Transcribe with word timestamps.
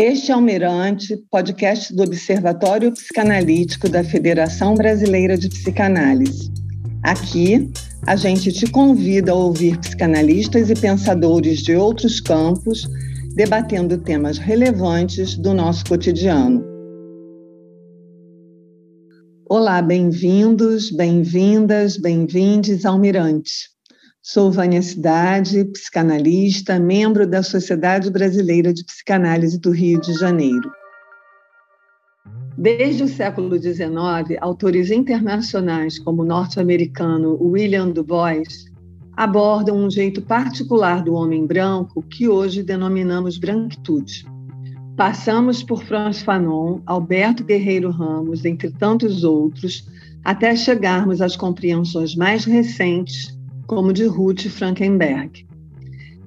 Este 0.00 0.30
é 0.30 0.36
o 0.36 0.40
Mirante, 0.40 1.16
podcast 1.28 1.92
do 1.92 2.04
Observatório 2.04 2.92
Psicanalítico 2.92 3.88
da 3.88 4.04
Federação 4.04 4.76
Brasileira 4.76 5.36
de 5.36 5.48
Psicanálise. 5.48 6.52
Aqui, 7.02 7.68
a 8.06 8.14
gente 8.14 8.52
te 8.52 8.70
convida 8.70 9.32
a 9.32 9.34
ouvir 9.34 9.76
psicanalistas 9.80 10.70
e 10.70 10.74
pensadores 10.74 11.58
de 11.62 11.74
outros 11.74 12.20
campos 12.20 12.86
debatendo 13.34 13.98
temas 13.98 14.38
relevantes 14.38 15.36
do 15.36 15.52
nosso 15.52 15.84
cotidiano. 15.86 16.64
Olá, 19.50 19.82
bem-vindos, 19.82 20.92
bem-vindas, 20.92 21.96
bem-vindes 21.96 22.86
ao 22.86 23.00
Mirante. 23.00 23.76
Sou 24.30 24.52
Vânia 24.52 24.82
Cidade, 24.82 25.64
psicanalista, 25.64 26.78
membro 26.78 27.26
da 27.26 27.42
Sociedade 27.42 28.10
Brasileira 28.10 28.74
de 28.74 28.84
Psicanálise 28.84 29.58
do 29.58 29.70
Rio 29.70 29.98
de 30.02 30.12
Janeiro. 30.12 30.70
Desde 32.54 33.04
o 33.04 33.08
século 33.08 33.58
XIX, 33.58 34.36
autores 34.42 34.90
internacionais 34.90 35.98
como 35.98 36.20
o 36.20 36.24
norte-americano 36.26 37.38
William 37.40 37.88
Du 37.88 38.04
Bois 38.04 38.66
abordam 39.16 39.78
um 39.78 39.90
jeito 39.90 40.20
particular 40.20 41.02
do 41.02 41.14
homem 41.14 41.46
branco 41.46 42.02
que 42.02 42.28
hoje 42.28 42.62
denominamos 42.62 43.38
branquitude. 43.38 44.26
Passamos 44.94 45.62
por 45.62 45.82
Franz 45.84 46.20
Fanon, 46.20 46.82
Alberto 46.84 47.42
Guerreiro 47.42 47.90
Ramos, 47.90 48.44
entre 48.44 48.70
tantos 48.72 49.24
outros, 49.24 49.88
até 50.22 50.54
chegarmos 50.54 51.22
às 51.22 51.34
compreensões 51.34 52.14
mais 52.14 52.44
recentes 52.44 53.37
como 53.68 53.92
de 53.92 54.06
Ruth 54.06 54.48
Frankenberg. 54.48 55.46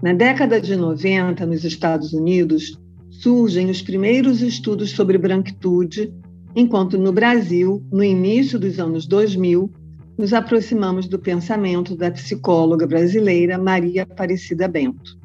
Na 0.02 0.14
década 0.14 0.62
de 0.62 0.76
90, 0.76 1.44
nos 1.46 1.66
Estados 1.66 2.14
Unidos, 2.14 2.80
surgem 3.10 3.70
os 3.70 3.82
primeiros 3.82 4.42
estudos 4.42 4.92
sobre 4.92 5.18
branquitude, 5.18 6.14
enquanto 6.56 7.00
no 7.00 7.12
Brasil, 7.12 7.84
no 7.92 8.04
início 8.04 8.60
dos 8.60 8.80
anos 8.80 9.08
2000, 9.08 9.70
nos 10.18 10.34
aproximamos 10.34 11.08
do 11.08 11.18
pensamento 11.18 11.96
da 11.96 12.12
psicóloga 12.12 12.86
brasileira 12.86 13.58
Maria 13.58 14.04
Aparecida 14.04 14.68
Bento. 14.68 15.18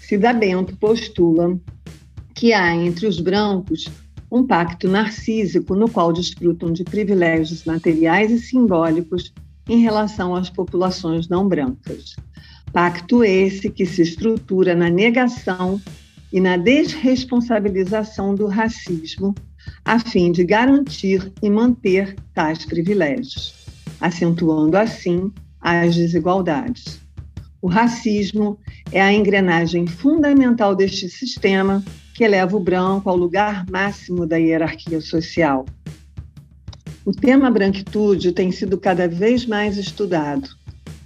Cida 0.00 0.34
Bento 0.34 0.76
postula 0.76 1.58
que 2.34 2.52
há 2.52 2.76
entre 2.76 3.06
os 3.06 3.18
brancos 3.18 3.86
um 4.30 4.46
pacto 4.46 4.86
narcísico 4.86 5.74
no 5.74 5.88
qual 5.88 6.12
desfrutam 6.12 6.70
de 6.70 6.84
privilégios 6.84 7.64
materiais 7.64 8.30
e 8.30 8.38
simbólicos 8.38 9.32
em 9.68 9.80
relação 9.80 10.34
às 10.34 10.48
populações 10.48 11.28
não 11.28 11.46
brancas. 11.46 12.16
Pacto 12.72 13.22
esse 13.22 13.70
que 13.70 13.84
se 13.86 14.02
estrutura 14.02 14.74
na 14.74 14.88
negação 14.88 15.80
e 16.32 16.40
na 16.40 16.56
desresponsabilização 16.56 18.34
do 18.34 18.46
racismo, 18.46 19.34
a 19.84 19.98
fim 19.98 20.32
de 20.32 20.44
garantir 20.44 21.32
e 21.42 21.50
manter 21.50 22.14
tais 22.34 22.64
privilégios, 22.64 23.54
acentuando 24.00 24.76
assim 24.76 25.32
as 25.60 25.94
desigualdades. 25.94 27.00
O 27.60 27.68
racismo 27.68 28.58
é 28.92 29.00
a 29.00 29.12
engrenagem 29.12 29.86
fundamental 29.86 30.76
deste 30.76 31.08
sistema 31.08 31.82
que 32.14 32.22
eleva 32.22 32.56
o 32.56 32.60
branco 32.60 33.08
ao 33.08 33.16
lugar 33.16 33.64
máximo 33.70 34.26
da 34.26 34.36
hierarquia 34.36 35.00
social 35.00 35.64
o 37.08 37.10
tema 37.10 37.50
branquitude 37.50 38.32
tem 38.32 38.52
sido 38.52 38.76
cada 38.76 39.08
vez 39.08 39.46
mais 39.46 39.78
estudado. 39.78 40.46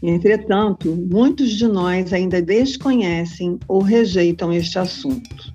Entretanto, 0.02 0.96
muitos 0.96 1.52
de 1.52 1.68
nós 1.68 2.12
ainda 2.12 2.42
desconhecem 2.42 3.56
ou 3.68 3.80
rejeitam 3.80 4.52
este 4.52 4.80
assunto. 4.80 5.54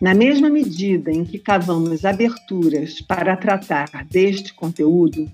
Na 0.00 0.12
mesma 0.12 0.50
medida 0.50 1.12
em 1.12 1.24
que 1.24 1.38
cavamos 1.38 2.04
aberturas 2.04 3.00
para 3.02 3.36
tratar 3.36 4.04
deste 4.10 4.52
conteúdo, 4.54 5.30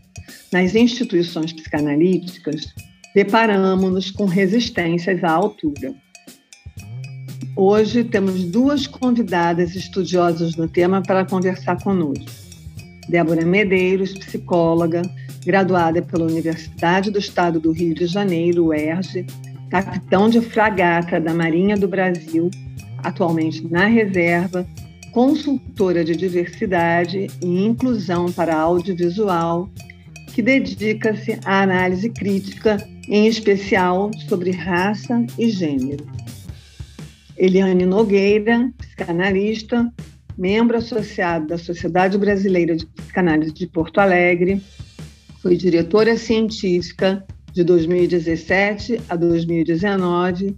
nas 0.53 0.75
instituições 0.75 1.55
psicanalíticas, 1.55 2.75
deparamos-nos 3.15 4.11
com 4.11 4.27
resistências 4.27 5.25
à 5.25 5.31
altura. 5.31 5.95
Hoje 7.57 8.05
temos 8.05 8.45
duas 8.45 8.87
convidadas 8.87 9.75
estudiosas 9.75 10.57
no 10.57 10.69
tema 10.69 11.01
para 11.03 11.25
conversar 11.25 11.83
conosco. 11.83 12.50
Débora 13.11 13.45
Medeiros, 13.45 14.13
psicóloga, 14.13 15.03
graduada 15.45 16.01
pela 16.01 16.27
Universidade 16.27 17.11
do 17.11 17.19
Estado 17.19 17.59
do 17.59 17.73
Rio 17.73 17.93
de 17.93 18.07
Janeiro, 18.07 18.67
UERJ, 18.67 19.27
capitão 19.69 20.29
de 20.29 20.41
fragata 20.41 21.21
da 21.21 21.35
Marinha 21.35 21.77
do 21.77 21.89
Brasil, 21.89 22.49
atualmente 22.99 23.67
na 23.69 23.87
reserva, 23.87 24.65
consultora 25.13 26.05
de 26.05 26.15
diversidade 26.15 27.27
e 27.43 27.65
inclusão 27.65 28.31
para 28.31 28.55
audiovisual, 28.57 29.69
que 30.33 30.41
dedica-se 30.41 31.37
à 31.45 31.63
análise 31.63 32.09
crítica, 32.11 32.77
em 33.09 33.27
especial 33.27 34.13
sobre 34.29 34.53
raça 34.53 35.27
e 35.37 35.51
gênero. 35.51 36.07
Eliane 37.37 37.87
Nogueira, 37.87 38.71
psicanalista, 38.79 39.93
membro 40.37 40.77
associado 40.77 41.47
da 41.47 41.59
Sociedade 41.59 42.17
Brasileira 42.19 42.77
de 42.77 42.87
Psicanálise 42.87 43.53
de 43.53 43.67
Porto 43.67 43.99
Alegre, 43.99 44.63
foi 45.41 45.57
diretora 45.57 46.17
científica 46.17 47.25
de 47.53 47.65
2017 47.65 49.01
a 49.09 49.17
2019, 49.17 50.57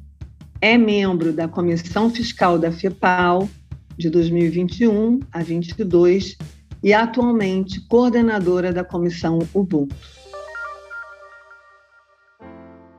é 0.61 0.77
membro 0.77 1.33
da 1.33 1.49
Comissão 1.49 2.11
Fiscal 2.11 2.59
da 2.59 2.71
FEPAL 2.71 3.49
de 3.97 4.11
2021 4.11 5.21
a 5.33 5.43
22 5.43 6.37
e 6.83 6.93
atualmente 6.93 7.81
coordenadora 7.89 8.73
da 8.73 8.85
Comissão 8.85 9.39
Ubuntu. 9.55 9.89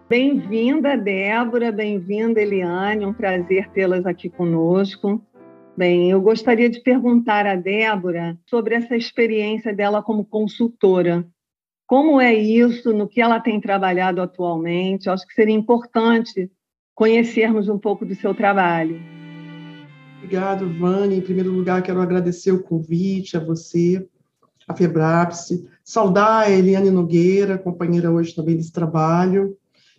Bem-vinda, 0.09 0.95
Débora, 0.95 1.71
bem-vinda, 1.71 2.39
Eliane, 2.39 3.05
um 3.05 3.13
prazer 3.13 3.69
tê-las 3.69 4.05
aqui 4.05 4.29
conosco. 4.29 5.21
Bem, 5.75 6.11
eu 6.11 6.21
gostaria 6.21 6.69
de 6.69 6.79
perguntar 6.81 7.47
à 7.47 7.55
Débora 7.55 8.37
sobre 8.45 8.75
essa 8.75 8.95
experiência 8.95 9.73
dela 9.73 10.03
como 10.03 10.23
consultora. 10.23 11.27
Como 11.87 12.21
é 12.21 12.31
isso, 12.33 12.93
no 12.93 13.07
que 13.07 13.19
ela 13.19 13.39
tem 13.39 13.59
trabalhado 13.59 14.21
atualmente? 14.21 15.07
Eu 15.07 15.13
acho 15.13 15.27
que 15.27 15.33
seria 15.33 15.55
importante 15.55 16.51
conhecermos 16.93 17.67
um 17.67 17.79
pouco 17.79 18.05
do 18.05 18.13
seu 18.13 18.35
trabalho. 18.35 19.01
Obrigado, 20.17 20.69
Vani. 20.77 21.17
Em 21.17 21.21
primeiro 21.21 21.51
lugar, 21.51 21.81
quero 21.81 22.01
agradecer 22.01 22.51
o 22.51 22.61
convite 22.61 23.35
a 23.35 23.39
você, 23.39 24.07
a 24.67 24.75
Febrapse, 24.75 25.67
saudar 25.83 26.43
a 26.43 26.51
Eliane 26.51 26.91
Nogueira, 26.91 27.57
companheira 27.57 28.11
hoje 28.11 28.35
também 28.35 28.55
desse 28.55 28.71
trabalho, 28.71 29.57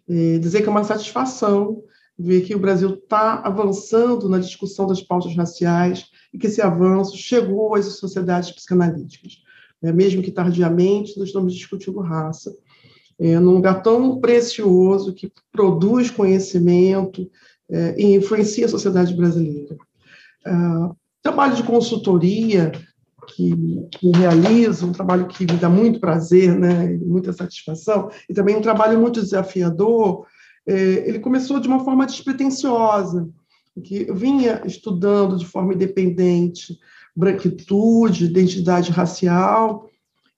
dizer 0.09 0.63
que 0.63 0.69
é 0.69 0.71
uma 0.71 0.85
satisfação 0.85 1.83
ver 2.19 2.43
que 2.43 2.55
o 2.55 2.59
Brasil 2.59 2.95
está 2.95 3.41
avançando 3.41 4.29
na 4.29 4.39
discussão 4.39 4.87
das 4.87 5.03
pautas 5.03 5.35
raciais 5.37 6.07
e 6.33 6.39
que 6.39 6.47
esse 6.47 6.63
avanço 6.63 7.17
chegou 7.17 7.75
às 7.75 7.87
sociedades 7.97 8.51
psicanalíticas. 8.51 9.43
É, 9.83 9.93
mesmo 9.93 10.23
que 10.23 10.31
tardiamente, 10.31 11.19
nós 11.19 11.29
estamos 11.29 11.55
discutindo 11.55 12.01
raça, 12.01 12.55
é, 13.19 13.39
num 13.39 13.53
lugar 13.53 13.83
tão 13.83 14.21
precioso 14.21 15.13
que 15.13 15.31
produz 15.53 16.11
conhecimento 16.11 17.31
é, 17.71 17.95
e 18.01 18.15
influencia 18.15 18.67
a 18.67 18.69
sociedade 18.69 19.15
brasileira. 19.15 19.77
Ah, 20.47 20.91
trabalho 21.23 21.57
de 21.57 21.63
consultoria 21.63 22.71
que, 23.29 23.89
que 23.93 24.11
realizo, 24.11 24.87
um 24.87 24.93
trabalho 24.93 25.27
que 25.27 25.45
me 25.45 25.59
dá 25.59 25.71
muito 25.71 25.99
prazer, 25.99 26.55
né, 26.55 26.99
muita 26.99 27.33
satisfação, 27.33 28.11
e 28.29 28.35
também 28.35 28.57
um 28.57 28.61
trabalho 28.61 29.01
muito 29.01 29.23
desafiador, 29.23 30.27
ele 30.67 31.19
começou 31.19 31.61
de 31.61 31.69
uma 31.69 31.85
forma 31.85 32.07
despretensiosa, 32.07 33.29
que 33.83 34.11
vinha 34.13 34.63
estudando 34.65 35.37
de 35.37 35.47
forma 35.47 35.75
independente 35.75 36.79
branquitude, 37.15 38.25
identidade 38.25 38.91
racial, 38.91 39.89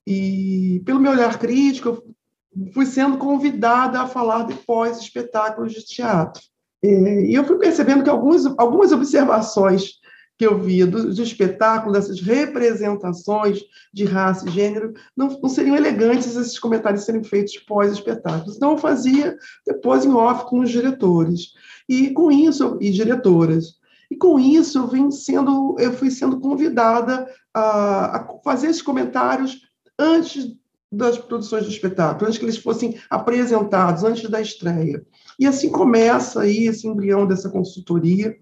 e 0.06 0.82
pelo 0.84 1.00
meu 1.00 1.12
olhar 1.12 1.38
crítico, 1.38 1.88
eu 1.88 2.72
fui 2.72 2.86
sendo 2.86 3.18
convidada 3.18 4.00
a 4.00 4.06
falar 4.06 4.44
de 4.44 4.54
pós-espetáculos 4.54 5.72
de 5.72 5.84
teatro. 5.84 6.42
É, 6.82 7.24
e 7.24 7.34
eu 7.34 7.44
fui 7.44 7.58
percebendo 7.58 8.04
que 8.04 8.10
algumas, 8.10 8.46
algumas 8.58 8.92
observações 8.92 9.94
que 10.38 10.46
eu 10.46 10.58
via 10.58 10.86
do, 10.86 11.14
do 11.14 11.22
espetáculo, 11.22 11.92
dessas 11.92 12.20
representações 12.20 13.60
de 13.92 14.04
raça 14.04 14.46
e 14.48 14.52
gênero, 14.52 14.92
não, 15.16 15.28
não 15.28 15.48
seriam 15.48 15.76
elegantes 15.76 16.36
esses 16.36 16.58
comentários 16.58 17.04
serem 17.04 17.24
feitos 17.24 17.56
pós-espetáculos. 17.58 18.56
Então, 18.56 18.72
eu 18.72 18.78
fazia 18.78 19.36
depois 19.66 20.04
em 20.04 20.12
off 20.12 20.44
com 20.44 20.60
os 20.60 20.70
diretores. 20.70 21.52
E 21.88 22.10
com 22.10 22.30
isso, 22.30 22.76
e 22.80 22.90
diretoras. 22.90 23.76
E 24.10 24.16
com 24.16 24.38
isso, 24.38 24.78
eu, 24.78 24.86
vim 24.86 25.10
sendo, 25.10 25.76
eu 25.78 25.92
fui 25.92 26.10
sendo 26.10 26.38
convidada 26.38 27.26
a, 27.52 28.16
a 28.16 28.28
fazer 28.44 28.68
esses 28.68 28.82
comentários 28.82 29.62
antes 29.98 30.54
das 30.90 31.18
produções 31.18 31.64
do 31.64 31.70
espetáculo, 31.70 32.26
antes 32.26 32.38
que 32.38 32.44
eles 32.44 32.58
fossem 32.58 32.98
apresentados, 33.10 34.04
antes 34.04 34.28
da 34.30 34.40
estreia. 34.40 35.04
E 35.38 35.46
assim 35.46 35.70
começa 35.70 36.42
aí 36.42 36.66
esse 36.66 36.86
embrião 36.86 37.26
dessa 37.26 37.50
consultoria, 37.50 38.36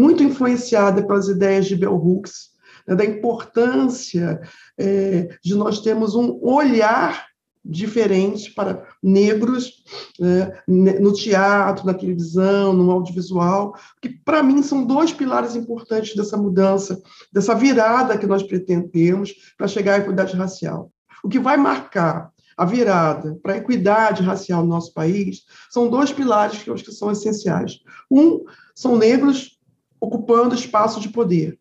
muito 0.00 0.22
influenciada 0.22 1.06
pelas 1.06 1.28
ideias 1.28 1.66
de 1.66 1.76
Bell 1.76 1.94
Hooks, 1.94 2.50
né, 2.88 2.94
da 2.96 3.04
importância 3.04 4.40
é, 4.78 5.28
de 5.44 5.54
nós 5.54 5.80
termos 5.80 6.14
um 6.14 6.38
olhar 6.42 7.28
diferente 7.62 8.54
para 8.54 8.86
negros 9.02 9.84
né, 10.18 10.62
no 10.66 11.12
teatro, 11.12 11.84
na 11.84 11.92
televisão, 11.92 12.72
no 12.72 12.90
audiovisual, 12.90 13.74
que 14.00 14.08
para 14.08 14.42
mim 14.42 14.62
são 14.62 14.82
dois 14.82 15.12
pilares 15.12 15.54
importantes 15.54 16.16
dessa 16.16 16.38
mudança, 16.38 16.98
dessa 17.30 17.54
virada 17.54 18.16
que 18.16 18.26
nós 18.26 18.42
pretendemos 18.42 19.34
para 19.58 19.68
chegar 19.68 19.96
à 19.96 19.98
equidade 19.98 20.34
racial. 20.34 20.90
O 21.22 21.28
que 21.28 21.38
vai 21.38 21.58
marcar 21.58 22.32
a 22.56 22.64
virada 22.64 23.38
para 23.42 23.54
a 23.54 23.56
equidade 23.58 24.22
racial 24.22 24.62
no 24.62 24.68
nosso 24.68 24.94
país 24.94 25.44
são 25.70 25.88
dois 25.88 26.12
pilares 26.12 26.62
que 26.62 26.70
eu 26.70 26.74
acho 26.74 26.84
que 26.84 26.92
são 26.92 27.10
essenciais. 27.10 27.78
Um, 28.10 28.42
são 28.74 28.96
negros 28.96 29.59
ocupando 30.00 30.54
espaços 30.54 31.02
de 31.02 31.08
poder, 31.08 31.58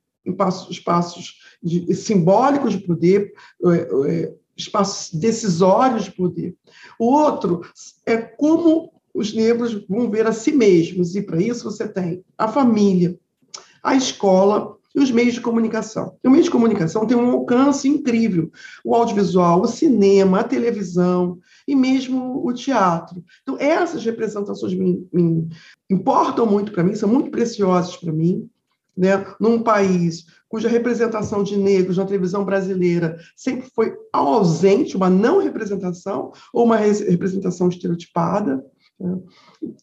espaços 0.69 1.35
de, 1.61 1.93
simbólicos 1.93 2.73
de 2.73 2.79
poder, 2.79 3.33
é, 3.65 4.11
é, 4.11 4.33
espaços 4.55 5.13
decisórios 5.17 6.05
de 6.05 6.11
poder. 6.11 6.55
O 6.97 7.05
outro 7.05 7.61
é 8.05 8.17
como 8.17 8.93
os 9.13 9.33
negros 9.33 9.85
vão 9.87 10.09
ver 10.09 10.27
a 10.27 10.33
si 10.33 10.51
mesmos, 10.51 11.15
e 11.15 11.21
para 11.21 11.41
isso 11.41 11.63
você 11.63 11.87
tem 11.87 12.23
a 12.37 12.47
família, 12.47 13.19
a 13.83 13.95
escola 13.95 14.77
e 14.95 14.99
os 14.99 15.11
meios 15.11 15.33
de 15.33 15.41
comunicação. 15.41 16.17
E 16.23 16.27
o 16.27 16.31
meio 16.31 16.43
de 16.43 16.49
comunicação 16.49 17.05
tem 17.05 17.15
um 17.15 17.31
alcance 17.31 17.87
incrível. 17.87 18.51
O 18.83 18.95
audiovisual, 18.95 19.61
o 19.61 19.67
cinema, 19.67 20.39
a 20.39 20.43
televisão 20.43 21.37
e 21.67 21.75
mesmo 21.75 22.45
o 22.45 22.53
teatro. 22.53 23.23
Então, 23.43 23.57
essas 23.59 24.03
representações 24.03 24.73
me, 24.73 25.07
me 25.13 25.47
importam 25.89 26.45
muito 26.45 26.71
para 26.71 26.83
mim, 26.83 26.95
são 26.95 27.09
muito 27.09 27.29
preciosas 27.29 27.95
para 27.95 28.11
mim. 28.11 28.49
Né? 28.97 29.25
Num 29.39 29.63
país 29.63 30.25
cuja 30.49 30.67
representação 30.67 31.43
de 31.43 31.55
negros 31.55 31.97
na 31.97 32.05
televisão 32.05 32.43
brasileira 32.43 33.17
sempre 33.35 33.69
foi 33.73 33.95
ausente, 34.11 34.97
uma 34.97 35.09
não 35.09 35.39
representação 35.39 36.33
ou 36.51 36.65
uma 36.65 36.75
representação 36.75 37.69
estereotipada. 37.69 38.65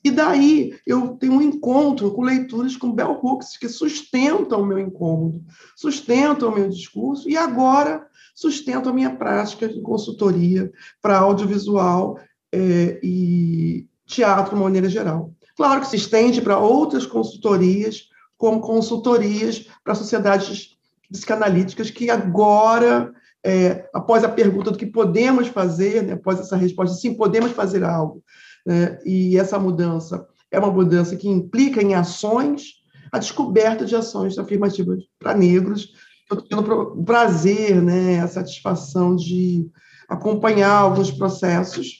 E 0.04 0.10
daí 0.10 0.78
eu 0.86 1.16
tenho 1.16 1.34
um 1.34 1.42
encontro 1.42 2.10
com 2.12 2.22
leituras 2.22 2.76
como 2.76 2.92
Bell 2.92 3.18
Hooks, 3.22 3.56
que 3.56 3.68
sustentam 3.68 4.60
o 4.60 4.66
meu 4.66 4.78
incômodo, 4.78 5.42
sustentam 5.74 6.50
o 6.50 6.54
meu 6.54 6.68
discurso, 6.68 7.28
e 7.28 7.36
agora 7.36 8.06
sustentam 8.34 8.92
a 8.92 8.94
minha 8.94 9.16
prática 9.16 9.68
de 9.68 9.80
consultoria 9.80 10.70
para 11.00 11.18
audiovisual 11.18 12.18
é, 12.52 13.00
e 13.02 13.86
teatro 14.06 14.54
de 14.54 14.62
maneira 14.62 14.88
geral. 14.88 15.32
Claro 15.56 15.80
que 15.80 15.88
se 15.88 15.96
estende 15.96 16.42
para 16.42 16.58
outras 16.58 17.06
consultorias, 17.06 18.08
como 18.36 18.60
consultorias 18.60 19.66
para 19.82 19.94
sociedades 19.94 20.76
psicanalíticas, 21.10 21.90
que 21.90 22.10
agora 22.10 23.14
é, 23.44 23.88
após 23.94 24.24
a 24.24 24.28
pergunta 24.28 24.70
do 24.70 24.78
que 24.78 24.86
podemos 24.86 25.48
fazer, 25.48 26.02
né, 26.02 26.14
após 26.14 26.38
essa 26.40 26.56
resposta, 26.56 26.96
sim, 26.96 27.14
podemos 27.14 27.52
fazer 27.52 27.84
algo, 27.84 28.22
né? 28.66 28.98
e 29.04 29.38
essa 29.38 29.58
mudança 29.58 30.26
é 30.50 30.58
uma 30.58 30.70
mudança 30.70 31.16
que 31.16 31.28
implica 31.28 31.82
em 31.82 31.94
ações, 31.94 32.74
a 33.12 33.18
descoberta 33.18 33.84
de 33.84 33.94
ações 33.94 34.38
afirmativas 34.38 35.04
para 35.18 35.34
negros. 35.34 35.92
Eu 36.30 36.38
estou 36.38 36.48
tendo 36.48 36.72
o 36.72 37.04
prazer, 37.04 37.80
né, 37.80 38.20
a 38.20 38.26
satisfação 38.26 39.14
de 39.14 39.68
acompanhar 40.08 40.72
alguns 40.72 41.10
processos, 41.10 41.98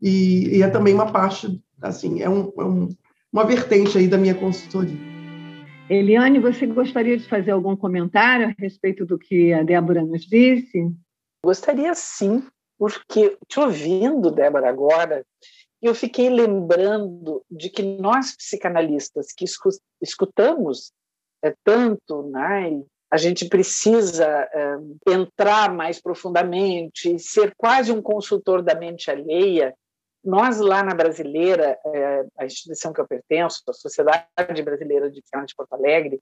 e, 0.00 0.56
e 0.56 0.62
é 0.62 0.68
também 0.68 0.94
uma 0.94 1.10
parte, 1.10 1.60
assim, 1.80 2.20
é, 2.20 2.28
um, 2.28 2.52
é 2.58 2.64
um, 2.64 2.88
uma 3.32 3.44
vertente 3.44 3.96
aí 3.96 4.06
da 4.06 4.18
minha 4.18 4.34
consultoria. 4.34 4.98
Eliane, 5.88 6.40
você 6.40 6.66
gostaria 6.66 7.16
de 7.16 7.28
fazer 7.28 7.52
algum 7.52 7.76
comentário 7.76 8.48
a 8.48 8.54
respeito 8.58 9.06
do 9.06 9.18
que 9.18 9.52
a 9.52 9.62
Débora 9.62 10.02
nos 10.02 10.22
disse? 10.22 10.90
Gostaria 11.44 11.94
sim, 11.94 12.42
porque 12.78 13.38
te 13.48 13.60
ouvindo, 13.60 14.30
Débora, 14.30 14.68
agora, 14.68 15.24
eu 15.80 15.94
fiquei 15.94 16.30
lembrando 16.30 17.44
de 17.50 17.68
que 17.70 17.82
nós 17.82 18.34
psicanalistas 18.34 19.32
que 19.32 19.44
escutamos 20.00 20.92
é, 21.42 21.54
tanto, 21.62 22.22
né, 22.30 22.82
a 23.10 23.16
gente 23.16 23.48
precisa 23.48 24.26
é, 24.26 24.76
entrar 25.12 25.72
mais 25.72 26.00
profundamente, 26.00 27.18
ser 27.18 27.54
quase 27.56 27.92
um 27.92 28.02
consultor 28.02 28.62
da 28.62 28.74
mente 28.74 29.10
alheia. 29.10 29.74
Nós, 30.24 30.58
lá 30.58 30.82
na 30.82 30.94
Brasileira, 30.94 31.78
é, 31.84 32.26
a 32.38 32.46
instituição 32.46 32.92
que 32.92 33.00
eu 33.00 33.06
pertenço, 33.06 33.62
a 33.68 33.72
Sociedade 33.72 34.62
Brasileira 34.62 35.10
de 35.10 35.20
Psicanálise 35.20 35.50
de 35.50 35.56
Porto 35.56 35.74
Alegre, 35.74 36.20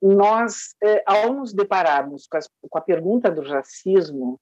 nós, 0.00 0.74
ao 1.06 1.32
nos 1.32 1.52
depararmos 1.52 2.26
com, 2.26 2.36
as, 2.36 2.48
com, 2.68 2.78
a 2.78 2.80
pergunta 2.80 3.30
do 3.30 3.42
racismo, 3.42 4.40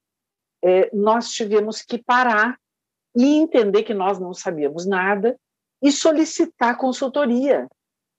nós 0.91 1.31
tivemos 1.33 1.83
que 1.83 2.03
parar 2.03 2.57
e 3.15 3.37
entender 3.37 3.83
que 3.83 3.95
nós 3.95 4.19
não 4.19 4.33
sabíamos 4.33 4.87
nada 4.87 5.37
e 5.83 5.91
solicitar 5.91 6.77
consultoria. 6.77 7.67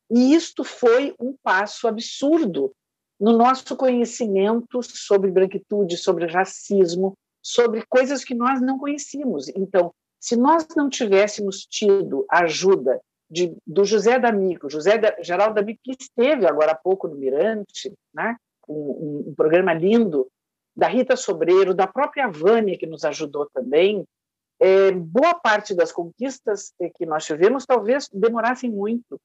E 0.09 0.33
isto 0.33 0.63
foi 0.63 1.15
um 1.19 1.35
passo 1.41 1.87
absurdo 1.87 2.73
no 3.19 3.37
nosso 3.37 3.75
conhecimento 3.75 4.81
sobre 4.81 5.31
branquitude, 5.31 5.95
sobre 5.95 6.25
racismo, 6.25 7.13
sobre 7.41 7.85
coisas 7.87 8.23
que 8.23 8.35
nós 8.35 8.59
não 8.61 8.77
conhecíamos. 8.77 9.47
Então, 9.49 9.93
se 10.19 10.35
nós 10.35 10.67
não 10.75 10.89
tivéssemos 10.89 11.65
tido 11.65 12.25
a 12.29 12.43
ajuda 12.43 12.99
de, 13.29 13.55
do 13.65 13.85
José 13.85 14.19
D'Amico, 14.19 14.69
José 14.69 14.97
da, 14.97 15.15
Geraldo 15.21 15.55
D'Amico, 15.55 15.79
que 15.83 15.95
esteve 15.99 16.45
agora 16.45 16.73
há 16.73 16.75
pouco 16.75 17.07
no 17.07 17.15
Mirante, 17.15 17.93
né? 18.13 18.35
um, 18.67 18.73
um, 18.73 19.29
um 19.29 19.35
programa 19.35 19.73
lindo, 19.73 20.27
da 20.75 20.87
Rita 20.87 21.15
Sobreiro, 21.15 21.73
da 21.73 21.87
própria 21.87 22.27
Vânia, 22.27 22.77
que 22.77 22.85
nos 22.85 23.03
ajudou 23.03 23.49
também, 23.53 24.05
é, 24.61 24.91
boa 24.91 25.33
parte 25.33 25.73
das 25.73 25.91
conquistas 25.91 26.71
que 26.95 27.03
nós 27.03 27.25
tivemos 27.25 27.65
talvez 27.65 28.07
demorassem 28.13 28.69
muito. 28.69 29.19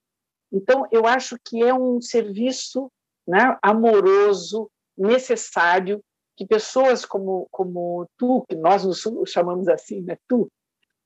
Então, 0.51 0.87
eu 0.91 1.07
acho 1.07 1.37
que 1.45 1.63
é 1.63 1.75
um 1.75 2.01
serviço 2.01 2.91
né, 3.29 3.59
amoroso, 3.61 4.71
necessário, 4.97 6.03
que 6.37 6.47
pessoas 6.47 7.05
como, 7.05 7.47
como 7.51 8.09
tu, 8.17 8.47
que 8.49 8.57
nós 8.57 8.83
nos 8.85 9.03
chamamos 9.27 9.69
assim, 9.69 10.01
né, 10.01 10.17
tu, 10.27 10.49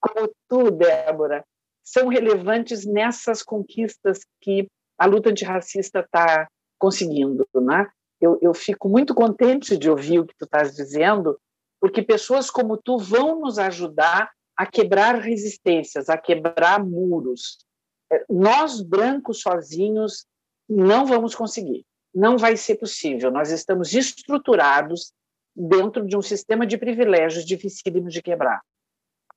como 0.01 0.31
tu, 0.49 0.71
Débora, 0.71 1.45
são 1.83 2.07
relevantes 2.07 2.87
nessas 2.87 3.43
conquistas 3.43 4.21
que 4.41 4.69
a 4.97 5.07
luta 5.07 5.31
antirracista 5.31 6.01
está 6.01 6.47
conseguindo. 6.79 7.45
Né? 7.55 7.89
Eu, 8.21 8.39
eu 8.41 8.55
fico 8.55 8.89
muito 8.89 9.13
contente 9.13 9.77
de 9.77 9.91
ouvir 9.91 10.21
o 10.21 10.27
que 10.27 10.37
tu 10.39 10.45
estás 10.45 10.77
dizendo, 10.77 11.37
porque 11.81 12.03
pessoas 12.03 12.51
como 12.51 12.77
tu 12.77 12.99
vão 12.99 13.41
nos 13.41 13.59
ajudar 13.59 14.31
a 14.57 14.67
quebrar 14.67 15.15
resistências, 15.17 16.11
a 16.11 16.19
quebrar 16.19 16.85
muros. 16.85 17.65
É, 18.13 18.25
nós, 18.29 18.83
brancos, 18.83 19.41
sozinhos, 19.41 20.27
não 20.69 21.07
vamos 21.07 21.35
conseguir. 21.35 21.85
Não 22.15 22.37
vai 22.37 22.57
ser 22.57 22.77
possível. 22.77 23.31
Nós 23.31 23.51
estamos 23.51 23.95
estruturados 23.95 25.13
dentro 25.57 26.07
de 26.07 26.17
um 26.17 26.23
sistema 26.23 26.67
de 26.67 26.77
privilégios 26.77 27.45
dificílimos 27.45 28.13
de 28.13 28.23
quebrar. 28.23 28.61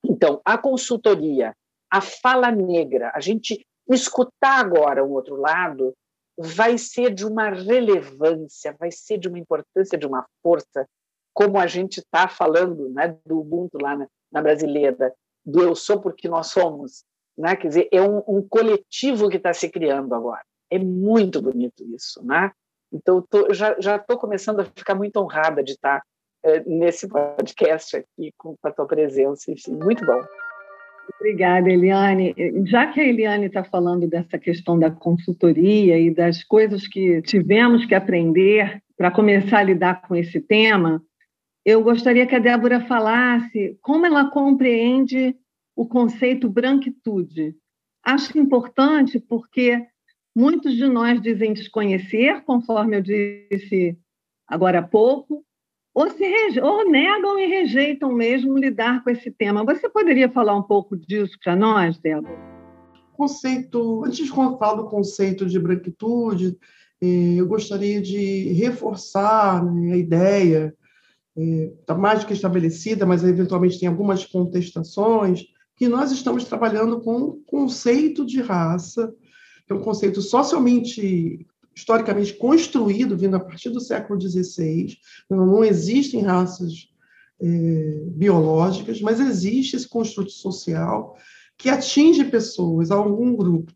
Então, 0.04 0.42
a 0.44 0.58
consultoria, 0.58 1.56
a 1.90 2.02
fala 2.02 2.52
negra, 2.52 3.12
a 3.16 3.22
gente 3.22 3.66
escutar 3.90 4.60
agora 4.60 5.04
o 5.04 5.12
outro 5.12 5.36
lado, 5.36 5.94
vai 6.38 6.78
ser 6.78 7.14
de 7.14 7.26
uma 7.26 7.50
relevância, 7.50 8.76
vai 8.78 8.92
ser 8.92 9.18
de 9.18 9.28
uma 9.28 9.40
importância, 9.40 9.98
de 9.98 10.06
uma 10.06 10.26
força 10.42 10.86
como 11.34 11.58
a 11.60 11.68
gente 11.68 12.00
está 12.00 12.28
falando 12.28 12.90
né, 12.90 13.18
do 13.26 13.40
Ubuntu 13.40 13.78
lá 13.82 13.96
na, 13.96 14.08
na, 14.32 14.42
brasileira, 14.42 15.14
do 15.46 15.62
eu 15.62 15.76
sou 15.76 16.00
porque 16.00 16.30
nós 16.30 16.48
somos. 16.48 17.04
Né? 17.38 17.56
Quer 17.56 17.68
dizer, 17.68 17.90
é 17.92 18.02
um, 18.02 18.22
um 18.28 18.48
coletivo 18.48 19.30
que 19.30 19.38
está 19.38 19.54
se 19.54 19.70
criando 19.70 20.14
agora. 20.14 20.44
É 20.70 20.78
muito 20.78 21.42
bonito 21.42 21.84
isso. 21.96 22.24
Né? 22.24 22.52
Então, 22.92 23.22
tô, 23.28 23.54
já 23.54 23.76
estou 23.96 24.18
começando 24.18 24.60
a 24.60 24.66
ficar 24.66 24.96
muito 24.96 25.18
honrada 25.18 25.64
de 25.64 25.72
estar 25.72 26.00
tá, 26.00 26.06
é, 26.44 26.60
nesse 26.66 27.08
podcast 27.08 27.98
aqui 27.98 28.32
com 28.38 28.56
a 28.64 28.72
tua 28.72 28.86
presença. 28.86 29.52
Enfim, 29.52 29.74
muito 29.74 30.06
bom. 30.06 30.22
Obrigada, 31.20 31.70
Eliane. 31.70 32.34
Já 32.66 32.88
que 32.88 33.00
a 33.00 33.04
Eliane 33.04 33.48
está 33.48 33.64
falando 33.64 34.08
dessa 34.08 34.38
questão 34.38 34.78
da 34.78 34.90
consultoria 34.90 36.00
e 36.00 36.14
das 36.14 36.44
coisas 36.44 36.88
que 36.88 37.22
tivemos 37.22 37.86
que 37.86 37.96
aprender 37.96 38.82
para 38.98 39.12
começar 39.12 39.60
a 39.60 39.64
lidar 39.64 40.02
com 40.08 40.16
esse 40.16 40.40
tema, 40.40 41.02
eu 41.66 41.84
gostaria 41.84 42.28
que 42.28 42.36
a 42.36 42.40
Débora 42.40 42.86
falasse 42.88 43.78
como 43.82 44.06
ela 44.06 44.30
compreende 44.30 45.36
o 45.76 45.88
conceito 45.88 46.50
branquitude. 46.50 47.56
Acho 48.04 48.38
importante 48.38 49.20
porque 49.20 49.86
muitos 50.36 50.76
de 50.76 50.88
nós 50.88 51.22
dizem 51.22 51.54
desconhecer, 51.54 52.42
conforme 52.44 52.98
eu 52.98 53.02
disse 53.02 53.98
agora 54.48 54.80
há 54.80 54.84
pouco, 54.84 55.44
ou, 55.94 56.10
se 56.10 56.60
ou 56.62 56.90
negam 56.90 57.40
e 57.40 57.46
rejeitam 57.46 58.12
mesmo 58.12 58.58
lidar 58.58 59.04
com 59.04 59.10
esse 59.10 59.32
tema. 59.32 59.64
Você 59.64 59.90
poderia 59.90 60.30
falar 60.30 60.56
um 60.56 60.64
pouco 60.64 60.98
disso 60.98 61.38
para 61.42 61.56
nós, 61.56 61.98
Débora? 61.98 62.54
conceito, 63.14 64.04
antes 64.04 64.26
de 64.26 64.30
falar 64.30 64.74
do 64.74 64.90
conceito 64.90 65.46
de 65.46 65.60
branquitude, 65.60 66.58
é, 67.02 67.36
eu 67.36 67.48
gostaria 67.48 68.02
de 68.02 68.52
reforçar 68.54 69.64
né, 69.64 69.94
a 69.94 69.98
ideia, 69.98 70.76
está 71.36 71.94
é, 71.94 71.98
mais 71.98 72.22
do 72.22 72.28
que 72.28 72.34
estabelecida, 72.34 73.06
mas 73.06 73.24
eventualmente 73.24 73.80
tem 73.80 73.90
algumas 73.90 74.26
contestações, 74.26 75.46
que 75.76 75.88
nós 75.88 76.12
estamos 76.12 76.44
trabalhando 76.44 77.02
com 77.02 77.18
o 77.22 77.34
conceito 77.46 78.26
de 78.26 78.42
raça, 78.42 79.14
que 79.66 79.74
é 79.74 79.76
um 79.76 79.82
conceito 79.82 80.22
socialmente, 80.22 81.46
historicamente 81.76 82.34
construído, 82.34 83.18
vindo 83.18 83.36
a 83.36 83.40
partir 83.40 83.70
do 83.70 83.80
século 83.80 84.20
XVI. 84.22 84.96
Não, 85.30 85.46
não 85.46 85.64
existem 85.64 86.22
raças 86.22 86.90
é, 87.42 88.04
biológicas, 88.08 89.02
mas 89.02 89.20
existe 89.20 89.76
esse 89.76 89.88
construto 89.88 90.32
social 90.32 91.18
que 91.58 91.70
atinge 91.70 92.26
pessoas, 92.26 92.92
algum 92.92 93.36
grupo, 93.36 93.72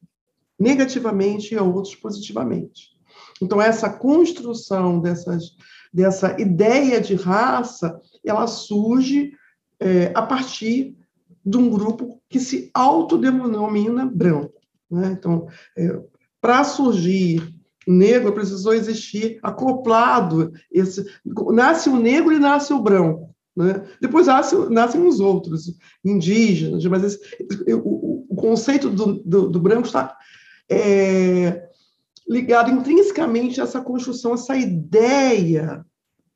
negativamente 0.59 1.53
e 1.53 1.57
a 1.57 1.63
outros 1.63 1.95
positivamente. 1.95 2.97
Então, 3.41 3.61
essa 3.61 3.89
construção 3.89 4.99
dessas, 4.99 5.55
dessa 5.93 6.39
ideia 6.39 6.99
de 7.01 7.15
raça, 7.15 7.99
ela 8.25 8.47
surge 8.47 9.31
é, 9.79 10.11
a 10.13 10.21
partir 10.21 10.95
de 11.45 11.57
um 11.57 11.69
grupo 11.69 12.21
que 12.29 12.39
se 12.39 12.69
autodenomina 12.73 14.05
branco. 14.05 14.53
Né? 14.89 15.15
Então, 15.17 15.47
é, 15.77 15.99
para 16.41 16.63
surgir 16.63 17.41
negro, 17.87 18.33
precisou 18.33 18.73
existir 18.73 19.39
acoplado. 19.41 20.51
Esse, 20.71 21.05
nasce 21.53 21.89
o 21.89 21.97
negro 21.97 22.33
e 22.33 22.39
nasce 22.39 22.73
o 22.73 22.81
branco. 22.81 23.33
Né? 23.55 23.83
Depois 24.01 24.27
nasce, 24.27 24.55
nascem 24.69 25.01
os 25.05 25.19
outros, 25.19 25.73
indígenas, 26.03 26.85
mas 26.85 27.03
esse, 27.03 27.19
o, 27.73 28.25
o, 28.29 28.35
conceito 28.35 28.89
do, 28.89 29.13
do, 29.23 29.49
do 29.49 29.59
branco 29.59 29.87
está 29.87 30.15
é, 30.69 31.66
ligado 32.27 32.71
intrinsecamente 32.71 33.59
a 33.59 33.63
essa 33.63 33.81
construção, 33.81 34.33
essa 34.33 34.55
ideia 34.55 35.85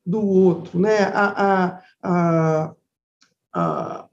do 0.05 0.21
outro. 0.21 0.79
Né? 0.79 1.00
A, 1.13 1.43
a, 1.43 1.81
a, 2.03 2.74
a 3.53 4.05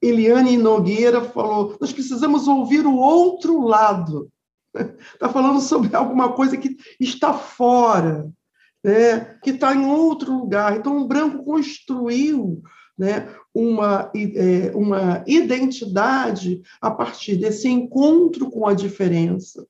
Eliane 0.00 0.56
Nogueira 0.56 1.22
falou: 1.22 1.76
nós 1.80 1.92
precisamos 1.92 2.46
ouvir 2.46 2.86
o 2.86 2.96
outro 2.96 3.62
lado. 3.62 4.30
Está 4.74 5.28
falando 5.32 5.60
sobre 5.60 5.94
alguma 5.94 6.32
coisa 6.32 6.56
que 6.56 6.76
está 7.00 7.32
fora, 7.32 8.30
né? 8.82 9.38
que 9.42 9.50
está 9.50 9.74
em 9.74 9.86
outro 9.86 10.36
lugar. 10.36 10.76
Então, 10.76 10.98
o 10.98 11.06
branco 11.06 11.44
construiu 11.44 12.62
né, 12.96 13.28
uma, 13.52 14.10
é, 14.14 14.70
uma 14.74 15.24
identidade 15.26 16.62
a 16.80 16.90
partir 16.90 17.36
desse 17.36 17.68
encontro 17.68 18.50
com 18.50 18.66
a 18.66 18.74
diferença, 18.74 19.66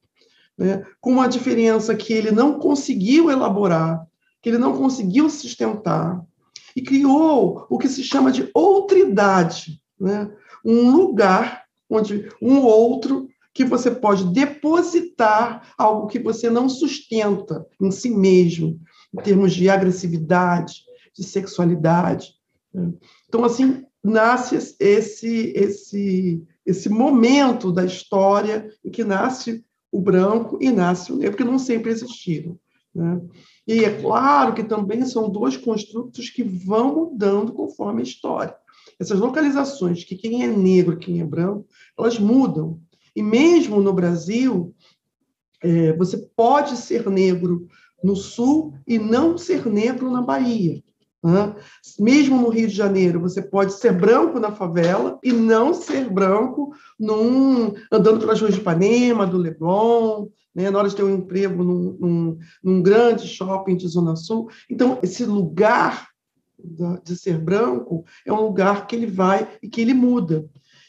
né, 0.56 0.84
com 1.00 1.10
uma 1.12 1.28
diferença 1.28 1.94
que 1.94 2.12
ele 2.12 2.30
não 2.30 2.58
conseguiu 2.58 3.30
elaborar, 3.30 4.06
que 4.40 4.48
ele 4.48 4.58
não 4.58 4.76
conseguiu 4.76 5.28
sustentar, 5.28 6.24
e 6.76 6.82
criou 6.82 7.66
o 7.70 7.78
que 7.78 7.88
se 7.88 8.02
chama 8.02 8.32
de 8.32 8.50
outridade, 8.52 9.80
né, 9.98 10.30
um 10.64 10.90
lugar 10.90 11.64
onde 11.88 12.28
um 12.40 12.58
outro 12.60 13.28
que 13.52 13.64
você 13.64 13.90
pode 13.90 14.24
depositar 14.32 15.72
algo 15.78 16.08
que 16.08 16.18
você 16.18 16.50
não 16.50 16.68
sustenta 16.68 17.64
em 17.80 17.90
si 17.90 18.10
mesmo, 18.10 18.80
em 19.16 19.22
termos 19.22 19.54
de 19.54 19.70
agressividade, 19.70 20.82
de 21.16 21.22
sexualidade. 21.22 22.34
Né? 22.72 22.92
Então, 23.28 23.44
assim, 23.44 23.84
nasce 24.02 24.76
esse, 24.80 25.52
esse, 25.54 26.42
esse 26.66 26.88
momento 26.88 27.70
da 27.70 27.84
história 27.84 28.68
em 28.84 28.90
que 28.90 29.04
nasce 29.04 29.64
o 29.94 30.00
branco 30.00 30.58
e 30.60 30.72
nasce 30.72 31.12
o 31.12 31.16
negro, 31.16 31.36
que 31.36 31.44
não 31.44 31.56
sempre 31.56 31.92
existiram. 31.92 32.58
Né? 32.92 33.20
E 33.64 33.84
é 33.84 34.00
claro 34.02 34.52
que 34.52 34.64
também 34.64 35.06
são 35.06 35.30
dois 35.30 35.56
construtos 35.56 36.30
que 36.30 36.42
vão 36.42 36.92
mudando 36.96 37.52
conforme 37.52 38.00
a 38.00 38.02
história. 38.02 38.56
Essas 39.00 39.20
localizações, 39.20 40.02
que 40.02 40.16
quem 40.16 40.42
é 40.42 40.48
negro, 40.48 40.98
quem 40.98 41.20
é 41.20 41.24
branco, 41.24 41.64
elas 41.96 42.18
mudam. 42.18 42.80
E 43.14 43.22
mesmo 43.22 43.80
no 43.80 43.92
Brasil, 43.92 44.74
é, 45.62 45.92
você 45.92 46.18
pode 46.34 46.76
ser 46.76 47.08
negro 47.08 47.68
no 48.02 48.16
Sul 48.16 48.74
e 48.84 48.98
não 48.98 49.38
ser 49.38 49.64
negro 49.66 50.10
na 50.10 50.22
Bahia. 50.22 50.82
Né? 51.24 51.56
Mesmo 51.98 52.38
no 52.38 52.50
Rio 52.50 52.68
de 52.68 52.74
Janeiro, 52.74 53.18
você 53.18 53.40
pode 53.40 53.72
ser 53.72 53.92
branco 53.92 54.38
na 54.38 54.52
favela 54.52 55.18
e 55.24 55.32
não 55.32 55.72
ser 55.72 56.10
branco 56.10 56.74
num, 57.00 57.72
andando 57.90 58.18
pelas 58.18 58.38
ruas 58.38 58.52
de 58.52 58.60
Ipanema, 58.60 59.26
do 59.26 59.38
Leblon, 59.38 60.28
né? 60.54 60.70
na 60.70 60.78
hora 60.78 60.88
de 60.88 60.94
ter 60.94 61.02
um 61.02 61.14
emprego 61.14 61.64
num, 61.64 61.96
num, 61.98 62.38
num 62.62 62.82
grande 62.82 63.26
shopping 63.26 63.74
de 63.74 63.88
Zona 63.88 64.16
Sul. 64.16 64.50
Então, 64.68 64.98
esse 65.02 65.24
lugar 65.24 66.08
de 67.02 67.16
ser 67.16 67.38
branco 67.38 68.04
é 68.26 68.32
um 68.32 68.42
lugar 68.42 68.86
que 68.86 68.94
ele 68.94 69.06
vai 69.06 69.48
e 69.62 69.68
que 69.68 69.80
ele 69.80 69.94
muda. 69.94 70.44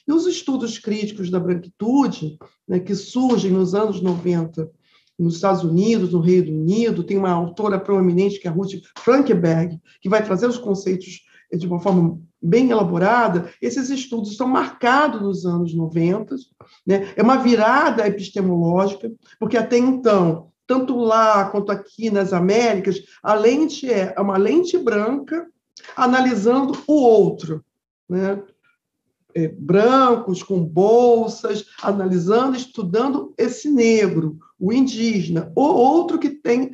E 0.05 0.11
os 0.11 0.27
estudos 0.27 0.77
críticos 0.77 1.31
da 1.31 1.39
branquitude, 1.39 2.37
né, 2.67 2.79
que 2.79 2.93
surgem 2.93 3.51
nos 3.51 3.73
anos 3.73 4.01
90 4.01 4.69
nos 5.17 5.35
Estados 5.35 5.63
Unidos, 5.63 6.11
no 6.11 6.19
Reino 6.19 6.51
Unido, 6.51 7.03
tem 7.03 7.17
uma 7.17 7.31
autora 7.31 7.79
proeminente, 7.79 8.39
que 8.39 8.47
é 8.47 8.51
a 8.51 8.53
Ruth 8.53 8.73
Frankenberg, 8.97 9.79
que 10.01 10.09
vai 10.09 10.23
trazer 10.23 10.47
os 10.47 10.57
conceitos 10.57 11.21
de 11.51 11.67
uma 11.67 11.79
forma 11.79 12.19
bem 12.41 12.69
elaborada. 12.69 13.49
Esses 13.61 13.89
estudos 13.89 14.31
estão 14.31 14.47
marcados 14.47 15.21
nos 15.21 15.45
anos 15.45 15.73
90, 15.73 16.35
né? 16.85 17.13
é 17.15 17.23
uma 17.23 17.37
virada 17.37 18.05
epistemológica, 18.07 19.11
porque 19.39 19.57
até 19.57 19.77
então, 19.77 20.51
tanto 20.67 20.97
lá 20.97 21.45
quanto 21.49 21.71
aqui 21.71 22.09
nas 22.09 22.33
Américas, 22.33 23.01
a 23.23 23.33
lente 23.33 23.91
é 23.91 24.13
uma 24.19 24.37
lente 24.37 24.77
branca 24.77 25.47
analisando 25.95 26.77
o 26.87 26.93
outro. 26.93 27.63
Né? 28.07 28.41
É, 29.33 29.49
brancos 29.49 30.41
com 30.41 30.63
bolsas, 30.63 31.65
analisando, 31.81 32.55
estudando 32.55 33.33
esse 33.37 33.69
negro, 33.69 34.39
o 34.59 34.71
indígena, 34.71 35.51
ou 35.55 35.75
outro 35.75 36.19
que 36.19 36.29
tem 36.29 36.71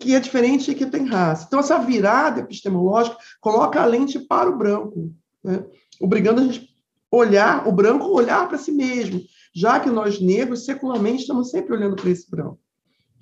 que 0.00 0.14
é 0.14 0.20
diferente 0.20 0.70
e 0.70 0.74
que 0.76 0.86
tem 0.86 1.06
raça. 1.06 1.44
Então, 1.46 1.58
essa 1.58 1.76
virada 1.78 2.40
epistemológica 2.40 3.16
coloca 3.40 3.82
a 3.82 3.84
lente 3.84 4.18
para 4.18 4.48
o 4.48 4.56
branco, 4.56 5.12
né? 5.42 5.64
obrigando 6.00 6.40
a 6.40 6.44
gente 6.44 6.68
olhar, 7.10 7.66
o 7.66 7.72
branco 7.72 8.06
olhar 8.06 8.46
para 8.48 8.58
si 8.58 8.70
mesmo, 8.70 9.20
já 9.52 9.80
que 9.80 9.90
nós 9.90 10.20
negros, 10.20 10.64
secularmente, 10.64 11.22
estamos 11.22 11.50
sempre 11.50 11.74
olhando 11.74 11.96
para 11.96 12.10
esse 12.10 12.30
branco. 12.30 12.60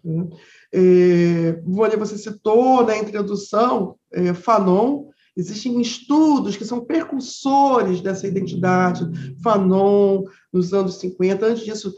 Né? 0.04 0.28
É, 0.70 1.62
você 1.96 2.18
citou 2.18 2.84
na 2.84 2.98
introdução 2.98 3.96
é, 4.12 4.34
Fanon, 4.34 5.06
Existem 5.36 5.78
estudos 5.82 6.56
que 6.56 6.64
são 6.64 6.82
percussores 6.82 8.00
dessa 8.00 8.26
identidade, 8.26 9.04
Fanon, 9.42 10.24
nos 10.50 10.72
anos 10.72 10.94
50. 10.94 11.44
Antes 11.44 11.64
disso, 11.64 11.94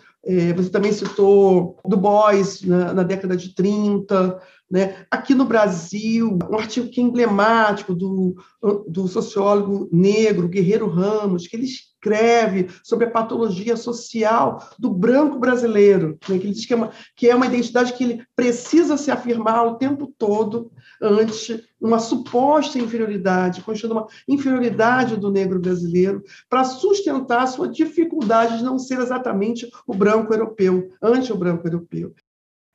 você 0.56 0.70
também 0.70 0.92
citou 0.92 1.78
Du 1.86 1.96
Bois, 1.96 2.62
na, 2.62 2.92
na 2.92 3.02
década 3.02 3.36
de 3.36 3.54
30. 3.54 4.40
Né? 4.70 5.06
Aqui 5.10 5.34
no 5.34 5.44
Brasil, 5.44 6.38
um 6.50 6.56
artigo 6.56 6.88
que 6.88 7.00
é 7.00 7.04
emblemático 7.04 7.94
do, 7.94 8.36
do 8.86 9.08
sociólogo 9.08 9.88
negro, 9.90 10.48
Guerreiro 10.48 10.88
Ramos, 10.88 11.46
que 11.46 11.56
ele 11.56 11.66
escreve 11.98 12.68
sobre 12.82 13.06
a 13.06 13.10
patologia 13.10 13.76
social 13.76 14.62
do 14.78 14.90
branco 14.90 15.38
brasileiro, 15.38 16.18
né? 16.28 16.38
que 16.38 16.46
ele 16.46 16.52
diz 16.52 16.64
que 16.64 16.72
é, 16.72 16.76
uma, 16.76 16.90
que 17.16 17.28
é 17.28 17.34
uma 17.34 17.46
identidade 17.46 17.92
que 17.92 18.04
ele 18.04 18.24
precisa 18.34 18.96
se 18.96 19.10
afirmar 19.10 19.66
o 19.66 19.74
tempo 19.74 20.12
todo 20.16 20.70
ante 21.02 21.64
uma 21.80 21.98
suposta 21.98 22.78
inferioridade, 22.78 23.62
constituindo 23.62 24.00
uma 24.00 24.08
inferioridade 24.26 25.16
do 25.16 25.30
negro 25.30 25.60
brasileiro, 25.60 26.22
para 26.48 26.64
sustentar 26.64 27.46
sua 27.46 27.68
dificuldade 27.68 28.58
de 28.58 28.64
não 28.64 28.78
ser 28.78 29.00
exatamente 29.00 29.68
o 29.86 29.94
branco 29.94 30.32
europeu, 30.32 30.90
ante 31.02 31.32
o 31.32 31.36
branco 31.36 31.66
europeu. 31.66 32.14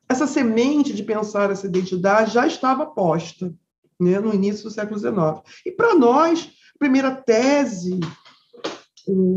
Essa 0.07 0.27
semente 0.27 0.93
de 0.93 1.03
pensar 1.03 1.49
essa 1.49 1.65
identidade 1.65 2.33
já 2.33 2.45
estava 2.45 2.85
posta 2.85 3.53
né, 3.99 4.19
no 4.19 4.33
início 4.33 4.65
do 4.65 4.71
século 4.71 4.99
XIX. 4.99 5.41
E 5.65 5.71
para 5.71 5.95
nós, 5.95 6.49
a 6.75 6.77
primeira 6.77 7.15
tese 7.15 7.99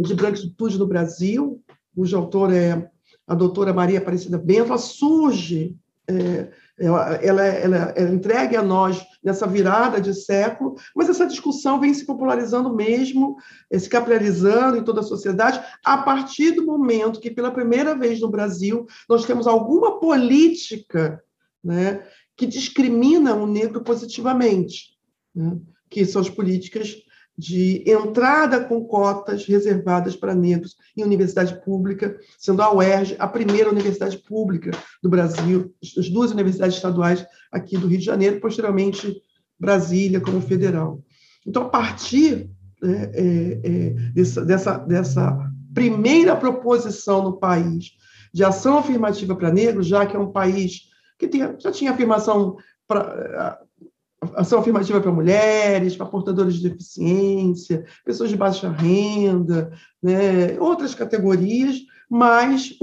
de 0.02 0.14
branquitude 0.14 0.78
no 0.78 0.86
Brasil, 0.86 1.62
cujo 1.94 2.16
autor 2.16 2.52
é 2.52 2.90
a 3.26 3.34
doutora 3.34 3.72
Maria 3.72 3.98
Aparecida 3.98 4.38
Bento, 4.38 4.68
ela 4.68 4.78
surge 4.78 5.76
é, 6.08 6.50
ela, 6.78 7.14
ela, 7.16 7.42
ela, 7.42 7.76
ela 7.96 8.10
entregue 8.10 8.54
a 8.54 8.62
nós 8.62 9.02
nessa 9.24 9.46
virada 9.46 10.00
de 10.00 10.12
século, 10.14 10.76
mas 10.94 11.08
essa 11.08 11.26
discussão 11.26 11.80
vem 11.80 11.92
se 11.92 12.04
popularizando 12.04 12.74
mesmo, 12.74 13.36
eh, 13.70 13.78
se 13.78 13.88
capilarizando 13.88 14.76
em 14.76 14.84
toda 14.84 15.00
a 15.00 15.04
sociedade, 15.04 15.60
a 15.84 15.98
partir 15.98 16.52
do 16.52 16.66
momento 16.66 17.18
que, 17.18 17.30
pela 17.30 17.50
primeira 17.50 17.96
vez 17.96 18.20
no 18.20 18.28
Brasil, 18.28 18.86
nós 19.08 19.24
temos 19.24 19.46
alguma 19.46 19.98
política 19.98 21.22
né, 21.64 22.06
que 22.36 22.46
discrimina 22.46 23.34
o 23.34 23.46
negro 23.46 23.82
positivamente, 23.82 24.96
né, 25.34 25.58
que 25.88 26.04
são 26.04 26.20
as 26.20 26.28
políticas 26.28 26.94
de 27.36 27.84
entrada 27.86 28.64
com 28.64 28.84
cotas 28.84 29.44
reservadas 29.44 30.16
para 30.16 30.34
negros 30.34 30.76
em 30.96 31.04
universidade 31.04 31.60
pública, 31.62 32.18
sendo 32.38 32.62
a 32.62 32.72
UERJ 32.72 33.16
a 33.18 33.28
primeira 33.28 33.70
universidade 33.70 34.16
pública 34.18 34.70
do 35.02 35.10
Brasil, 35.10 35.74
as 35.98 36.08
duas 36.08 36.30
universidades 36.30 36.76
estaduais 36.76 37.26
aqui 37.52 37.76
do 37.76 37.86
Rio 37.86 37.98
de 37.98 38.04
Janeiro, 38.04 38.40
posteriormente 38.40 39.20
Brasília 39.58 40.20
como 40.20 40.40
federal. 40.40 41.02
Então, 41.46 41.62
a 41.62 41.68
partir 41.68 42.50
né, 42.82 43.10
é, 43.14 43.60
é, 43.64 43.90
dessa, 44.14 44.44
dessa, 44.44 44.78
dessa 44.78 45.52
primeira 45.74 46.34
proposição 46.36 47.22
no 47.22 47.38
país 47.38 47.92
de 48.32 48.44
ação 48.44 48.78
afirmativa 48.78 49.36
para 49.36 49.52
negros, 49.52 49.86
já 49.86 50.06
que 50.06 50.16
é 50.16 50.18
um 50.18 50.32
país 50.32 50.82
que 51.18 51.28
tem, 51.28 51.40
já 51.58 51.70
tinha 51.70 51.92
afirmação 51.92 52.56
para 52.86 53.60
ação 54.34 54.58
afirmativa 54.58 55.00
para 55.00 55.12
mulheres, 55.12 55.96
para 55.96 56.06
portadores 56.06 56.54
de 56.54 56.68
deficiência, 56.68 57.84
pessoas 58.04 58.30
de 58.30 58.36
baixa 58.36 58.68
renda, 58.70 59.72
né, 60.02 60.58
outras 60.60 60.94
categorias, 60.94 61.80
mas 62.10 62.74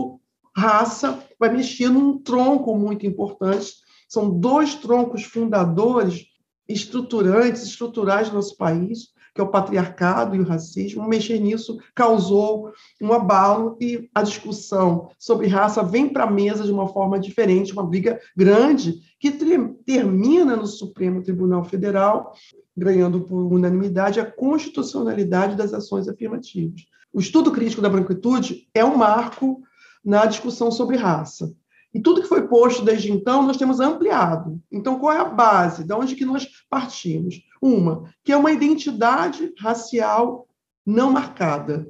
raça 0.56 1.20
vai 1.40 1.52
mexer 1.52 1.90
num 1.90 2.18
tronco 2.18 2.78
muito 2.78 3.06
importante. 3.06 3.74
São 4.08 4.30
dois 4.30 4.76
troncos 4.76 5.24
fundadores, 5.24 6.26
estruturantes, 6.68 7.64
estruturais 7.64 8.30
do 8.30 8.36
nosso 8.36 8.56
país, 8.56 9.14
que 9.34 9.42
é 9.42 9.44
o 9.44 9.50
patriarcado 9.50 10.36
e 10.36 10.40
o 10.40 10.46
racismo. 10.46 11.08
Mexer 11.08 11.40
nisso 11.40 11.78
causou 11.96 12.72
um 13.02 13.12
abalo 13.12 13.78
e 13.82 14.10
a 14.14 14.22
discussão 14.22 15.10
sobre 15.18 15.48
raça 15.48 15.84
vem 15.84 16.08
para 16.08 16.26
a 16.26 16.32
mesa 16.32 16.64
de 16.64 16.72
uma 16.72 16.88
forma 16.88 17.20
diferente, 17.20 17.74
uma 17.74 17.86
briga 17.86 18.20
grande 18.36 19.02
que 19.20 19.32
termina 19.32 20.56
no 20.56 20.68
Supremo 20.68 21.24
Tribunal 21.24 21.64
Federal, 21.64 22.34
ganhando 22.76 23.22
por 23.22 23.52
unanimidade 23.52 24.20
a 24.20 24.26
constitucionalidade 24.26 25.56
das 25.56 25.74
ações 25.74 26.08
afirmativas. 26.08 26.82
O 27.12 27.20
estudo 27.20 27.52
crítico 27.52 27.82
da 27.82 27.90
branquitude 27.90 28.68
é 28.74 28.84
um 28.84 28.98
marco 28.98 29.62
na 30.04 30.26
discussão 30.26 30.72
sobre 30.72 30.98
raça. 30.98 31.54
E 31.94 32.00
tudo 32.00 32.22
que 32.22 32.28
foi 32.28 32.48
posto 32.48 32.84
desde 32.84 33.12
então, 33.12 33.44
nós 33.44 33.56
temos 33.56 33.80
ampliado. 33.80 34.60
Então, 34.72 34.98
qual 34.98 35.14
é 35.14 35.20
a 35.20 35.26
base? 35.26 35.84
De 35.84 35.94
onde 35.94 36.16
que 36.16 36.26
nós 36.26 36.48
partimos? 36.68 37.40
Uma, 37.64 38.14
que 38.26 38.34
é 38.34 38.36
uma 38.36 38.52
identidade 38.52 39.54
racial 39.58 40.46
não 40.86 41.14
marcada. 41.14 41.88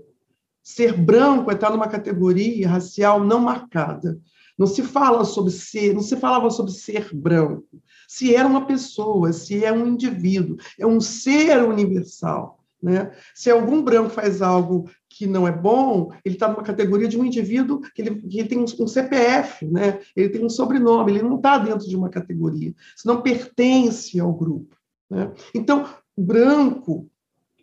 Ser 0.62 0.96
branco 0.96 1.50
é 1.50 1.56
estar 1.56 1.72
numa 1.72 1.88
categoria 1.88 2.70
racial 2.70 3.24
não 3.24 3.40
marcada. 3.40 4.20
Não 4.56 4.68
se 4.68 4.84
fala 4.84 5.26
sobre 5.26 5.50
ser, 5.50 5.96
não 5.96 6.04
se 6.04 6.16
falava 6.16 6.52
sobre 6.52 6.72
ser 6.72 7.10
branco. 7.12 7.82
Se 8.08 8.36
era 8.36 8.48
uma 8.48 8.68
pessoa, 8.68 9.34
se 9.34 9.66
é 9.66 9.74
um 9.74 9.88
indivíduo, 9.88 10.58
é 10.80 10.86
um 10.86 11.02
ser 11.02 11.64
universal. 11.64 12.64
Né? 12.80 13.12
Se 13.34 13.50
algum 13.50 13.82
branco 13.82 14.12
faz 14.12 14.44
algo 14.44 14.88
que 15.10 15.26
não 15.26 15.48
é 15.48 15.52
bom, 15.52 16.12
ele 16.24 16.36
está 16.36 16.48
numa 16.48 16.62
categoria 16.62 17.08
de 17.08 17.18
um 17.18 17.26
indivíduo 17.26 17.82
que 17.96 18.02
ele, 18.04 18.22
que 18.22 18.40
ele 18.40 18.48
tem 18.48 18.60
um, 18.60 18.66
um, 18.80 18.88
CPF, 18.88 19.66
né? 19.66 20.02
ele 20.16 20.30
tem 20.30 20.46
um 20.46 20.50
sobrenome, 20.50 21.14
ele 21.14 21.24
não 21.24 21.38
está 21.38 21.58
dentro 21.58 21.90
de 21.90 21.96
uma 21.96 22.10
categoria, 22.10 22.76
isso 22.96 23.08
não 23.08 23.24
pertence 23.24 24.20
ao 24.20 24.32
grupo. 24.32 24.83
Né? 25.10 25.32
Então, 25.54 25.88
branco 26.18 27.10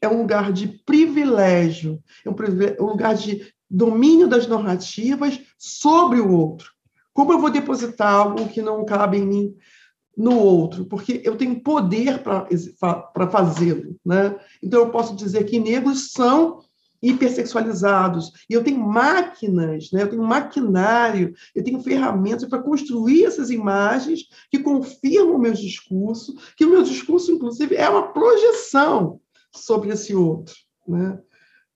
é 0.01 0.09
um 0.09 0.23
lugar 0.23 0.53
de 0.53 0.67
privilégio, 0.67 2.03
é 2.25 2.31
um, 2.31 2.87
lugar 2.87 3.15
de 3.15 3.53
domínio 3.69 4.27
das 4.27 4.47
narrativas 4.47 5.41
sobre 5.59 6.21
o 6.21 6.33
outro. 6.33 6.73
Como 7.13 7.33
eu 7.33 7.39
vou 7.39 7.51
depositar 7.51 8.13
algo 8.13 8.49
que 8.49 8.63
não 8.63 8.85
cabe 8.85 9.19
em 9.19 9.27
mim? 9.27 9.57
no 10.17 10.39
outro, 10.39 10.85
porque 10.85 11.23
eu 11.25 11.37
tenho 11.37 11.61
poder 11.61 12.23
para 12.23 13.31
fazê-lo. 13.31 13.97
Né? 14.05 14.37
Então, 14.63 14.81
eu 14.81 14.91
posso 14.91 15.17
dizer 15.17 15.45
que 15.45 15.59
negros 15.59 16.11
são 16.11 16.61
hipersexualizados, 17.03 18.33
e 18.49 18.53
eu 18.53 18.63
tenho 18.63 18.81
máquinas, 18.81 19.91
né? 19.91 20.03
eu 20.03 20.11
tenho 20.11 20.23
maquinário, 20.23 21.35
eu 21.55 21.65
tenho 21.65 21.81
ferramentas 21.81 22.49
para 22.49 22.63
construir 22.63 23.25
essas 23.25 23.51
imagens 23.51 24.29
que 24.51 24.59
confirmam 24.59 25.37
o 25.37 25.41
meu 25.41 25.53
discurso, 25.53 26.35
que 26.57 26.65
o 26.65 26.71
meu 26.71 26.83
discurso, 26.83 27.33
inclusive, 27.33 27.75
é 27.77 27.89
uma 27.89 28.13
projeção 28.13 29.21
sobre 29.55 29.91
esse 29.91 30.15
outro, 30.15 30.55
né? 30.87 31.19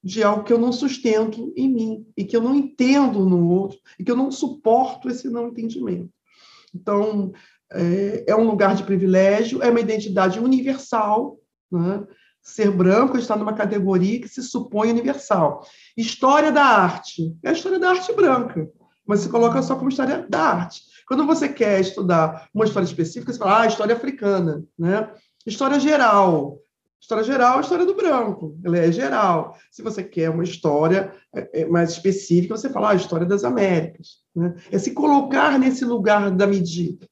de 0.03 0.21
algo 0.21 0.43
que 0.43 0.53
eu 0.53 0.59
não 0.59 0.71
sustento 0.71 1.51
em 1.57 1.67
mim, 1.67 2.05
e 2.15 2.23
que 2.23 2.37
eu 2.37 2.41
não 2.41 2.53
entendo 2.53 3.25
no 3.25 3.49
outro, 3.49 3.79
e 3.97 4.03
que 4.03 4.11
eu 4.11 4.15
não 4.15 4.31
suporto 4.31 5.09
esse 5.09 5.27
não 5.27 5.47
entendimento. 5.47 6.13
Então, 6.73 7.33
é, 7.71 8.25
é, 8.27 8.35
um 8.35 8.45
lugar 8.45 8.75
de 8.75 8.83
privilégio, 8.83 9.63
é 9.63 9.69
uma 9.69 9.79
identidade 9.79 10.39
universal. 10.39 11.39
Né? 11.71 12.05
Ser 12.45 12.69
branco 12.69 13.17
está 13.17 13.35
numa 13.35 13.53
categoria 13.53 14.21
que 14.21 14.27
se 14.29 14.43
supõe 14.43 14.91
universal. 14.91 15.65
História 15.97 16.51
da 16.51 16.63
arte 16.63 17.35
é 17.41 17.49
a 17.49 17.51
história 17.51 17.79
da 17.79 17.89
arte 17.89 18.13
branca, 18.13 18.69
mas 19.03 19.21
se 19.21 19.29
coloca 19.29 19.63
só 19.63 19.75
como 19.75 19.89
história 19.89 20.27
da 20.29 20.41
arte. 20.41 20.83
Quando 21.07 21.25
você 21.25 21.49
quer 21.49 21.81
estudar 21.81 22.47
uma 22.53 22.65
história 22.65 22.85
específica, 22.85 23.33
você 23.33 23.39
fala, 23.39 23.61
ah, 23.61 23.65
história 23.65 23.95
africana, 23.95 24.63
né? 24.77 25.09
História 25.43 25.79
geral. 25.79 26.59
História 27.01 27.23
geral 27.23 27.55
é 27.55 27.57
a 27.57 27.61
história 27.61 27.85
do 27.85 27.95
branco, 27.95 28.55
ela 28.63 28.77
é 28.77 28.91
geral. 28.91 29.57
Se 29.71 29.81
você 29.81 30.03
quer 30.03 30.29
uma 30.29 30.43
história 30.43 31.13
é, 31.33 31.61
é, 31.61 31.65
mais 31.65 31.91
específica, 31.91 32.55
você 32.55 32.69
fala 32.69 32.89
ah, 32.89 32.91
a 32.91 32.95
história 32.95 33.25
das 33.25 33.43
Américas. 33.43 34.19
Né? 34.35 34.53
É 34.71 34.77
se 34.77 34.91
colocar 34.91 35.57
nesse 35.57 35.83
lugar 35.83 36.29
da 36.29 36.45
medida. 36.45 37.07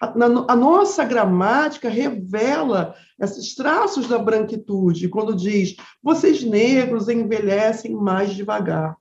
A, 0.00 0.12
a, 0.52 0.56
nossa 0.56 1.04
gramática 1.04 1.88
revela 1.88 2.94
esses 3.20 3.54
traços 3.54 4.06
da 4.08 4.18
branquitude, 4.18 5.08
quando 5.08 5.34
diz: 5.34 5.76
vocês 6.02 6.42
negros 6.42 7.08
envelhecem 7.08 7.94
mais 7.94 8.34
devagar. 8.34 8.96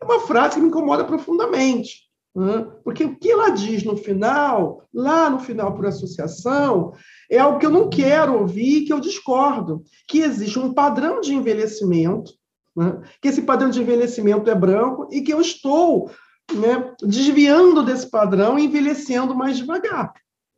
É 0.00 0.04
uma 0.04 0.20
frase 0.20 0.56
que 0.56 0.60
me 0.60 0.68
incomoda 0.68 1.04
profundamente, 1.04 2.08
né? 2.34 2.66
porque 2.82 3.04
o 3.04 3.16
que 3.16 3.30
ela 3.30 3.50
diz 3.50 3.84
no 3.84 3.96
final, 3.96 4.82
lá 4.92 5.30
no 5.30 5.38
final 5.38 5.74
por 5.74 5.86
associação, 5.86 6.92
é 7.30 7.38
algo 7.38 7.58
que 7.58 7.66
eu 7.66 7.70
não 7.70 7.88
quero 7.88 8.38
ouvir, 8.38 8.84
que 8.84 8.92
eu 8.92 9.00
discordo, 9.00 9.84
que 10.08 10.20
existe 10.20 10.58
um 10.58 10.74
padrão 10.74 11.20
de 11.20 11.34
envelhecimento, 11.34 12.32
né? 12.76 13.00
que 13.20 13.28
esse 13.28 13.42
padrão 13.42 13.70
de 13.70 13.80
envelhecimento 13.80 14.50
é 14.50 14.54
branco 14.54 15.08
e 15.12 15.20
que 15.20 15.32
eu 15.32 15.40
estou 15.40 16.10
né, 16.52 16.94
desviando 17.00 17.82
desse 17.82 18.10
padrão 18.10 18.58
e 18.58 18.64
envelhecendo 18.64 19.34
mais 19.34 19.56
devagar. 19.56 20.12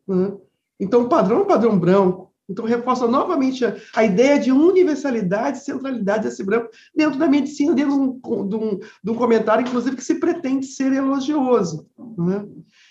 Né? 0.06 0.32
Então, 0.78 1.02
o 1.02 1.08
padrão 1.08 1.38
é 1.38 1.42
um 1.42 1.46
padrão 1.46 1.78
branco. 1.78 2.32
Então, 2.48 2.66
reforça 2.66 3.06
novamente 3.06 3.64
a, 3.64 3.74
a, 3.94 4.04
ideia 4.04 4.38
de 4.38 4.52
universalidade 4.52 5.58
e 5.58 5.60
centralidade 5.62 6.24
desse 6.24 6.44
branco 6.44 6.68
dentro 6.94 7.18
da 7.18 7.26
medicina, 7.26 7.72
dentro 7.72 7.94
de 7.94 8.00
um, 8.00 8.48
de 8.48 8.56
um, 8.56 8.78
de 9.02 9.10
um 9.10 9.14
comentário, 9.14 9.66
inclusive, 9.66 9.96
que 9.96 10.04
se 10.04 10.16
pretende 10.16 10.66
ser 10.66 10.92
elogioso. 10.92 11.86
Né? 12.18 12.44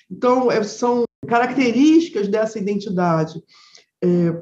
Então, 0.09 0.51
é, 0.51 0.63
são 0.63 1.03
características 1.27 2.27
dessa 2.27 2.57
identidade. 2.57 3.43
É, 4.03 4.41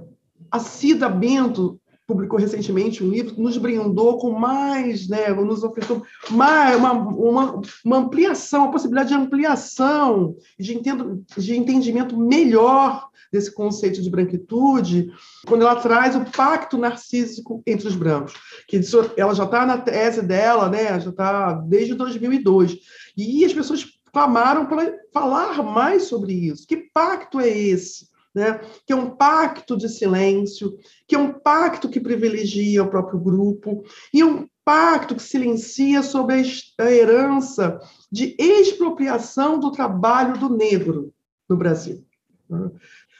a 0.50 0.60
Cida 0.60 1.10
Bento 1.10 1.81
publicou 2.12 2.38
recentemente 2.38 3.04
um 3.04 3.10
livro 3.10 3.42
nos 3.42 3.58
brindou 3.58 4.18
com 4.18 4.32
mais, 4.32 5.08
né, 5.08 5.30
nos 5.30 5.64
ofereceu 5.64 6.04
mais, 6.30 6.76
uma, 6.76 6.92
uma, 6.92 7.62
uma 7.86 7.98
ampliação, 7.98 8.66
a 8.66 8.72
possibilidade 8.72 9.10
de 9.10 9.16
ampliação, 9.16 10.36
de, 10.60 10.76
entendo, 10.76 11.24
de 11.38 11.58
entendimento 11.58 12.18
melhor 12.18 13.10
desse 13.32 13.54
conceito 13.54 14.02
de 14.02 14.10
branquitude, 14.10 15.10
quando 15.48 15.62
ela 15.62 15.78
traz 15.78 16.18
o 16.18 16.26
pacto 16.26 16.78
narcísico 16.78 17.64
entre 17.66 17.88
os 17.88 17.96
brancos, 17.96 18.34
que 18.68 18.82
ela 19.16 19.34
já 19.34 19.46
está 19.46 19.66
na 19.66 19.78
tese 19.78 20.22
dela, 20.22 20.68
né, 20.68 21.00
já 21.00 21.10
está 21.10 21.54
desde 21.54 21.94
2002, 21.94 22.78
e 23.16 23.46
as 23.46 23.54
pessoas 23.54 23.86
clamaram 24.12 24.66
para 24.66 24.94
falar 25.14 25.64
mais 25.64 26.04
sobre 26.04 26.34
isso. 26.34 26.68
Que 26.68 26.76
pacto 26.94 27.40
é 27.40 27.48
esse? 27.48 28.11
Né? 28.34 28.62
que 28.86 28.94
é 28.94 28.96
um 28.96 29.10
pacto 29.10 29.78
de 29.78 29.90
silêncio, 29.90 30.78
que 31.08 31.16
é 31.16 31.20
um 31.20 31.34
pacto 31.34 31.90
que 31.90 32.00
privilegia 32.00 32.84
o 32.84 32.90
próprio 32.90 33.20
grupo, 33.20 33.84
e 34.14 34.24
um 34.24 34.48
pacto 34.64 35.16
que 35.16 35.24
silencia 35.24 36.04
sobre 36.04 36.42
a 36.80 36.92
herança 36.92 37.80
de 38.12 38.36
expropriação 38.38 39.60
do 39.60 39.72
trabalho 39.72 40.38
do 40.38 40.50
negro 40.50 41.14
no 41.50 41.58
Brasil. 41.58 42.06
Né? 42.50 42.72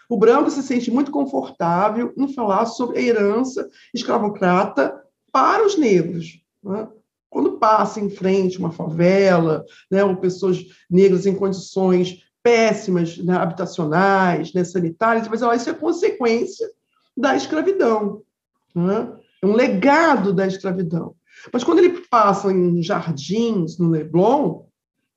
O 0.08 0.18
branco 0.18 0.52
se 0.52 0.62
sente 0.62 0.92
muito 0.92 1.12
confortável 1.12 2.14
em 2.18 2.34
falar 2.34 2.66
sobre 2.66 3.00
a 3.00 3.02
herança 3.02 3.70
escravocrata 3.94 5.02
para 5.32 5.66
os 5.66 5.78
negros. 5.78 6.42
Né? 6.64 6.88
Quando 7.30 7.58
passa 7.58 8.02
em 8.02 8.10
frente 8.10 8.60
uma 8.60 8.72
favela, 8.72 9.66
né, 9.90 10.04
ou 10.04 10.18
pessoas 10.18 10.66
negras 10.90 11.26
em 11.26 11.34
condições 11.34 12.26
péssimas 12.44 13.18
né, 13.18 13.36
habitacionais, 13.36 14.54
né, 14.54 14.64
sanitárias, 14.64 15.28
mas 15.28 15.42
ó, 15.42 15.54
isso 15.54 15.70
é 15.70 15.74
consequência 15.74 16.70
da 17.16 17.36
escravidão. 17.36 18.22
Né? 18.76 19.12
É 19.42 19.46
um 19.46 19.54
legado 19.54 20.34
da 20.34 20.48
escravidão. 20.48 21.16
Mas 21.52 21.64
quando 21.64 21.80
ele 21.80 22.02
passa 22.10 22.52
em 22.52 22.82
jardins, 22.82 23.78
no 23.78 23.90
Leblon, 23.90 24.64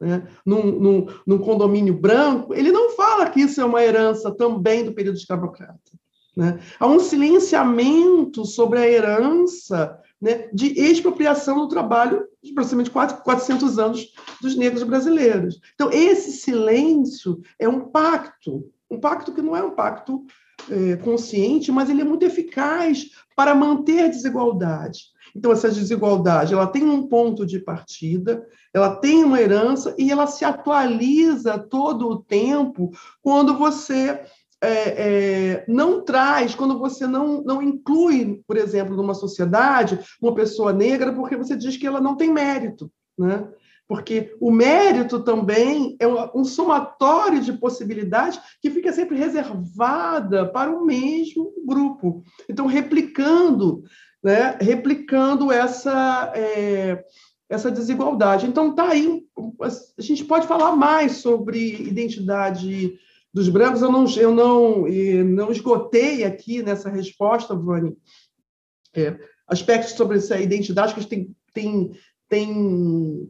né, 0.00 0.26
num, 0.44 0.78
num, 0.78 1.06
num, 1.26 1.38
condomínio 1.38 1.94
branco, 1.94 2.54
ele 2.54 2.72
não 2.72 2.90
fala 2.90 3.30
que 3.30 3.40
isso 3.40 3.60
é 3.60 3.64
uma 3.64 3.82
herança 3.82 4.30
também 4.30 4.84
do 4.84 4.92
período 4.92 5.16
escravocrata. 5.16 5.78
Né? 6.36 6.58
Há 6.80 6.86
um 6.86 6.98
silenciamento 6.98 8.44
sobre 8.44 8.80
a 8.80 8.88
herança 8.88 9.98
né, 10.24 10.48
de 10.54 10.68
expropriação 10.80 11.58
do 11.58 11.68
trabalho 11.68 12.26
de 12.42 12.52
aproximadamente 12.52 12.90
400 13.22 13.78
anos 13.78 14.14
dos 14.40 14.56
negros 14.56 14.82
brasileiros. 14.82 15.60
Então, 15.74 15.90
esse 15.92 16.32
silêncio 16.32 17.42
é 17.58 17.68
um 17.68 17.90
pacto, 17.90 18.72
um 18.90 18.98
pacto 18.98 19.34
que 19.34 19.42
não 19.42 19.54
é 19.54 19.62
um 19.62 19.72
pacto 19.72 20.24
é, 20.70 20.96
consciente, 20.96 21.70
mas 21.70 21.90
ele 21.90 22.00
é 22.00 22.04
muito 22.04 22.24
eficaz 22.24 23.10
para 23.36 23.54
manter 23.54 24.04
a 24.04 24.08
desigualdade. 24.08 25.12
Então, 25.36 25.52
essa 25.52 25.70
desigualdade 25.70 26.54
ela 26.54 26.68
tem 26.68 26.84
um 26.84 27.06
ponto 27.06 27.44
de 27.44 27.58
partida, 27.58 28.46
ela 28.72 28.96
tem 28.96 29.24
uma 29.24 29.38
herança 29.38 29.94
e 29.98 30.10
ela 30.10 30.26
se 30.26 30.42
atualiza 30.42 31.58
todo 31.58 32.08
o 32.08 32.22
tempo 32.22 32.90
quando 33.20 33.58
você 33.58 34.22
é, 34.64 34.94
é, 34.96 35.64
não 35.68 36.02
traz, 36.02 36.54
quando 36.54 36.78
você 36.78 37.06
não, 37.06 37.42
não 37.42 37.62
inclui, 37.62 38.42
por 38.46 38.56
exemplo, 38.56 38.96
numa 38.96 39.14
sociedade, 39.14 39.98
uma 40.20 40.34
pessoa 40.34 40.72
negra, 40.72 41.12
porque 41.12 41.36
você 41.36 41.56
diz 41.56 41.76
que 41.76 41.86
ela 41.86 42.00
não 42.00 42.16
tem 42.16 42.32
mérito. 42.32 42.90
Né? 43.18 43.46
Porque 43.86 44.34
o 44.40 44.50
mérito 44.50 45.20
também 45.20 45.96
é 46.00 46.06
um 46.34 46.44
somatório 46.44 47.40
de 47.40 47.52
possibilidades 47.52 48.40
que 48.60 48.70
fica 48.70 48.92
sempre 48.92 49.16
reservada 49.16 50.46
para 50.46 50.70
o 50.70 50.84
mesmo 50.84 51.52
grupo. 51.66 52.24
Então, 52.48 52.66
replicando, 52.66 53.82
né, 54.22 54.56
replicando 54.60 55.52
essa, 55.52 56.32
é, 56.34 57.04
essa 57.48 57.70
desigualdade. 57.70 58.46
Então, 58.46 58.70
está 58.70 58.88
aí, 58.88 59.22
a 59.60 60.02
gente 60.02 60.24
pode 60.24 60.46
falar 60.46 60.74
mais 60.74 61.18
sobre 61.18 61.82
identidade 61.82 62.98
dos 63.34 63.48
brancos. 63.48 63.82
Eu 63.82 63.90
não, 63.90 64.08
eu 64.16 64.34
não, 64.34 64.86
não 65.24 65.50
esgotei 65.50 66.22
aqui 66.22 66.62
nessa 66.62 66.88
resposta, 66.88 67.54
Vani, 67.56 67.96
é, 68.94 69.18
aspectos 69.48 69.94
sobre 69.94 70.18
essa 70.18 70.40
identidade 70.40 70.94
que 70.94 71.04
tem, 71.04 71.36
tem, 71.52 71.90
tem 72.28 73.28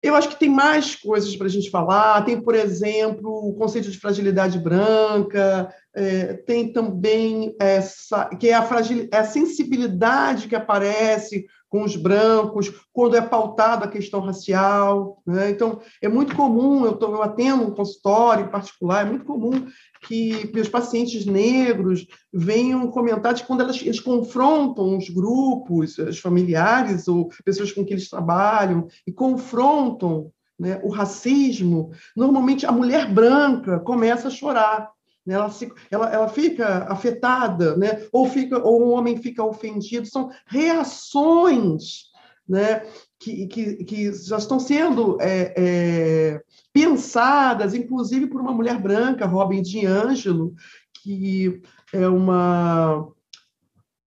eu 0.00 0.14
acho 0.14 0.28
que 0.28 0.38
tem 0.38 0.50
mais 0.50 0.94
coisas 0.94 1.34
para 1.34 1.46
a 1.46 1.50
gente 1.50 1.70
falar. 1.70 2.24
Tem, 2.24 2.40
por 2.40 2.54
exemplo, 2.54 3.48
o 3.48 3.54
conceito 3.54 3.90
de 3.90 3.98
fragilidade 3.98 4.58
branca, 4.58 5.74
é, 5.94 6.34
tem 6.34 6.72
também 6.72 7.56
essa, 7.58 8.26
que 8.26 8.50
é 8.50 8.54
a, 8.54 8.62
fragil, 8.62 9.08
é 9.10 9.16
a 9.16 9.24
sensibilidade 9.24 10.46
que 10.46 10.54
aparece 10.54 11.46
com 11.74 11.82
os 11.82 11.96
brancos, 11.96 12.72
quando 12.92 13.16
é 13.16 13.20
pautada 13.20 13.84
a 13.84 13.90
questão 13.90 14.20
racial. 14.20 15.20
Né? 15.26 15.50
Então, 15.50 15.80
é 16.00 16.08
muito 16.08 16.36
comum, 16.36 16.86
eu, 16.86 16.92
tô, 16.92 17.12
eu 17.12 17.20
atendo 17.20 17.64
um 17.64 17.74
consultório 17.74 18.44
em 18.44 18.48
particular, 18.48 19.04
é 19.04 19.10
muito 19.10 19.24
comum 19.24 19.66
que 20.06 20.52
meus 20.54 20.68
pacientes 20.68 21.26
negros 21.26 22.06
venham 22.32 22.86
comentar 22.92 23.34
de 23.34 23.42
quando 23.42 23.62
elas, 23.62 23.82
eles 23.82 23.98
confrontam 23.98 24.96
os 24.96 25.08
grupos, 25.08 25.98
os 25.98 26.20
familiares 26.20 27.08
ou 27.08 27.28
pessoas 27.44 27.72
com 27.72 27.84
quem 27.84 27.94
eles 27.94 28.08
trabalham, 28.08 28.86
e 29.04 29.10
confrontam 29.10 30.30
né, 30.56 30.80
o 30.84 30.90
racismo, 30.90 31.90
normalmente 32.16 32.64
a 32.64 32.70
mulher 32.70 33.12
branca 33.12 33.80
começa 33.80 34.28
a 34.28 34.30
chorar. 34.30 34.93
Né? 35.26 35.34
Ela, 35.34 35.50
se, 35.50 35.72
ela, 35.90 36.12
ela 36.12 36.28
fica 36.28 36.86
afetada, 36.90 37.76
né? 37.76 38.06
ou, 38.12 38.28
fica, 38.28 38.58
ou 38.58 38.82
o 38.82 38.90
homem 38.90 39.16
fica 39.16 39.42
ofendido. 39.42 40.06
São 40.06 40.30
reações 40.46 42.12
né? 42.48 42.82
que, 43.18 43.46
que, 43.46 43.84
que 43.84 44.12
já 44.12 44.36
estão 44.36 44.60
sendo 44.60 45.18
é, 45.20 45.54
é, 45.56 46.42
pensadas, 46.72 47.74
inclusive 47.74 48.26
por 48.26 48.40
uma 48.40 48.52
mulher 48.52 48.78
branca, 48.78 49.26
Robin 49.26 49.62
DiAngelo, 49.62 50.54
que 51.02 51.62
é 51.92 52.06
uma, 52.08 53.08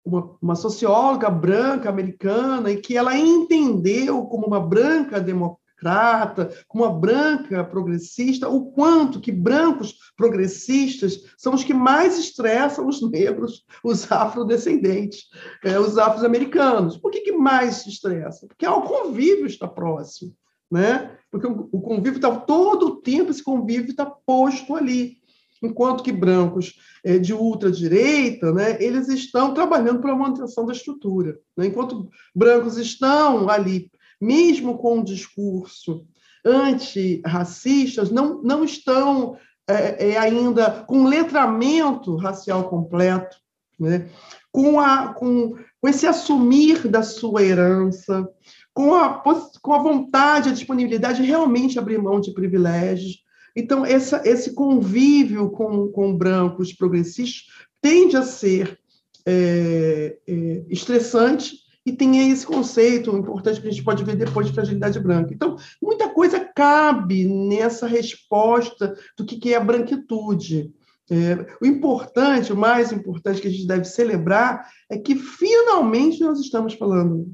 uma, 0.03 0.37
uma, 0.41 0.55
socióloga 0.55 1.29
branca 1.29 1.89
americana 1.89 2.71
e 2.71 2.77
que 2.77 2.97
ela 2.97 3.15
entendeu 3.17 4.25
como 4.25 4.47
uma 4.47 4.59
branca 4.59 5.19
democrata 5.19 5.62
democrata, 5.83 6.53
com 6.67 6.79
uma 6.79 6.91
branca 6.91 7.63
progressista, 7.63 8.47
o 8.49 8.71
quanto 8.71 9.19
que 9.19 9.31
brancos 9.31 9.95
progressistas 10.15 11.19
são 11.37 11.53
os 11.53 11.63
que 11.63 11.73
mais 11.73 12.17
estressam 12.17 12.87
os 12.87 13.01
negros, 13.11 13.65
os 13.83 14.09
afrodescendentes, 14.11 15.25
é, 15.63 15.77
os 15.79 15.97
afro-americanos. 15.97 16.97
Por 16.97 17.11
que, 17.11 17.21
que 17.21 17.33
mais 17.33 17.75
se 17.75 17.89
estressa? 17.89 18.47
Porque 18.47 18.65
o 18.65 18.81
convívio 18.81 19.45
está 19.45 19.67
próximo, 19.67 20.33
né? 20.71 21.17
Porque 21.29 21.47
o, 21.47 21.81
convívio 21.81 22.17
está 22.17 22.33
todo 22.35 22.87
o 22.87 22.95
tempo, 23.01 23.31
esse 23.31 23.43
convívio 23.43 23.91
está 23.91 24.05
posto 24.05 24.75
ali. 24.75 25.17
Enquanto 25.61 26.03
que 26.03 26.11
brancos 26.11 26.73
é, 27.05 27.17
de 27.17 27.33
ultradireita, 27.33 28.51
né, 28.51 28.83
eles 28.83 29.07
estão 29.07 29.53
trabalhando 29.53 30.01
para 30.01 30.11
a 30.11 30.15
manutenção 30.15 30.65
da 30.65 30.73
estrutura. 30.73 31.39
Né? 31.55 31.67
Enquanto 31.67 32.09
brancos 32.35 32.77
estão 32.77 33.49
ali 33.49 33.89
mesmo 34.23 34.77
com 34.77 34.99
o 34.99 35.03
discurso 35.03 36.05
antirracistas, 36.45 38.09
não, 38.09 38.41
não 38.41 38.63
estão 38.63 39.37
é, 39.67 40.11
é, 40.11 40.17
ainda 40.17 40.83
com 40.87 41.05
letramento 41.05 42.15
racial 42.15 42.69
completo, 42.69 43.37
né? 43.79 44.09
com, 44.51 44.79
a, 44.79 45.13
com, 45.13 45.55
com 45.81 45.87
esse 45.87 46.05
assumir 46.05 46.87
da 46.87 47.01
sua 47.01 47.43
herança, 47.43 48.27
com 48.73 48.93
a, 48.93 49.21
com 49.61 49.73
a 49.73 49.81
vontade, 49.81 50.49
a 50.49 50.53
disponibilidade 50.53 51.21
de 51.21 51.27
realmente 51.27 51.79
abrir 51.79 52.01
mão 52.01 52.19
de 52.19 52.33
privilégios. 52.33 53.23
Então, 53.55 53.85
essa, 53.85 54.21
esse 54.25 54.53
convívio 54.53 55.49
com, 55.51 55.87
com 55.89 56.15
brancos 56.15 56.73
progressistas 56.73 57.45
tende 57.81 58.17
a 58.17 58.23
ser 58.23 58.79
é, 59.25 60.17
é, 60.27 60.63
estressante 60.69 61.62
e 61.85 61.91
tem 61.91 62.31
esse 62.31 62.45
conceito 62.45 63.15
importante 63.15 63.59
que 63.59 63.67
a 63.67 63.71
gente 63.71 63.83
pode 63.83 64.03
ver 64.03 64.15
depois 64.15 64.47
de 64.47 64.53
fragilidade 64.53 64.99
branca. 64.99 65.33
Então, 65.33 65.57
muita 65.81 66.09
coisa 66.09 66.39
cabe 66.39 67.25
nessa 67.25 67.87
resposta 67.87 68.95
do 69.17 69.25
que 69.25 69.53
é 69.53 69.57
a 69.57 69.63
branquitude. 69.63 70.71
É, 71.11 71.45
o 71.61 71.65
importante, 71.65 72.53
o 72.53 72.57
mais 72.57 72.93
importante 72.93 73.41
que 73.41 73.47
a 73.47 73.51
gente 73.51 73.67
deve 73.67 73.83
celebrar 73.83 74.69
é 74.89 74.97
que 74.97 75.15
finalmente 75.15 76.21
nós 76.21 76.39
estamos 76.39 76.73
falando 76.75 77.29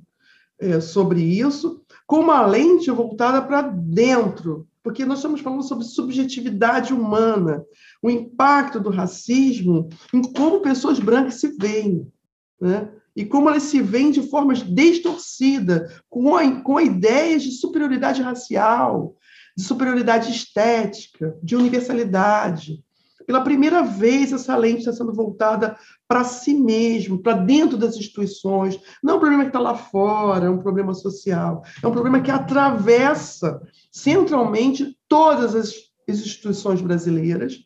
é, 0.59 0.79
sobre 0.79 1.21
isso 1.21 1.81
com 2.07 2.19
uma 2.19 2.43
lente 2.45 2.89
voltada 2.89 3.41
para 3.41 3.61
dentro, 3.61 4.67
porque 4.81 5.05
nós 5.05 5.19
estamos 5.19 5.41
falando 5.41 5.61
sobre 5.61 5.85
subjetividade 5.85 6.91
humana, 6.91 7.63
o 8.01 8.09
impacto 8.09 8.79
do 8.79 8.89
racismo 8.89 9.87
em 10.11 10.21
como 10.33 10.61
pessoas 10.61 10.99
brancas 10.99 11.35
se 11.35 11.55
veem. 11.55 12.11
Né? 12.59 12.89
E 13.19 13.25
como 13.25 13.49
elas 13.49 13.63
se 13.63 13.81
veem 13.81 14.11
de 14.11 14.21
formas 14.21 14.59
distorcidas, 14.59 16.01
com, 16.09 16.63
com 16.63 16.79
ideias 16.79 17.43
de 17.43 17.51
superioridade 17.51 18.21
racial, 18.21 19.17
de 19.57 19.61
superioridade 19.61 20.31
estética, 20.31 21.37
de 21.43 21.53
universalidade. 21.53 22.81
Pela 23.27 23.43
primeira 23.43 23.81
vez, 23.83 24.31
essa 24.31 24.55
lente 24.55 24.79
está 24.79 24.93
sendo 24.93 25.13
voltada 25.13 25.77
para 26.07 26.23
si 26.23 26.53
mesmo, 26.53 27.21
para 27.21 27.33
dentro 27.33 27.75
das 27.75 27.97
instituições. 27.97 28.79
Não 29.03 29.15
é 29.15 29.17
um 29.17 29.19
problema 29.19 29.43
que 29.43 29.49
está 29.49 29.59
lá 29.59 29.75
fora, 29.75 30.45
é 30.45 30.49
um 30.49 30.59
problema 30.59 30.93
social. 30.93 31.61
É 31.83 31.87
um 31.87 31.91
problema 31.91 32.21
que 32.21 32.31
atravessa 32.31 33.59
centralmente 33.91 34.97
todas 35.09 35.55
as 35.55 35.73
instituições 36.07 36.79
brasileiras 36.79 37.57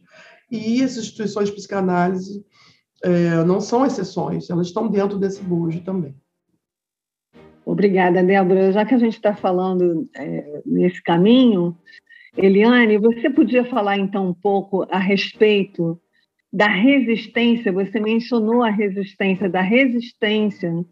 e 0.49 0.83
as 0.83 0.97
instituições 0.97 1.49
de 1.49 1.55
psicanálise 1.55 2.43
é, 3.03 3.43
não 3.43 3.59
são 3.59 3.85
exceções, 3.85 4.49
elas 4.49 4.67
estão 4.67 4.87
dentro 4.87 5.17
desse 5.17 5.43
bojo 5.43 5.81
também. 5.81 6.15
Obrigada, 7.65 8.23
Débora. 8.23 8.71
Já 8.71 8.85
que 8.85 8.93
a 8.93 8.97
gente 8.97 9.15
está 9.15 9.35
falando 9.35 10.09
é, 10.15 10.61
nesse 10.65 11.01
caminho, 11.01 11.77
Eliane, 12.37 12.97
você 12.97 13.29
podia 13.29 13.65
falar 13.65 13.97
então 13.97 14.29
um 14.29 14.33
pouco 14.33 14.85
a 14.89 14.97
respeito 14.97 15.99
da 16.51 16.67
resistência? 16.67 17.71
Você 17.71 17.99
mencionou 17.99 18.63
a 18.63 18.69
resistência, 18.69 19.49
da 19.49 19.61
resistência 19.61 20.85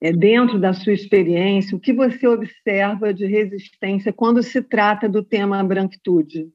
é, 0.00 0.12
dentro 0.12 0.58
da 0.58 0.72
sua 0.72 0.92
experiência. 0.92 1.76
O 1.76 1.80
que 1.80 1.92
você 1.92 2.26
observa 2.26 3.12
de 3.12 3.26
resistência 3.26 4.12
quando 4.12 4.42
se 4.42 4.62
trata 4.62 5.08
do 5.08 5.22
tema 5.22 5.62
branquitude? 5.62 6.48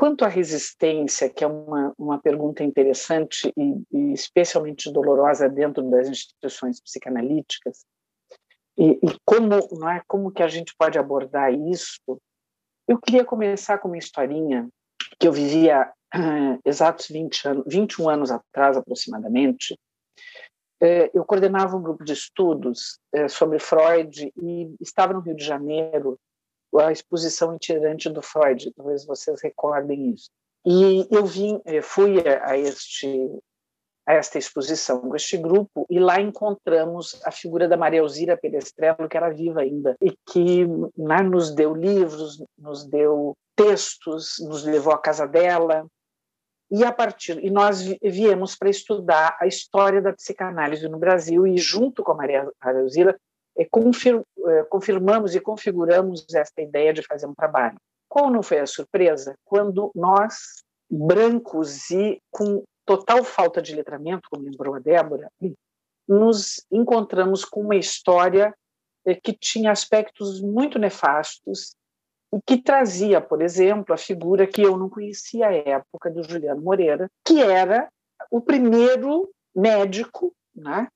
Quanto 0.00 0.24
à 0.24 0.28
resistência, 0.28 1.28
que 1.28 1.44
é 1.44 1.46
uma, 1.46 1.92
uma 1.98 2.18
pergunta 2.18 2.64
interessante 2.64 3.52
e, 3.54 3.82
e 3.92 4.14
especialmente 4.14 4.90
dolorosa 4.90 5.46
dentro 5.46 5.82
das 5.90 6.08
instituições 6.08 6.80
psicanalíticas, 6.80 7.84
e, 8.78 8.92
e, 8.92 9.18
como 9.26 9.46
não 9.46 9.90
é 9.90 10.02
como 10.08 10.32
que 10.32 10.42
a 10.42 10.48
gente 10.48 10.74
pode 10.74 10.98
abordar 10.98 11.52
isso? 11.52 12.18
Eu 12.88 12.98
queria 12.98 13.26
começar 13.26 13.76
com 13.76 13.88
uma 13.88 13.98
historinha 13.98 14.70
que 15.18 15.28
eu 15.28 15.32
vivia 15.32 15.92
uh, 16.14 16.58
exatos 16.64 17.06
20 17.08 17.48
anos, 17.48 17.64
21 17.66 18.08
anos 18.08 18.30
atrás 18.30 18.78
aproximadamente. 18.78 19.74
Uh, 20.82 21.12
eu 21.12 21.26
coordenava 21.26 21.76
um 21.76 21.82
grupo 21.82 22.02
de 22.04 22.14
estudos 22.14 22.98
uh, 23.14 23.28
sobre 23.28 23.58
Freud 23.58 24.32
e 24.34 24.74
estava 24.80 25.12
no 25.12 25.20
Rio 25.20 25.36
de 25.36 25.44
Janeiro 25.44 26.18
a 26.78 26.92
exposição 26.92 27.56
itinerante 27.56 28.08
do 28.08 28.22
Freud, 28.22 28.72
talvez 28.76 29.04
vocês 29.04 29.40
recordem 29.42 30.10
isso. 30.10 30.30
E 30.64 31.06
eu 31.10 31.24
vim, 31.24 31.60
eh, 31.64 31.80
fui 31.80 32.16
a, 32.20 32.56
este 32.56 33.08
a 34.06 34.14
esta 34.14 34.38
exposição 34.38 35.00
com 35.00 35.14
este 35.14 35.36
grupo 35.36 35.86
e 35.88 35.98
lá 35.98 36.20
encontramos 36.20 37.20
a 37.24 37.30
figura 37.30 37.68
da 37.68 37.76
Maria 37.76 38.00
Elzira 38.00 38.36
Perestrello, 38.36 39.08
que 39.08 39.16
era 39.16 39.30
viva 39.30 39.60
ainda 39.60 39.96
e 40.02 40.12
que 40.26 40.66
né, 40.96 41.22
nos 41.22 41.54
deu 41.54 41.74
livros, 41.74 42.42
nos 42.58 42.84
deu 42.84 43.36
textos, 43.54 44.36
nos 44.40 44.64
levou 44.64 44.92
à 44.92 44.98
casa 44.98 45.26
dela 45.26 45.86
e 46.70 46.84
a 46.84 46.92
partir 46.92 47.38
e 47.44 47.50
nós 47.50 47.82
viemos 48.02 48.56
para 48.56 48.70
estudar 48.70 49.36
a 49.40 49.46
história 49.46 50.00
da 50.02 50.12
psicanálise 50.12 50.88
no 50.88 50.98
Brasil 50.98 51.46
e 51.46 51.56
junto 51.56 52.02
com 52.02 52.12
a 52.12 52.16
Maria 52.16 52.50
Elzira 52.64 53.12
é, 53.12 53.29
confir, 53.64 54.22
é, 54.46 54.62
confirmamos 54.64 55.34
e 55.34 55.40
configuramos 55.40 56.26
esta 56.34 56.62
ideia 56.62 56.92
de 56.92 57.02
fazer 57.02 57.26
um 57.26 57.34
trabalho. 57.34 57.76
Qual 58.08 58.30
não 58.30 58.42
foi 58.42 58.58
a 58.58 58.66
surpresa? 58.66 59.34
Quando 59.44 59.90
nós, 59.94 60.62
brancos 60.90 61.90
e 61.90 62.20
com 62.30 62.64
total 62.84 63.22
falta 63.22 63.62
de 63.62 63.74
letramento, 63.74 64.28
como 64.30 64.44
lembrou 64.44 64.74
a 64.74 64.78
Débora, 64.78 65.30
nos 66.08 66.64
encontramos 66.70 67.44
com 67.44 67.60
uma 67.60 67.76
história 67.76 68.52
é, 69.06 69.14
que 69.14 69.32
tinha 69.32 69.70
aspectos 69.70 70.40
muito 70.40 70.78
nefastos 70.78 71.76
e 72.32 72.40
que 72.44 72.60
trazia, 72.60 73.20
por 73.20 73.42
exemplo, 73.42 73.94
a 73.94 73.98
figura 73.98 74.46
que 74.46 74.62
eu 74.62 74.76
não 74.76 74.88
conhecia 74.88 75.48
à 75.48 75.52
época 75.52 76.10
do 76.10 76.22
Juliano 76.22 76.60
Moreira, 76.60 77.08
que 77.24 77.40
era 77.40 77.88
o 78.30 78.40
primeiro 78.40 79.30
médico, 79.54 80.32
né, 80.54 80.88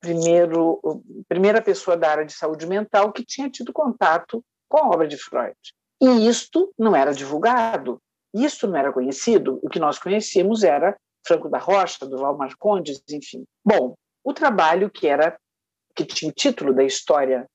primeiro, 0.00 0.80
primeira 1.28 1.62
pessoa 1.62 1.96
da 1.96 2.10
área 2.10 2.24
de 2.24 2.32
saúde 2.32 2.66
mental 2.66 3.12
que 3.12 3.24
tinha 3.24 3.50
tido 3.50 3.72
contato 3.72 4.44
com 4.68 4.78
a 4.78 4.88
obra 4.88 5.06
de 5.06 5.16
Freud. 5.16 5.56
E 6.00 6.28
isto 6.28 6.72
não 6.78 6.94
era 6.94 7.12
divulgado, 7.12 8.00
isso 8.34 8.66
não 8.66 8.76
era 8.76 8.92
conhecido. 8.92 9.58
O 9.62 9.68
que 9.68 9.78
nós 9.78 9.98
conhecíamos 9.98 10.62
era 10.62 10.96
Franco 11.26 11.48
da 11.48 11.58
Rocha, 11.58 12.06
Duval 12.06 12.36
Marcondes, 12.36 13.02
enfim. 13.10 13.44
Bom, 13.64 13.94
o 14.22 14.32
trabalho 14.32 14.90
que 14.90 15.06
era 15.06 15.38
que 15.94 16.04
tinha 16.04 16.30
o 16.30 16.34
título 16.34 16.74
da 16.74 16.82
história 16.82 17.46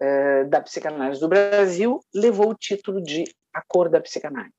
uh, 0.00 0.48
da 0.48 0.60
psicanálise 0.60 1.20
do 1.20 1.28
Brasil 1.28 2.00
levou 2.14 2.50
o 2.50 2.54
título 2.54 3.02
de 3.02 3.24
A 3.52 3.62
Cor 3.66 3.88
da 3.88 4.00
Psicanálise. 4.00 4.54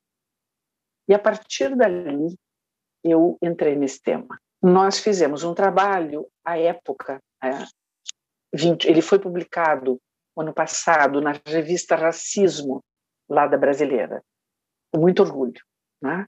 E 1.07 1.13
a 1.13 1.19
partir 1.19 1.75
dali 1.75 2.35
eu 3.03 3.37
entrei 3.41 3.75
nesse 3.75 4.01
tema 4.01 4.39
nós 4.61 4.99
fizemos 4.99 5.43
um 5.43 5.53
trabalho 5.53 6.27
à 6.45 6.57
época, 6.57 7.19
é, 7.43 7.49
20, 8.53 8.85
ele 8.85 9.01
foi 9.01 9.17
publicado 9.17 9.99
ano 10.37 10.53
passado 10.53 11.19
na 11.19 11.33
revista 11.45 11.95
Racismo, 11.95 12.83
lá 13.29 13.47
da 13.47 13.57
Brasileira, 13.57 14.21
com 14.93 14.99
muito 14.99 15.21
orgulho, 15.21 15.61
né? 16.01 16.25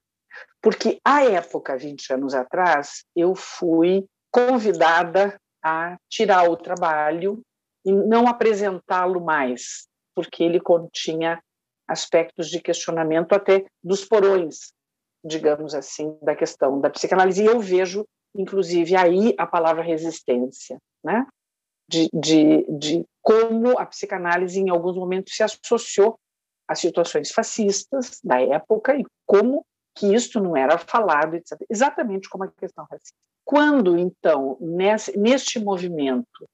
porque 0.60 0.98
à 1.04 1.24
época, 1.24 1.76
20 1.76 2.14
anos 2.14 2.34
atrás, 2.34 3.04
eu 3.14 3.34
fui 3.34 4.06
convidada 4.30 5.38
a 5.62 5.96
tirar 6.08 6.50
o 6.50 6.56
trabalho 6.56 7.40
e 7.84 7.92
não 7.92 8.26
apresentá-lo 8.26 9.20
mais, 9.20 9.86
porque 10.14 10.42
ele 10.42 10.60
continha 10.60 11.40
aspectos 11.86 12.48
de 12.48 12.60
questionamento 12.60 13.32
até 13.34 13.66
dos 13.82 14.04
porões, 14.04 14.72
digamos 15.24 15.74
assim, 15.74 16.18
da 16.22 16.34
questão 16.34 16.80
da 16.80 16.90
psicanálise. 16.90 17.42
E 17.42 17.46
eu 17.46 17.60
vejo 17.60 18.06
inclusive 18.34 18.96
aí 18.96 19.34
a 19.38 19.46
palavra 19.46 19.82
resistência, 19.82 20.78
né? 21.02 21.26
De, 21.88 22.08
de, 22.12 22.64
de 22.78 23.04
como 23.22 23.78
a 23.78 23.84
psicanálise 23.84 24.58
em 24.58 24.70
alguns 24.70 24.96
momentos 24.96 25.34
se 25.36 25.42
associou 25.42 26.18
a 26.66 26.74
situações 26.74 27.30
fascistas 27.30 28.20
da 28.24 28.40
época 28.40 28.96
e 28.96 29.04
como 29.26 29.64
que 29.94 30.12
isto 30.14 30.40
não 30.40 30.56
era 30.56 30.76
falado, 30.78 31.34
etc. 31.34 31.58
exatamente 31.70 32.28
como 32.28 32.44
a 32.44 32.48
questão 32.48 32.86
racista. 32.90 33.16
Quando, 33.44 33.98
então, 33.98 34.56
nesse, 34.60 35.16
neste 35.16 35.60
movimento, 35.60 36.48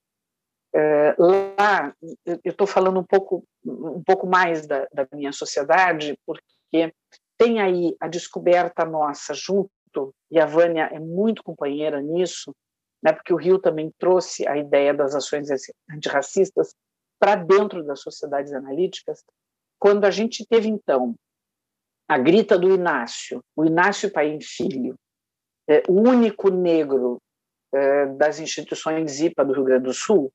é, 0.75 1.14
lá, 1.19 1.95
eu 2.27 2.38
estou 2.45 2.66
falando 2.66 3.01
um 3.01 3.05
pouco, 3.05 3.45
um 3.64 4.03
pouco 4.03 4.27
mais 4.27 4.66
da, 4.66 4.87
da 4.93 5.07
minha 5.12 5.33
sociedade, 5.33 6.19
porque 6.27 6.93
tem 7.38 7.61
aí 7.61 7.97
a 8.01 8.07
descoberta 8.07 8.85
nossa, 8.85 9.33
junto 9.33 9.71
e 10.31 10.38
a 10.38 10.46
Vânia 10.46 10.88
é 10.92 10.98
muito 10.98 11.42
companheira 11.42 12.00
nisso, 12.00 12.55
né, 13.03 13.12
porque 13.12 13.33
o 13.33 13.37
Rio 13.37 13.59
também 13.59 13.92
trouxe 13.98 14.46
a 14.46 14.57
ideia 14.57 14.92
das 14.92 15.14
ações 15.14 15.48
antirracistas 15.90 16.74
para 17.18 17.37
dentro 17.37 17.83
das 17.85 18.00
sociedades 18.00 18.53
analíticas. 18.53 19.22
Quando 19.79 20.05
a 20.05 20.11
gente 20.11 20.46
teve, 20.46 20.68
então, 20.68 21.14
a 22.09 22.18
grita 22.18 22.59
do 22.59 22.74
Inácio, 22.74 23.42
o 23.57 23.64
Inácio 23.64 24.11
Paim 24.11 24.40
Filho, 24.40 24.96
é, 25.68 25.83
o 25.88 25.92
único 25.92 26.50
negro 26.50 27.18
é, 27.72 28.07
das 28.07 28.40
instituições 28.40 29.20
IPA 29.20 29.44
do 29.44 29.53
Rio 29.53 29.64
Grande 29.64 29.85
do 29.85 29.94
Sul, 29.94 30.33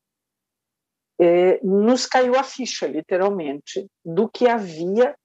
é, 1.20 1.60
nos 1.64 2.06
caiu 2.06 2.36
a 2.36 2.44
ficha, 2.44 2.88
literalmente, 2.88 3.86
do 4.04 4.30
que 4.30 4.48
havia 4.48 5.16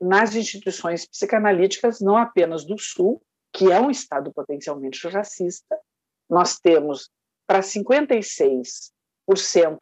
nas 0.00 0.34
instituições 0.34 1.06
psicanalíticas, 1.06 2.00
não 2.00 2.16
apenas 2.16 2.64
do 2.64 2.78
Sul, 2.78 3.20
que 3.52 3.70
é 3.70 3.80
um 3.80 3.90
Estado 3.90 4.32
potencialmente 4.32 5.06
racista, 5.08 5.78
nós 6.28 6.58
temos 6.58 7.10
para 7.46 7.60
56% 7.60 8.90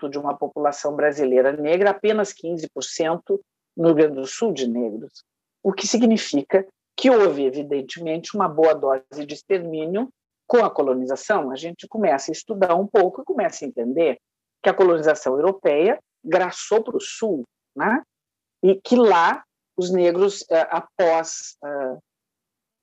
de 0.08 0.18
uma 0.18 0.36
população 0.36 0.94
brasileira 0.94 1.52
negra, 1.52 1.90
apenas 1.90 2.32
15% 2.32 3.40
no 3.76 3.88
Rio 3.88 3.94
Grande 3.94 4.14
do 4.16 4.26
Sul 4.26 4.52
de 4.52 4.68
negros, 4.68 5.24
o 5.62 5.72
que 5.72 5.86
significa 5.86 6.66
que 6.96 7.10
houve, 7.10 7.44
evidentemente, 7.44 8.34
uma 8.34 8.48
boa 8.48 8.72
dose 8.72 9.26
de 9.26 9.34
extermínio 9.34 10.08
com 10.46 10.64
a 10.64 10.70
colonização. 10.70 11.50
A 11.50 11.56
gente 11.56 11.86
começa 11.86 12.30
a 12.30 12.32
estudar 12.32 12.74
um 12.74 12.86
pouco 12.86 13.20
e 13.20 13.24
começa 13.24 13.64
a 13.64 13.68
entender 13.68 14.18
que 14.62 14.70
a 14.70 14.74
colonização 14.74 15.34
europeia 15.34 15.98
graçou 16.24 16.82
para 16.82 16.96
o 16.96 17.00
Sul, 17.00 17.44
né? 17.76 18.02
e 18.62 18.80
que 18.80 18.96
lá 18.96 19.44
os 19.76 19.90
negros, 19.90 20.44
eh, 20.50 20.66
após 20.70 21.56
eh, 21.62 21.98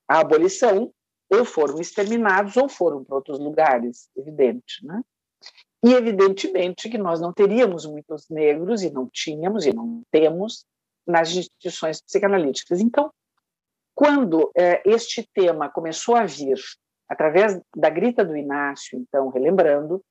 a 0.07 0.19
abolição, 0.19 0.91
ou 1.29 1.45
foram 1.45 1.79
exterminados 1.79 2.57
ou 2.57 2.69
foram 2.69 3.03
para 3.03 3.15
outros 3.15 3.39
lugares, 3.39 4.09
evidente, 4.15 4.85
né? 4.85 5.01
E 5.83 5.93
evidentemente 5.93 6.89
que 6.89 6.97
nós 6.97 7.19
não 7.19 7.33
teríamos 7.33 7.85
muitos 7.85 8.29
negros 8.29 8.83
e 8.83 8.89
não 8.89 9.09
tínhamos 9.11 9.65
e 9.65 9.73
não 9.73 10.01
temos 10.11 10.65
nas 11.05 11.31
instituições 11.31 12.01
psicanalíticas. 12.01 12.79
Então, 12.79 13.11
quando 13.93 14.49
é, 14.55 14.81
este 14.85 15.27
tema 15.33 15.69
começou 15.69 16.15
a 16.15 16.25
vir 16.25 16.57
através 17.09 17.59
da 17.75 17.89
grita 17.89 18.23
do 18.23 18.37
Inácio, 18.37 18.97
então 18.97 19.29
relembrando, 19.29 20.01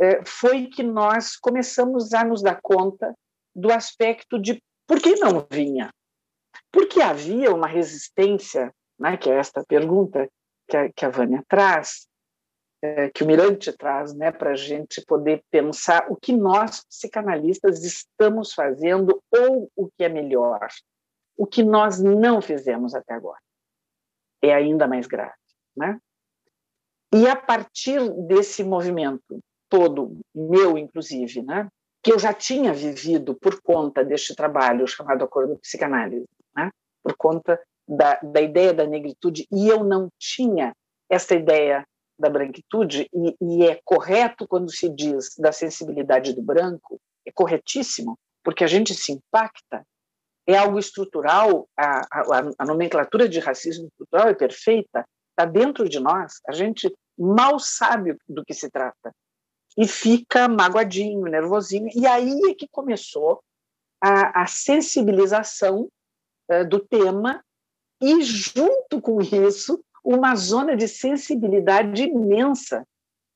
é, 0.00 0.24
foi 0.24 0.66
que 0.66 0.82
nós 0.82 1.36
começamos 1.36 2.12
a 2.14 2.24
nos 2.24 2.42
dar 2.42 2.60
conta 2.62 3.14
do 3.54 3.72
aspecto 3.72 4.38
de 4.38 4.62
por 4.86 5.00
que 5.00 5.16
não 5.16 5.46
vinha, 5.50 5.90
porque 6.72 7.00
havia 7.00 7.54
uma 7.54 7.66
resistência 7.66 8.72
né, 8.98 9.16
que 9.16 9.30
é 9.30 9.36
esta 9.36 9.64
pergunta 9.64 10.28
que 10.68 10.76
a, 10.76 10.92
que 10.92 11.04
a 11.04 11.10
Vânia 11.10 11.44
traz, 11.48 12.08
é, 12.82 13.08
que 13.10 13.24
o 13.24 13.26
Mirante 13.26 13.72
traz, 13.72 14.14
né, 14.14 14.30
para 14.30 14.50
a 14.50 14.56
gente 14.56 15.04
poder 15.04 15.42
pensar 15.50 16.06
o 16.10 16.16
que 16.16 16.32
nós, 16.32 16.84
psicanalistas, 16.84 17.84
estamos 17.84 18.52
fazendo 18.52 19.22
ou 19.30 19.70
o 19.74 19.88
que 19.90 20.04
é 20.04 20.08
melhor, 20.08 20.68
o 21.36 21.46
que 21.46 21.62
nós 21.62 22.00
não 22.00 22.40
fizemos 22.40 22.94
até 22.94 23.14
agora. 23.14 23.40
É 24.42 24.54
ainda 24.54 24.86
mais 24.86 25.06
grave. 25.06 25.34
Né? 25.76 25.98
E 27.12 27.26
a 27.26 27.36
partir 27.36 28.00
desse 28.26 28.62
movimento 28.64 29.40
todo, 29.68 30.18
meu 30.34 30.78
inclusive, 30.78 31.42
né, 31.42 31.68
que 32.02 32.12
eu 32.12 32.18
já 32.18 32.32
tinha 32.32 32.72
vivido 32.72 33.34
por 33.34 33.60
conta 33.60 34.04
deste 34.04 34.34
trabalho 34.34 34.86
chamado 34.86 35.24
Acordo 35.24 35.58
Psicanálise, 35.58 36.24
né, 36.54 36.70
por 37.02 37.16
conta 37.16 37.60
da, 37.88 38.18
da 38.22 38.40
ideia 38.40 38.74
da 38.74 38.86
negritude 38.86 39.46
e 39.52 39.68
eu 39.68 39.84
não 39.84 40.08
tinha 40.18 40.74
essa 41.08 41.34
ideia 41.34 41.84
da 42.18 42.30
branquitude, 42.30 43.08
e, 43.12 43.36
e, 43.40 43.66
é 43.66 43.78
correto 43.84 44.48
quando 44.48 44.70
se 44.70 44.88
diz 44.88 45.34
da 45.38 45.52
sensibilidade 45.52 46.32
do 46.32 46.42
branco, 46.42 46.98
é 47.26 47.30
corretíssimo, 47.30 48.18
porque 48.42 48.64
a 48.64 48.66
gente 48.66 48.94
se 48.94 49.12
impacta, 49.12 49.84
é 50.46 50.56
algo 50.56 50.78
estrutural, 50.78 51.68
a, 51.78 52.00
a, 52.10 52.52
a 52.58 52.64
nomenclatura 52.64 53.28
de 53.28 53.38
racismo 53.38 53.88
estrutural 53.88 54.28
é 54.28 54.34
perfeita, 54.34 55.04
está 55.30 55.44
dentro 55.44 55.88
de 55.88 56.00
nós, 56.00 56.40
a 56.48 56.52
gente 56.52 56.92
mal 57.18 57.58
sabe 57.58 58.16
do 58.26 58.44
que 58.44 58.54
se 58.54 58.70
trata, 58.70 59.12
e 59.76 59.86
fica 59.86 60.48
magoadinho, 60.48 61.22
nervosinho, 61.24 61.88
e 61.94 62.06
aí 62.06 62.32
é 62.48 62.54
que 62.54 62.66
começou 62.68 63.42
a, 64.02 64.42
a 64.42 64.46
sensibilização 64.46 65.88
uh, 66.50 66.66
do 66.66 66.80
tema 66.80 67.44
e, 68.00 68.22
junto 68.22 69.00
com 69.00 69.20
isso, 69.20 69.82
uma 70.04 70.34
zona 70.36 70.76
de 70.76 70.86
sensibilidade 70.86 72.04
imensa 72.04 72.86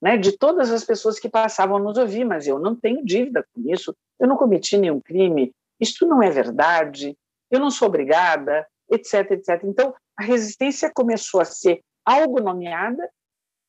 né, 0.00 0.16
de 0.16 0.36
todas 0.36 0.70
as 0.70 0.84
pessoas 0.84 1.18
que 1.18 1.28
passavam 1.28 1.76
a 1.76 1.80
nos 1.80 1.98
ouvir, 1.98 2.24
mas 2.24 2.46
eu 2.46 2.58
não 2.58 2.74
tenho 2.74 3.04
dívida 3.04 3.44
com 3.52 3.72
isso, 3.72 3.94
eu 4.18 4.26
não 4.26 4.36
cometi 4.36 4.78
nenhum 4.78 5.00
crime, 5.00 5.52
isto 5.78 6.06
não 6.06 6.22
é 6.22 6.30
verdade, 6.30 7.16
eu 7.50 7.60
não 7.60 7.70
sou 7.70 7.88
obrigada, 7.88 8.66
etc, 8.90 9.32
etc. 9.32 9.62
Então, 9.64 9.94
a 10.16 10.22
resistência 10.22 10.90
começou 10.92 11.40
a 11.40 11.44
ser 11.44 11.82
algo 12.04 12.40
nomeada, 12.40 13.10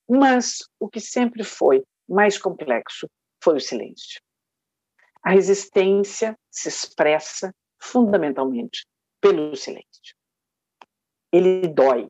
mas 0.10 0.60
o 0.80 0.88
que 0.88 0.99
sempre 0.99 1.43
foi 1.43 1.84
mais 2.08 2.38
complexo 2.38 3.08
foi 3.43 3.58
o 3.58 3.62
silêncio. 3.62 4.21
A 5.23 5.32
resistência 5.32 6.38
se 6.49 6.67
expressa 6.67 7.54
fundamentalmente 7.80 8.86
pelo 9.21 9.56
silêncio. 9.56 10.15
Ele 11.32 11.67
dói. 11.67 12.08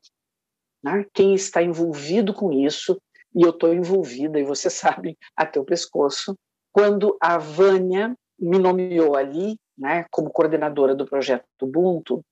Né? 0.82 1.06
Quem 1.12 1.34
está 1.34 1.62
envolvido 1.62 2.34
com 2.34 2.52
isso, 2.52 3.00
e 3.34 3.42
eu 3.42 3.50
estou 3.50 3.72
envolvida, 3.72 4.38
e 4.38 4.44
você 4.44 4.68
sabe, 4.70 5.16
até 5.36 5.60
o 5.60 5.64
pescoço, 5.64 6.36
quando 6.72 7.16
a 7.20 7.38
Vânia 7.38 8.16
me 8.38 8.58
nomeou 8.58 9.16
ali 9.16 9.56
né, 9.76 10.06
como 10.10 10.30
coordenadora 10.30 10.94
do 10.94 11.06
projeto 11.06 11.44
Ubuntu, 11.60 12.24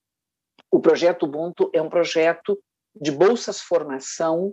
o 0.70 0.80
projeto 0.80 1.24
Ubuntu 1.24 1.70
é 1.72 1.82
um 1.82 1.88
projeto 1.88 2.58
de 2.94 3.10
bolsas 3.10 3.60
formação 3.60 4.52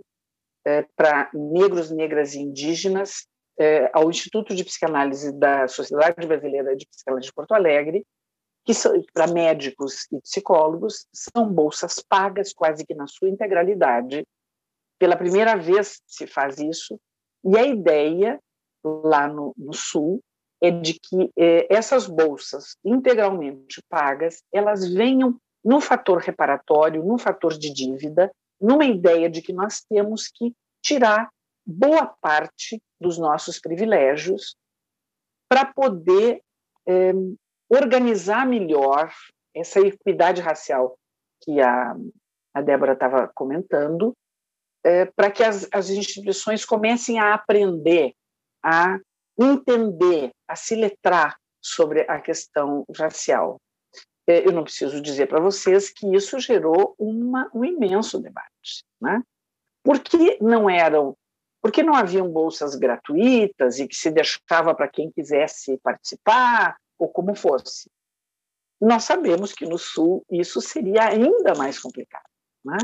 é, 0.66 0.86
para 0.96 1.30
negros, 1.34 1.90
negras 1.90 2.34
e 2.34 2.40
indígenas 2.40 3.26
é, 3.60 3.90
ao 3.94 4.10
Instituto 4.10 4.54
de 4.54 4.64
Psicanálise 4.64 5.32
da 5.32 5.68
Sociedade 5.68 6.28
Brasileira 6.28 6.76
de 6.76 6.86
Psicanálise 6.88 7.28
de 7.28 7.34
Porto 7.34 7.54
Alegre, 7.54 8.06
que 8.68 9.12
para 9.14 9.28
médicos 9.28 10.08
e 10.12 10.20
psicólogos, 10.20 11.08
são 11.14 11.50
bolsas 11.50 12.00
pagas 12.00 12.52
quase 12.52 12.86
que 12.86 12.94
na 12.94 13.08
sua 13.08 13.30
integralidade. 13.30 14.26
Pela 15.00 15.16
primeira 15.16 15.56
vez 15.56 16.02
se 16.06 16.28
faz 16.28 16.58
isso, 16.58 17.00
e 17.46 17.58
a 17.58 17.66
ideia 17.66 18.40
lá 18.84 19.28
no, 19.28 19.54
no 19.58 19.74
Sul 19.74 20.22
é 20.62 20.70
de 20.72 20.96
que 20.96 21.32
é, 21.38 21.74
essas 21.74 22.08
bolsas 22.08 22.76
integralmente 22.84 23.82
pagas, 23.88 24.44
elas 24.52 24.92
venham 24.92 25.40
num 25.64 25.80
fator 25.80 26.18
reparatório, 26.18 27.06
num 27.06 27.18
fator 27.18 27.58
de 27.58 27.72
dívida, 27.72 28.32
numa 28.60 28.86
ideia 28.86 29.30
de 29.30 29.42
que 29.42 29.54
nós 29.54 29.82
temos 29.88 30.28
que 30.28 30.54
tirar 30.82 31.30
boa 31.66 32.06
parte 32.06 32.82
dos 33.00 33.18
nossos 33.18 33.60
privilégios 33.60 34.58
para 35.48 35.66
poder 35.66 36.42
é, 36.88 37.14
organizar 37.70 38.46
melhor 38.46 39.12
essa 39.56 39.80
equidade 39.80 40.42
racial 40.42 40.98
que 41.42 41.60
a, 41.60 41.96
a 42.54 42.62
Débora 42.62 42.94
estava 42.94 43.30
comentando, 43.34 44.16
é, 44.84 45.06
para 45.06 45.32
que 45.32 45.44
as, 45.44 45.68
as 45.72 45.90
instituições 45.90 46.64
comecem 46.64 47.20
a 47.20 47.34
aprender, 47.34 48.14
a 48.64 49.00
entender, 49.38 50.32
a 50.48 50.56
se 50.56 50.76
letrar 50.76 51.38
sobre 51.62 52.02
a 52.02 52.20
questão 52.20 52.86
racial. 52.96 53.60
É, 54.26 54.46
eu 54.46 54.52
não 54.52 54.64
preciso 54.64 55.02
dizer 55.02 55.28
para 55.28 55.40
vocês 55.40 55.90
que 55.90 56.08
isso 56.16 56.40
gerou 56.40 56.96
uma, 56.98 57.50
um 57.54 57.64
imenso 57.64 58.20
debate. 58.20 58.84
Né? 59.02 59.22
Por 59.84 60.00
que 60.00 60.38
não 60.42 60.70
eram 60.70 61.16
porque 61.60 61.84
não 61.84 61.96
haviam 61.96 62.30
bolsas 62.30 62.76
gratuitas 62.76 63.80
e 63.80 63.88
que 63.88 63.96
se 63.96 64.12
deixava 64.12 64.74
para 64.76 64.88
quem 64.88 65.12
quisesse 65.12 65.78
participar, 65.80 66.78
ou 66.98 67.10
como 67.10 67.36
fosse. 67.36 67.90
Nós 68.80 69.04
sabemos 69.04 69.54
que 69.54 69.66
no 69.66 69.78
Sul 69.78 70.24
isso 70.30 70.62
seria 70.62 71.10
ainda 71.10 71.56
mais 71.56 71.80
complicado. 71.80 72.30
Né? 72.64 72.78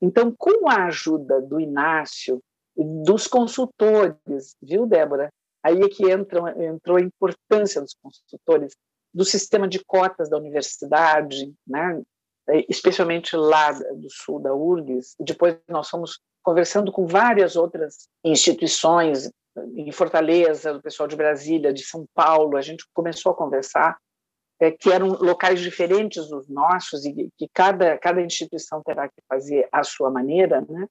Então, 0.00 0.34
com 0.36 0.68
a 0.68 0.86
ajuda 0.86 1.40
do 1.40 1.60
Inácio, 1.60 2.40
dos 2.76 3.26
consultores, 3.26 4.56
viu, 4.62 4.86
Débora? 4.86 5.30
Aí 5.62 5.80
é 5.80 5.88
que 5.88 6.10
entra, 6.10 6.40
entrou 6.64 6.96
a 6.96 7.00
importância 7.00 7.80
dos 7.80 7.94
consultores, 7.94 8.74
do 9.14 9.24
sistema 9.24 9.68
de 9.68 9.84
cotas 9.84 10.28
da 10.28 10.36
universidade, 10.36 11.52
né? 11.66 12.02
especialmente 12.68 13.36
lá 13.36 13.72
do 13.72 14.10
sul 14.10 14.40
da 14.40 14.54
URGS. 14.54 15.14
Depois 15.20 15.56
nós 15.68 15.88
fomos 15.88 16.18
conversando 16.42 16.90
com 16.90 17.06
várias 17.06 17.54
outras 17.54 18.08
instituições, 18.24 19.30
em 19.74 19.90
Fortaleza, 19.92 20.72
do 20.72 20.82
pessoal 20.82 21.08
de 21.08 21.16
Brasília, 21.16 21.72
de 21.72 21.84
São 21.84 22.06
Paulo, 22.14 22.56
a 22.56 22.62
gente 22.62 22.84
começou 22.92 23.32
a 23.32 23.36
conversar, 23.36 23.98
é, 24.60 24.70
que 24.70 24.90
eram 24.90 25.08
locais 25.08 25.60
diferentes 25.60 26.28
dos 26.28 26.48
nossos 26.48 27.04
e 27.04 27.28
que 27.36 27.48
cada, 27.52 27.98
cada 27.98 28.22
instituição 28.22 28.82
terá 28.82 29.08
que 29.08 29.20
fazer 29.28 29.68
à 29.72 29.82
sua 29.82 30.10
maneira, 30.10 30.60
né? 30.60 30.86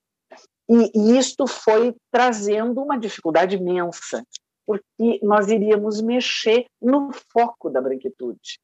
E, 0.70 0.92
e 0.94 1.18
isto 1.18 1.48
foi 1.48 1.96
trazendo 2.12 2.82
uma 2.82 2.98
dificuldade 2.98 3.56
imensa, 3.56 4.24
porque 4.66 5.20
nós 5.22 5.48
iríamos 5.50 6.02
mexer 6.02 6.66
no 6.82 7.12
foco 7.32 7.70
da 7.70 7.82
branquitude, 7.82 8.60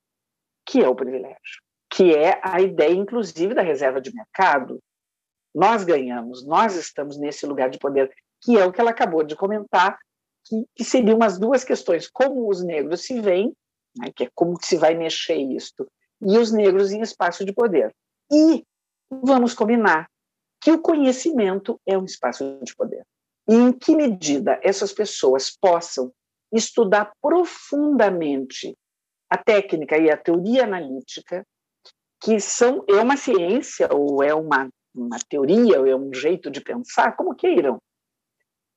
que 0.65 0.81
é 0.81 0.87
o 0.87 0.95
privilégio, 0.95 1.61
que 1.89 2.13
é 2.13 2.39
a 2.43 2.61
ideia, 2.61 2.93
inclusive, 2.93 3.53
da 3.53 3.61
reserva 3.61 3.99
de 3.99 4.13
mercado, 4.13 4.79
nós 5.55 5.83
ganhamos, 5.83 6.45
nós 6.45 6.75
estamos 6.75 7.17
nesse 7.17 7.45
lugar 7.45 7.69
de 7.69 7.79
poder, 7.79 8.13
que 8.47 8.57
é 8.57 8.63
o 8.63 8.71
que 8.71 8.79
ela 8.79 8.91
acabou 8.91 9.23
de 9.23 9.35
comentar, 9.35 9.99
que, 10.45 10.65
que 10.73 10.85
seriam 10.85 11.21
as 11.21 11.37
duas 11.37 11.65
questões: 11.65 12.09
como 12.09 12.49
os 12.49 12.63
negros 12.63 13.01
se 13.01 13.19
veem, 13.19 13.53
né, 13.97 14.09
que 14.15 14.23
é 14.23 14.29
como 14.33 14.57
que 14.57 14.65
se 14.65 14.77
vai 14.77 14.95
mexer 14.95 15.35
isto, 15.35 15.85
e 16.21 16.37
os 16.37 16.49
negros 16.49 16.93
em 16.93 17.01
espaço 17.01 17.43
de 17.43 17.51
poder. 17.51 17.93
E 18.31 18.63
vamos 19.11 19.53
combinar 19.53 20.09
que 20.61 20.71
o 20.71 20.81
conhecimento 20.81 21.77
é 21.85 21.97
um 21.97 22.05
espaço 22.05 22.57
de 22.63 22.73
poder. 22.73 23.05
E 23.49 23.53
em 23.53 23.73
que 23.73 23.93
medida 23.93 24.57
essas 24.63 24.93
pessoas 24.93 25.51
possam 25.51 26.13
estudar 26.53 27.11
profundamente 27.21 28.77
a 29.29 29.37
técnica 29.37 29.97
e 29.97 30.09
a 30.09 30.15
teoria 30.15 30.63
analítica, 30.63 31.45
que 32.21 32.39
são 32.39 32.85
é 32.87 33.01
uma 33.01 33.17
ciência 33.17 33.89
ou 33.91 34.23
é 34.23 34.33
uma 34.33 34.69
uma 34.95 35.19
teoria 35.29 35.79
ou 35.79 35.85
é 35.85 35.95
um 35.95 36.11
jeito 36.11 36.49
de 36.49 36.59
pensar, 36.59 37.15
como 37.15 37.35
queiram, 37.35 37.77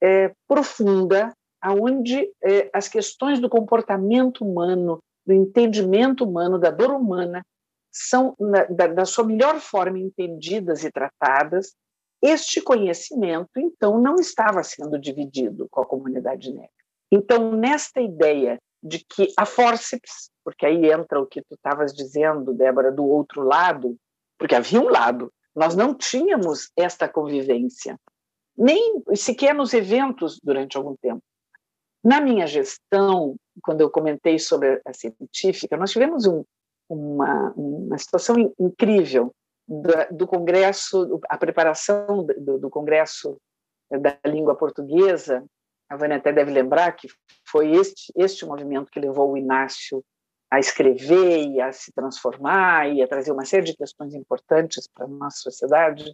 é, 0.03 0.33
profunda, 0.49 1.33
aonde 1.61 2.31
é, 2.43 2.71
as 2.73 2.89
questões 2.89 3.39
do 3.39 3.49
comportamento 3.49 4.45
humano, 4.45 4.99
do 5.27 5.33
entendimento 5.33 6.25
humano, 6.25 6.59
da 6.59 6.71
dor 6.71 6.91
humana, 6.91 7.45
são, 7.93 8.35
na, 8.39 8.65
da, 8.65 8.87
da 8.87 9.05
sua 9.05 9.25
melhor 9.25 9.61
forma, 9.61 9.99
entendidas 9.99 10.85
e 10.85 10.91
tratadas. 10.91 11.75
Este 12.23 12.61
conhecimento, 12.61 13.51
então, 13.57 14.01
não 14.01 14.17
estava 14.17 14.63
sendo 14.63 14.99
dividido 14.99 15.67
com 15.71 15.81
a 15.81 15.87
comunidade 15.87 16.53
negra. 16.53 16.71
Então, 17.11 17.53
nesta 17.53 18.01
ideia 18.01 18.59
de 18.83 19.05
que 19.05 19.33
a 19.37 19.45
forceps, 19.45 20.31
porque 20.45 20.65
aí 20.65 20.91
entra 20.91 21.21
o 21.21 21.27
que 21.27 21.43
tu 21.43 21.55
estavas 21.55 21.93
dizendo, 21.93 22.55
Débora, 22.55 22.91
do 22.91 23.05
outro 23.05 23.43
lado, 23.43 23.97
porque 24.39 24.55
havia 24.55 24.81
um 24.81 24.89
lado, 24.89 25.31
nós 25.55 25.75
não 25.75 25.95
tínhamos 25.95 26.71
esta 26.77 27.09
convivência, 27.09 27.99
nem 28.61 29.03
sequer 29.15 29.55
nos 29.55 29.73
eventos 29.73 30.39
durante 30.43 30.77
algum 30.77 30.95
tempo. 30.97 31.23
Na 32.05 32.21
minha 32.21 32.47
gestão, 32.47 33.37
quando 33.63 33.81
eu 33.81 33.91
comentei 33.91 34.39
sobre 34.39 34.81
a 34.85 34.93
científica, 34.93 35.77
nós 35.77 35.91
tivemos 35.91 36.27
um, 36.27 36.45
uma, 36.89 37.53
uma 37.57 37.99
situação 37.99 38.37
incrível 38.59 39.35
do, 39.67 40.17
do 40.19 40.27
Congresso, 40.27 41.21
a 41.29 41.39
preparação 41.39 42.27
do, 42.39 42.59
do 42.59 42.71
Congresso 42.71 43.39
da 43.91 44.19
língua 44.27 44.55
portuguesa, 44.55 45.45
a 45.89 45.97
Vânia 45.97 46.19
até 46.19 46.33
deve 46.33 46.53
lembrar 46.53 46.93
que 46.93 47.09
foi 47.49 47.73
este, 47.73 48.13
este 48.15 48.47
movimento 48.47 48.91
que 48.91 49.01
levou 49.01 49.33
o 49.33 49.37
Inácio 49.37 50.05
a 50.51 50.59
escrever 50.59 51.47
e 51.49 51.61
a 51.61 51.73
se 51.73 51.93
transformar 51.93 52.89
e 52.93 53.03
a 53.03 53.09
trazer 53.09 53.33
uma 53.33 53.45
série 53.45 53.67
de 53.67 53.77
questões 53.77 54.15
importantes 54.15 54.89
para 54.93 55.07
a 55.07 55.09
nossa 55.09 55.39
sociedade, 55.39 56.13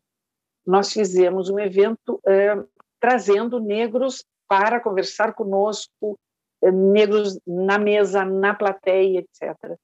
nós 0.66 0.92
fizemos 0.92 1.48
um 1.48 1.58
evento 1.58 2.20
é, 2.26 2.56
trazendo 3.00 3.60
negros 3.60 4.24
para 4.48 4.80
conversar 4.80 5.34
conosco, 5.34 6.18
é, 6.62 6.70
negros 6.70 7.38
na 7.46 7.78
mesa, 7.78 8.24
na 8.24 8.54
plateia, 8.54 9.20
etc. 9.20 9.78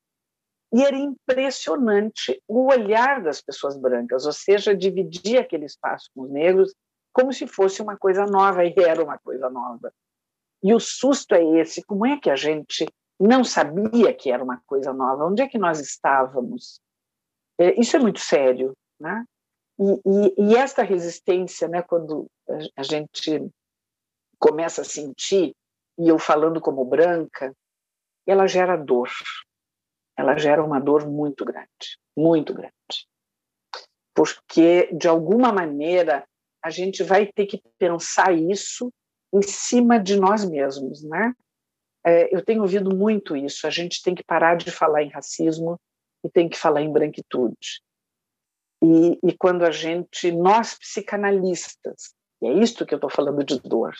E 0.72 0.82
era 0.82 0.96
impressionante 0.96 2.42
o 2.48 2.70
olhar 2.70 3.22
das 3.22 3.42
pessoas 3.42 3.76
brancas, 3.76 4.24
ou 4.26 4.32
seja, 4.32 4.74
dividir 4.74 5.38
aquele 5.38 5.66
espaço 5.66 6.10
com 6.14 6.22
os 6.22 6.30
negros 6.30 6.74
como 7.12 7.30
se 7.30 7.46
fosse 7.46 7.82
uma 7.82 7.96
coisa 7.96 8.24
nova, 8.24 8.64
e 8.64 8.72
era 8.78 9.04
uma 9.04 9.18
coisa 9.18 9.50
nova. 9.50 9.92
E 10.62 10.72
o 10.72 10.80
susto 10.80 11.34
é 11.34 11.44
esse: 11.60 11.84
como 11.84 12.06
é 12.06 12.18
que 12.18 12.30
a 12.30 12.36
gente 12.36 12.86
não 13.22 13.44
sabia 13.44 14.12
que 14.12 14.30
era 14.30 14.42
uma 14.42 14.60
coisa 14.66 14.92
nova. 14.92 15.26
Onde 15.26 15.42
é 15.42 15.48
que 15.48 15.58
nós 15.58 15.78
estávamos? 15.78 16.80
É, 17.58 17.78
isso 17.80 17.96
é 17.96 18.00
muito 18.00 18.18
sério, 18.18 18.72
né? 18.98 19.24
E, 19.82 20.00
e, 20.06 20.52
e, 20.52 20.56
esta 20.56 20.82
resistência, 20.82 21.66
né, 21.66 21.82
quando 21.82 22.30
a 22.76 22.82
gente 22.82 23.50
começa 24.38 24.82
a 24.82 24.84
sentir, 24.84 25.54
e 25.98 26.08
eu 26.08 26.18
falando 26.18 26.60
como 26.60 26.84
branca, 26.84 27.52
ela 28.26 28.46
gera 28.46 28.76
dor. 28.76 29.10
Ela 30.16 30.38
gera 30.38 30.62
uma 30.62 30.78
dor 30.78 31.08
muito 31.08 31.44
grande, 31.44 31.98
muito 32.16 32.54
grande. 32.54 32.72
Porque, 34.14 34.88
de 34.92 35.08
alguma 35.08 35.52
maneira, 35.52 36.24
a 36.62 36.70
gente 36.70 37.02
vai 37.02 37.26
ter 37.26 37.46
que 37.46 37.60
pensar 37.78 38.32
isso 38.32 38.92
em 39.34 39.42
cima 39.42 39.98
de 39.98 40.16
nós 40.16 40.44
mesmos, 40.44 41.02
né? 41.02 41.34
é, 42.04 42.34
eu 42.34 42.44
tenho 42.44 42.62
ouvido 42.62 42.94
muito 42.94 43.36
isso. 43.36 43.66
A 43.66 43.70
gente 43.70 44.02
tem 44.02 44.14
que 44.14 44.24
parar 44.24 44.56
de 44.56 44.70
falar 44.70 45.02
em 45.02 45.10
racismo 45.10 45.80
e 46.24 46.28
tem 46.28 46.48
que 46.48 46.58
falar 46.58 46.82
em 46.82 46.92
branquitude. 46.92 47.80
E, 48.82 49.18
e 49.22 49.36
quando 49.36 49.64
a 49.64 49.70
gente, 49.70 50.32
nós 50.32 50.74
psicanalistas, 50.74 52.14
e 52.42 52.46
é 52.48 52.52
isto 52.52 52.84
que 52.84 52.92
eu 52.92 52.96
estou 52.96 53.10
falando 53.10 53.44
de 53.44 53.60
dor, 53.60 53.94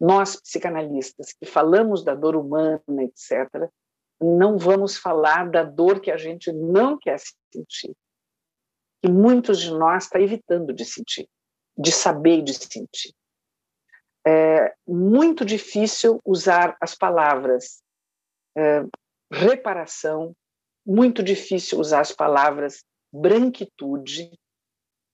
nós 0.00 0.36
psicanalistas 0.36 1.32
que 1.32 1.46
falamos 1.46 2.04
da 2.04 2.14
dor 2.14 2.34
humana, 2.34 2.82
etc., 2.98 3.70
não 4.20 4.58
vamos 4.58 4.96
falar 4.96 5.48
da 5.48 5.62
dor 5.62 6.00
que 6.00 6.10
a 6.10 6.16
gente 6.16 6.52
não 6.52 6.98
quer 6.98 7.18
sentir. 7.52 7.94
E 9.04 9.08
muitos 9.08 9.60
de 9.60 9.70
nós 9.70 10.04
estão 10.04 10.20
tá 10.20 10.24
evitando 10.24 10.72
de 10.72 10.84
sentir, 10.84 11.28
de 11.76 11.92
saber 11.92 12.38
e 12.38 12.42
de 12.42 12.54
sentir. 12.54 13.14
É 14.26 14.74
muito 14.86 15.44
difícil 15.44 16.20
usar 16.24 16.76
as 16.80 16.94
palavras 16.94 17.82
é, 18.56 18.84
reparação, 19.30 20.34
muito 20.86 21.22
difícil 21.22 21.78
usar 21.78 22.00
as 22.00 22.12
palavras 22.12 22.82
branquitude, 23.14 24.30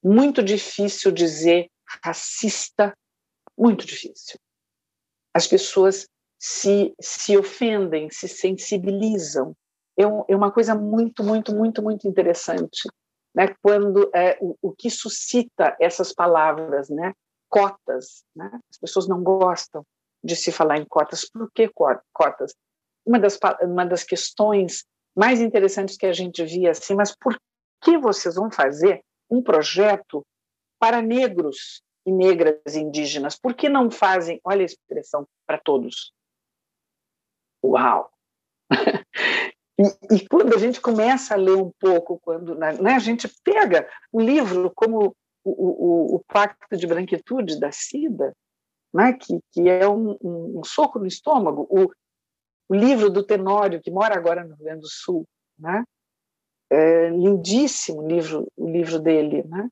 muito 0.03 0.43
difícil 0.43 1.13
dizer 1.13 1.69
racista, 2.03 2.97
muito 3.57 3.85
difícil. 3.85 4.39
As 5.35 5.47
pessoas 5.47 6.09
se, 6.39 6.95
se 6.99 7.37
ofendem, 7.37 8.09
se 8.11 8.27
sensibilizam. 8.27 9.55
É, 9.99 10.05
é 10.05 10.37
uma 10.37 10.51
coisa 10.51 10.75
muito, 10.75 11.23
muito, 11.23 11.55
muito, 11.55 11.83
muito 11.83 12.09
interessante. 12.09 12.89
Né? 13.35 13.55
Quando 13.63 14.11
é, 14.15 14.39
o, 14.41 14.57
o 14.63 14.73
que 14.73 14.89
suscita 14.89 15.77
essas 15.79 16.15
palavras, 16.15 16.89
né? 16.89 17.13
cotas, 17.51 18.25
né? 18.35 18.49
as 18.71 18.79
pessoas 18.79 19.07
não 19.07 19.23
gostam 19.23 19.85
de 20.25 20.35
se 20.35 20.51
falar 20.51 20.79
em 20.79 20.87
cotas. 20.87 21.29
Por 21.29 21.51
que 21.53 21.71
cotas? 22.13 22.55
Uma 23.05 23.19
das, 23.19 23.39
uma 23.63 23.85
das 23.85 24.05
questões 24.05 24.85
mais 25.15 25.41
interessantes 25.41 25.97
que 25.97 26.07
a 26.07 26.13
gente 26.13 26.43
via 26.45 26.71
assim, 26.71 26.95
mas 26.95 27.15
por 27.15 27.37
que 27.81 27.99
vocês 27.99 28.35
vão 28.35 28.51
fazer 28.51 29.03
um 29.31 29.43
projeto 29.43 30.25
para 30.79 31.01
negros 31.01 31.83
e 32.07 32.13
negras 32.13 32.75
indígenas? 32.75 33.39
Por 33.39 33.55
que 33.55 33.69
não 33.69 33.91
fazem, 33.91 34.41
olha 34.45 34.63
a 34.63 34.65
expressão, 34.65 35.27
para 35.47 35.59
todos? 35.59 36.13
Uau! 37.65 38.11
e, 39.79 40.15
e, 40.15 40.29
quando 40.29 40.55
a 40.55 40.59
gente 40.59 40.81
começa 40.81 41.35
a 41.35 41.37
ler 41.37 41.57
um 41.57 41.71
pouco, 41.79 42.19
quando 42.21 42.55
né, 42.55 42.95
a 42.95 42.99
gente 42.99 43.29
pega 43.45 43.89
um 44.13 44.21
livro 44.21 44.73
como 44.75 45.15
o, 45.45 45.51
o, 45.51 46.17
o 46.17 46.25
Pacto 46.27 46.77
de 46.77 46.87
Branquitude 46.87 47.59
da 47.59 47.71
Cida, 47.73 48.35
né, 48.93 49.13
que, 49.13 49.39
que 49.53 49.69
é 49.69 49.89
um, 49.89 50.17
um, 50.23 50.61
um 50.61 50.65
soco 50.65 50.99
no 50.99 51.07
estômago, 51.07 51.67
o, 51.71 51.91
o 52.69 52.75
livro 52.75 53.11
do 53.11 53.25
Tenório, 53.25 53.81
que 53.81 53.91
mora 53.91 54.15
agora 54.15 54.43
no 54.43 54.55
Rio 54.55 54.65
Grande 54.65 54.81
do 54.81 54.89
Sul, 54.89 55.27
né, 55.59 55.85
é, 56.71 57.09
lindíssimo 57.11 58.07
livro, 58.07 58.47
o 58.57 58.71
livro 58.71 58.99
dele, 58.99 59.43
né? 59.45 59.69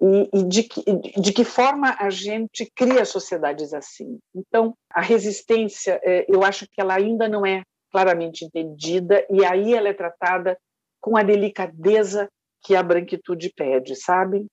E, 0.00 0.40
e 0.40 0.44
de, 0.48 0.64
que, 0.64 0.82
de 1.20 1.32
que 1.32 1.44
forma 1.44 1.94
a 1.98 2.10
gente 2.10 2.68
cria 2.74 3.04
sociedades 3.04 3.72
assim. 3.72 4.18
Então, 4.34 4.74
a 4.90 5.00
resistência, 5.00 6.00
é, 6.02 6.26
eu 6.28 6.42
acho 6.42 6.66
que 6.66 6.80
ela 6.80 6.94
ainda 6.94 7.28
não 7.28 7.46
é 7.46 7.62
claramente 7.92 8.44
entendida, 8.44 9.24
e 9.30 9.44
aí 9.44 9.74
ela 9.74 9.88
é 9.88 9.92
tratada 9.92 10.58
com 11.00 11.16
a 11.16 11.22
delicadeza 11.22 12.28
que 12.62 12.74
a 12.74 12.82
branquitude 12.82 13.52
pede, 13.54 13.94
sabe? 13.94 14.46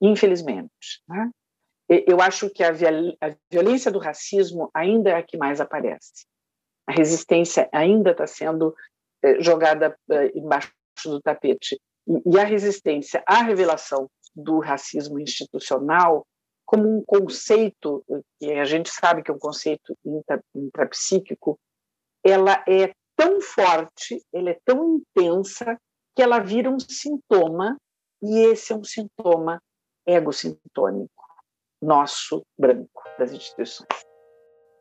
Infelizmente. 0.00 1.02
Né? 1.08 1.30
Eu 1.88 2.20
acho 2.20 2.50
que 2.50 2.62
a, 2.62 2.70
violência 3.50 3.90
do 3.90 3.98
racismo 3.98 4.70
ainda 4.74 5.10
é 5.10 5.14
a 5.14 5.22
que 5.22 5.36
mais 5.36 5.60
aparece. 5.60 6.26
A 6.86 6.92
resistência 6.92 7.68
ainda 7.72 8.10
está 8.10 8.26
sendo 8.26 8.74
jogada 9.40 9.96
eh, 10.10 10.32
embaixo 10.34 10.72
do 11.04 11.20
tapete. 11.20 11.80
E 12.06 12.38
a 12.38 12.44
resistência 12.44 13.22
à 13.26 13.42
revelação 13.42 14.08
do 14.34 14.58
racismo 14.58 15.18
institucional 15.18 16.26
como 16.64 16.88
um 16.88 17.04
conceito, 17.04 18.04
que 18.40 18.52
a 18.52 18.64
gente 18.64 18.90
sabe 18.90 19.22
que 19.22 19.30
é 19.30 19.34
um 19.34 19.38
conceito 19.38 19.96
intrapsíquico, 20.54 21.58
ela 22.24 22.64
é 22.66 22.92
tão 23.16 23.40
forte, 23.40 24.20
ela 24.32 24.50
é 24.50 24.58
tão 24.64 24.96
intensa, 24.96 25.78
que 26.16 26.22
ela 26.22 26.38
vira 26.38 26.70
um 26.70 26.78
sintoma, 26.78 27.76
e 28.22 28.38
esse 28.38 28.72
é 28.72 28.76
um 28.76 28.84
sintoma 28.84 29.60
egocintônico, 30.06 31.24
nosso 31.82 32.42
branco, 32.58 33.02
das 33.18 33.32
instituições. 33.32 34.13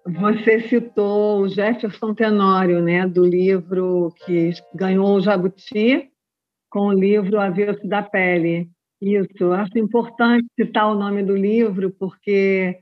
Você 0.06 0.60
citou 0.68 1.42
o 1.42 1.48
Jefferson 1.48 2.14
Tenório, 2.14 2.82
né, 2.82 3.08
do 3.08 3.26
livro 3.26 4.14
que 4.26 4.52
ganhou 4.76 5.16
o 5.16 5.22
Jabuti, 5.22 6.12
com 6.70 6.88
o 6.88 6.94
livro 6.94 7.40
Avesso 7.40 7.88
da 7.88 8.04
Pele. 8.04 8.70
Isso, 9.02 9.54
acho 9.54 9.78
importante 9.78 10.46
citar 10.60 10.92
o 10.92 10.96
nome 10.96 11.24
do 11.24 11.34
livro, 11.34 11.90
porque 11.92 12.80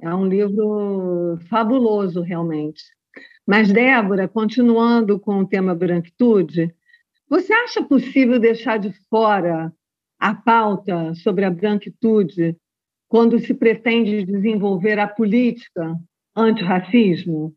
é 0.00 0.14
um 0.14 0.26
livro 0.26 1.38
fabuloso, 1.50 2.22
realmente. 2.22 2.82
Mas, 3.46 3.70
Débora, 3.70 4.26
continuando 4.26 5.20
com 5.20 5.40
o 5.40 5.46
tema 5.46 5.74
branquitude, 5.74 6.74
você 7.28 7.52
acha 7.52 7.82
possível 7.82 8.38
deixar 8.38 8.78
de 8.78 8.92
fora 9.10 9.70
a 10.18 10.34
pauta 10.34 11.14
sobre 11.16 11.44
a 11.44 11.50
branquitude 11.50 12.56
quando 13.08 13.38
se 13.38 13.52
pretende 13.52 14.24
desenvolver 14.24 14.98
a 14.98 15.06
política 15.06 15.98
antirracismo? 16.36 17.54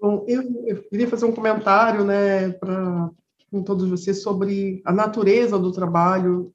Bom, 0.00 0.24
eu, 0.26 0.42
eu 0.66 0.82
queria 0.84 1.08
fazer 1.08 1.26
um 1.26 1.32
comentário 1.32 2.04
né, 2.04 2.50
para 2.50 3.10
com 3.50 3.62
todos 3.62 3.88
vocês 3.88 4.22
sobre 4.22 4.80
a 4.84 4.92
natureza 4.92 5.58
do 5.58 5.72
trabalho, 5.72 6.54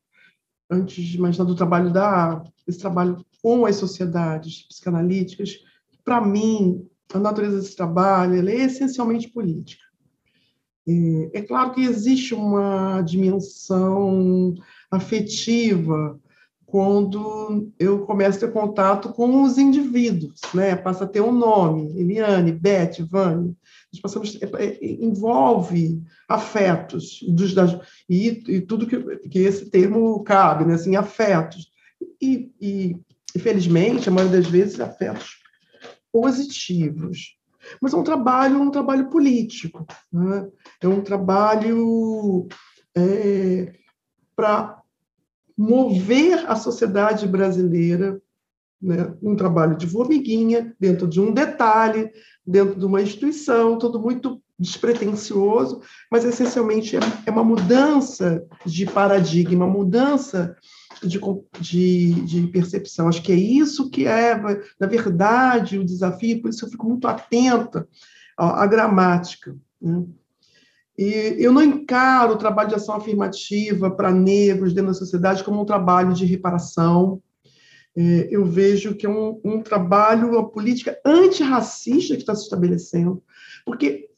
antes 0.69 1.03
de 1.03 1.19
mais 1.19 1.38
nada, 1.38 1.49
do 1.49 1.55
trabalho 1.55 1.91
da 1.91 2.41
esse 2.65 2.80
trabalho 2.80 3.23
com 3.43 3.65
as 3.65 3.76
sociedades 3.76 4.63
psicanalíticas. 4.67 5.59
Para 6.03 6.19
mim, 6.21 6.88
a 7.13 7.19
natureza 7.19 7.57
desse 7.57 7.76
trabalho 7.76 8.49
é 8.49 8.55
essencialmente 8.55 9.30
política. 9.30 9.84
É, 10.88 11.39
é 11.39 11.41
claro 11.41 11.73
que 11.73 11.82
existe 11.82 12.34
uma 12.34 13.01
dimensão 13.01 14.55
afetiva 14.89 16.19
quando 16.76 17.71
eu 17.80 18.05
começo 18.05 18.38
a 18.38 18.41
ter 18.41 18.53
contato 18.53 19.13
com 19.13 19.43
os 19.43 19.57
indivíduos, 19.57 20.41
né? 20.53 20.76
Passa 20.76 21.05
a 21.05 21.07
ter 21.07 21.21
um 21.21 21.32
nome, 21.32 21.97
Eliane, 21.97 22.51
Beth, 22.51 22.97
Vânia. 23.09 23.55
Nós 23.93 24.01
passamos, 24.01 24.38
é, 24.41 24.45
é, 24.61 24.93
envolve 25.01 26.03
afetos 26.28 27.19
dos, 27.30 27.53
das, 27.53 27.80
e, 28.09 28.43
e, 28.49 28.59
tudo 28.59 28.88
que, 28.88 28.99
que 29.30 29.39
esse 29.39 29.69
termo 29.69 30.21
cabe, 30.26 30.65
né? 30.65 30.73
Assim, 30.73 30.97
afetos. 30.97 31.69
E, 32.21 32.51
e, 32.59 32.97
infelizmente, 33.34 34.09
a 34.09 34.11
maioria 34.11 34.41
das 34.41 34.49
vezes, 34.49 34.78
afetos 34.82 35.38
positivos. 36.11 37.38
Mas 37.80 37.93
é 37.93 37.95
um 37.95 38.03
trabalho, 38.03 38.61
um 38.61 38.69
trabalho 38.69 39.09
político, 39.09 39.88
né? 40.11 40.45
é 40.82 40.88
um 40.89 40.99
trabalho 40.99 42.49
é, 42.97 43.71
para 44.36 44.84
mover 45.58 46.49
a 46.49 46.56
sociedade 46.56 47.28
brasileira, 47.28 48.22
né, 48.82 49.14
um 49.22 49.36
trabalho 49.36 49.78
de 49.78 49.88
formiguinha, 49.88 50.76
dentro 50.80 51.08
de 51.08 51.20
um 51.20 51.34
detalhe, 51.34 52.12
dentro 52.45 52.80
de 52.80 52.86
uma 52.86 53.01
instituição, 53.01 53.78
tudo 53.78 53.99
muito 53.99 54.41
despretensioso, 54.58 55.82
mas 56.10 56.24
essencialmente 56.24 56.95
é, 56.95 56.99
é 57.26 57.32
uma 57.32 57.43
mudança 57.43 58.45
de 58.66 58.86
paradigma, 58.86 59.68
mudança 59.68 60.56
de, 61.03 61.20
de, 61.60 62.14
de, 62.22 62.47
percepção. 62.47 63.08
Acho 63.08 63.22
que 63.22 63.34
é 63.34 63.36
isso 63.36 63.89
que 63.89 64.08
é, 64.08 64.36
na 64.80 64.88
verdade, 64.88 65.78
o 65.78 65.86
desafio, 65.86 66.41
por 66.41 66.49
isso 66.49 66.66
eu 66.66 66.70
fico 66.70 66.88
muito 66.88 67.08
atenta 67.08 67.88
à, 68.38 68.66
gramática. 68.66 69.56
Né? 69.82 70.06
E 70.98 71.36
eu 71.38 71.52
não 71.52 71.62
encaro 71.62 72.34
o 72.34 72.38
trabalho 72.38 72.70
de 72.70 72.76
ação 72.76 72.96
afirmativa 72.96 73.91
para 73.91 74.12
negros 74.12 74.74
dentro 74.74 74.91
da 74.91 74.98
sociedade 74.98 75.43
como 75.43 75.62
um 75.62 75.66
trabalho 75.66 76.14
de 76.14 76.26
reparação. 76.26 77.22
É, 77.96 78.28
eu 78.30 78.46
vejo 78.46 78.96
que 78.96 79.06
é 79.06 79.10
um, 79.10 79.39
um 79.43 79.62
trabalho, 79.62 80.30
uma 80.30 80.50
política 80.50 80.98
antirracista 81.06 82.16
que 82.16 82.22
está 82.22 82.36
se 82.36 82.43
estabelecendo, 82.43 83.22
porque 83.66 84.10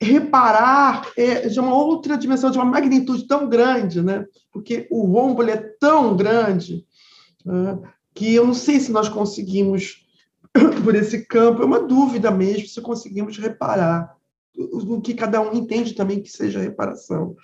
reparar 0.00 1.10
é 1.16 1.48
de 1.48 1.60
uma 1.60 1.74
outra 1.74 2.16
dimensão, 2.16 2.50
de 2.50 2.56
uma 2.56 2.64
magnitude 2.64 3.26
tão 3.26 3.48
grande, 3.48 4.02
né? 4.02 4.24
porque 4.50 4.86
o 4.90 5.04
rombo 5.04 5.42
é 5.42 5.56
tão 5.78 6.16
grande 6.16 6.86
né? 7.44 7.78
que 8.14 8.34
eu 8.34 8.46
não 8.46 8.54
sei 8.54 8.80
se 8.80 8.90
nós 8.90 9.08
conseguimos, 9.08 10.06
por 10.82 10.94
esse 10.94 11.26
campo, 11.26 11.62
é 11.62 11.66
uma 11.66 11.80
dúvida 11.80 12.30
mesmo 12.30 12.66
se 12.66 12.80
conseguimos 12.80 13.36
reparar 13.36 14.16
o 14.60 15.00
que 15.00 15.14
cada 15.14 15.40
um 15.40 15.54
entende 15.54 15.94
também 15.94 16.22
que 16.22 16.30
seja 16.30 16.60
reparação. 16.60 17.36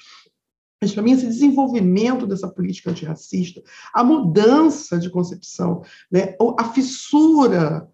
Mas, 0.80 0.92
para 0.92 1.02
mim, 1.02 1.12
esse 1.12 1.26
desenvolvimento 1.26 2.26
dessa 2.26 2.48
política 2.48 2.90
antirracista, 2.90 3.62
a 3.92 4.04
mudança 4.04 4.98
de 4.98 5.08
concepção, 5.08 5.82
né, 6.10 6.36
a 6.58 6.64
fissura 6.64 7.88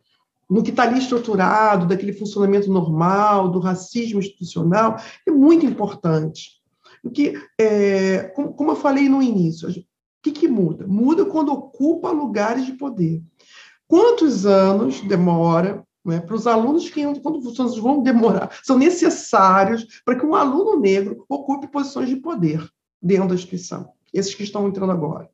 no 0.51 0.62
que 0.62 0.70
está 0.70 0.83
ali 0.83 0.99
estruturado, 0.99 1.87
daquele 1.87 2.12
funcionamento 2.12 2.70
normal, 2.70 3.51
do 3.51 3.59
racismo 3.59 4.18
institucional, 4.18 4.97
é 5.27 5.31
muito 5.31 5.64
importante. 5.64 6.61
O 7.03 7.11
que, 7.11 7.35
é, 7.59 8.25
como, 8.35 8.53
como, 8.53 8.73
eu 8.73 8.77
falei 8.77 9.09
no 9.09 9.23
início, 9.23 9.68
o 9.68 9.75
que, 10.23 10.31
que 10.31 10.49
muda? 10.49 10.87
Muda 10.87 11.25
quando 11.25 11.53
ocupa 11.53 12.11
lugares 12.11 12.66
de 12.66 12.73
poder. 12.73 13.23
Quantos 13.89 14.45
anos 14.45 15.01
demora 15.03 15.83
né, 16.05 16.20
para 16.20 16.34
os 16.34 16.46
alunos 16.46 16.88
que 16.90 17.03
quando 17.20 17.40
vão 17.80 18.03
demorar, 18.03 18.50
são 18.62 18.76
necessários 18.76 20.03
para 20.05 20.18
que 20.18 20.26
um 20.26 20.34
aluno 20.34 20.78
negro 20.78 21.24
ocupe 21.28 21.68
posições 21.68 22.09
de 22.09 22.16
poder 22.16 22.68
dentro 23.00 23.28
da 23.28 23.34
instituição, 23.34 23.90
esses 24.12 24.34
que 24.34 24.42
estão 24.42 24.66
entrando 24.68 24.92
agora. 24.92 25.30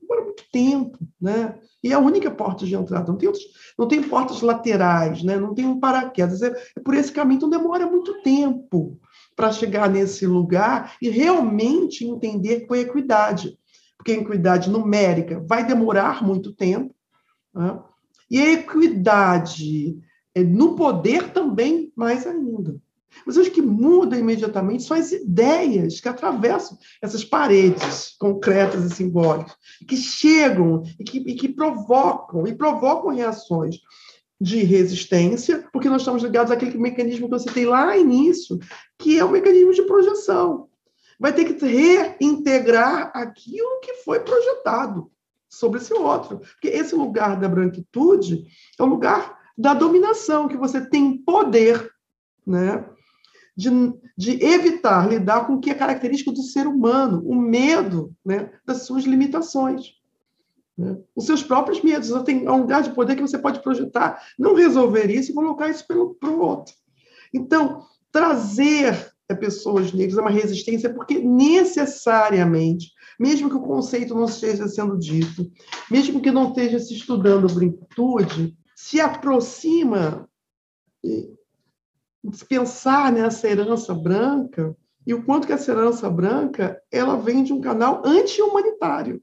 Demora 0.00 0.24
muito 0.24 0.44
tempo, 0.50 0.98
né? 1.20 1.58
E 1.82 1.92
é 1.92 1.94
a 1.94 2.00
única 2.00 2.30
porta 2.30 2.66
de 2.66 2.74
entrada, 2.74 3.10
não 3.10 3.16
tem, 3.16 3.28
outros, 3.28 3.46
não 3.78 3.86
tem 3.86 4.02
portas 4.02 4.40
laterais, 4.40 5.22
né? 5.22 5.36
não 5.36 5.54
tem 5.54 5.64
um 5.64 5.78
paraquedas. 5.78 6.42
É, 6.42 6.48
é 6.76 6.80
por 6.80 6.94
esse 6.94 7.12
caminho, 7.12 7.36
então 7.36 7.48
demora 7.48 7.86
muito 7.86 8.20
tempo 8.22 8.98
para 9.36 9.52
chegar 9.52 9.88
nesse 9.88 10.26
lugar 10.26 10.96
e 11.00 11.08
realmente 11.08 12.04
entender 12.04 12.66
com 12.66 12.74
equidade. 12.74 13.56
Porque 13.96 14.10
a 14.10 14.16
equidade 14.16 14.68
numérica 14.68 15.40
vai 15.46 15.64
demorar 15.64 16.24
muito 16.24 16.52
tempo, 16.52 16.92
né? 17.54 17.80
E 18.30 18.40
a 18.40 18.52
equidade 18.52 19.98
é, 20.34 20.42
no 20.42 20.74
poder 20.74 21.32
também 21.32 21.92
mais 21.96 22.26
ainda. 22.26 22.80
Mas 23.26 23.36
o 23.36 23.50
que 23.50 23.62
muda 23.62 24.16
imediatamente 24.16 24.84
são 24.84 24.96
as 24.96 25.12
ideias 25.12 26.00
que 26.00 26.08
atravessam 26.08 26.78
essas 27.02 27.24
paredes 27.24 28.14
concretas 28.18 28.84
e 28.84 28.94
simbólicas, 28.94 29.56
que 29.86 29.96
chegam 29.96 30.82
e 30.98 31.04
que, 31.04 31.18
e 31.18 31.34
que 31.34 31.48
provocam, 31.48 32.46
e 32.46 32.54
provocam 32.54 33.14
reações 33.14 33.76
de 34.40 34.62
resistência, 34.62 35.66
porque 35.72 35.88
nós 35.88 36.02
estamos 36.02 36.22
ligados 36.22 36.52
àquele 36.52 36.78
mecanismo 36.78 37.26
que 37.28 37.38
você 37.38 37.50
tem 37.50 37.64
lá 37.64 37.86
no 37.86 38.00
início, 38.00 38.58
que 38.96 39.18
é 39.18 39.24
o 39.24 39.30
mecanismo 39.30 39.74
de 39.74 39.82
projeção. 39.82 40.68
Vai 41.18 41.32
ter 41.32 41.44
que 41.44 41.66
reintegrar 41.66 43.10
aquilo 43.14 43.80
que 43.80 43.94
foi 44.04 44.20
projetado 44.20 45.10
sobre 45.48 45.80
esse 45.80 45.92
outro. 45.94 46.38
Porque 46.38 46.68
esse 46.68 46.94
lugar 46.94 47.38
da 47.38 47.48
branquitude 47.48 48.44
é 48.78 48.82
o 48.82 48.86
lugar 48.86 49.38
da 49.56 49.74
dominação, 49.74 50.48
que 50.48 50.56
você 50.56 50.80
tem 50.80 51.18
poder, 51.18 51.90
né? 52.46 52.84
De, 53.56 53.70
de 54.16 54.44
evitar 54.44 55.08
lidar 55.08 55.46
com 55.46 55.54
o 55.54 55.60
que 55.60 55.70
é 55.70 55.74
característico 55.74 56.30
do 56.30 56.42
ser 56.42 56.68
humano, 56.68 57.20
o 57.26 57.34
medo 57.34 58.14
né, 58.24 58.52
das 58.64 58.82
suas 58.82 59.02
limitações. 59.02 59.94
Né? 60.76 60.96
Os 61.16 61.26
seus 61.26 61.42
próprios 61.42 61.82
medos. 61.82 62.08
Você 62.08 62.24
tem 62.24 62.48
um 62.48 62.58
lugar 62.58 62.82
de 62.82 62.90
poder 62.90 63.16
que 63.16 63.22
você 63.22 63.36
pode 63.36 63.60
projetar, 63.60 64.22
não 64.38 64.54
resolver 64.54 65.10
isso 65.10 65.32
e 65.32 65.34
colocar 65.34 65.68
isso 65.68 65.84
para 65.88 66.30
o 66.30 66.40
outro. 66.40 66.72
Então, 67.34 67.84
trazer 68.12 69.12
é, 69.28 69.34
pessoas 69.34 69.92
negras 69.92 70.18
é 70.18 70.20
uma 70.20 70.30
resistência 70.30 70.92
porque 70.94 71.18
necessariamente, 71.18 72.92
mesmo 73.18 73.50
que 73.50 73.56
o 73.56 73.62
conceito 73.62 74.14
não 74.14 74.24
esteja 74.24 74.68
sendo 74.68 74.98
dito, 74.98 75.50
mesmo 75.90 76.20
que 76.20 76.30
não 76.30 76.48
esteja 76.48 76.78
se 76.78 76.94
estudando 76.94 77.52
branquitude, 77.52 78.56
se 78.76 79.00
aproxima 79.00 80.28
de 81.02 82.44
pensar 82.48 83.12
nessa 83.12 83.48
herança 83.48 83.94
branca 83.94 84.76
e 85.06 85.14
o 85.14 85.24
quanto 85.24 85.46
que 85.46 85.52
essa 85.52 85.72
herança 85.72 86.08
branca 86.08 86.80
ela 86.92 87.16
vem 87.16 87.42
de 87.42 87.52
um 87.52 87.60
canal 87.60 88.02
anti-humanitário. 88.04 89.22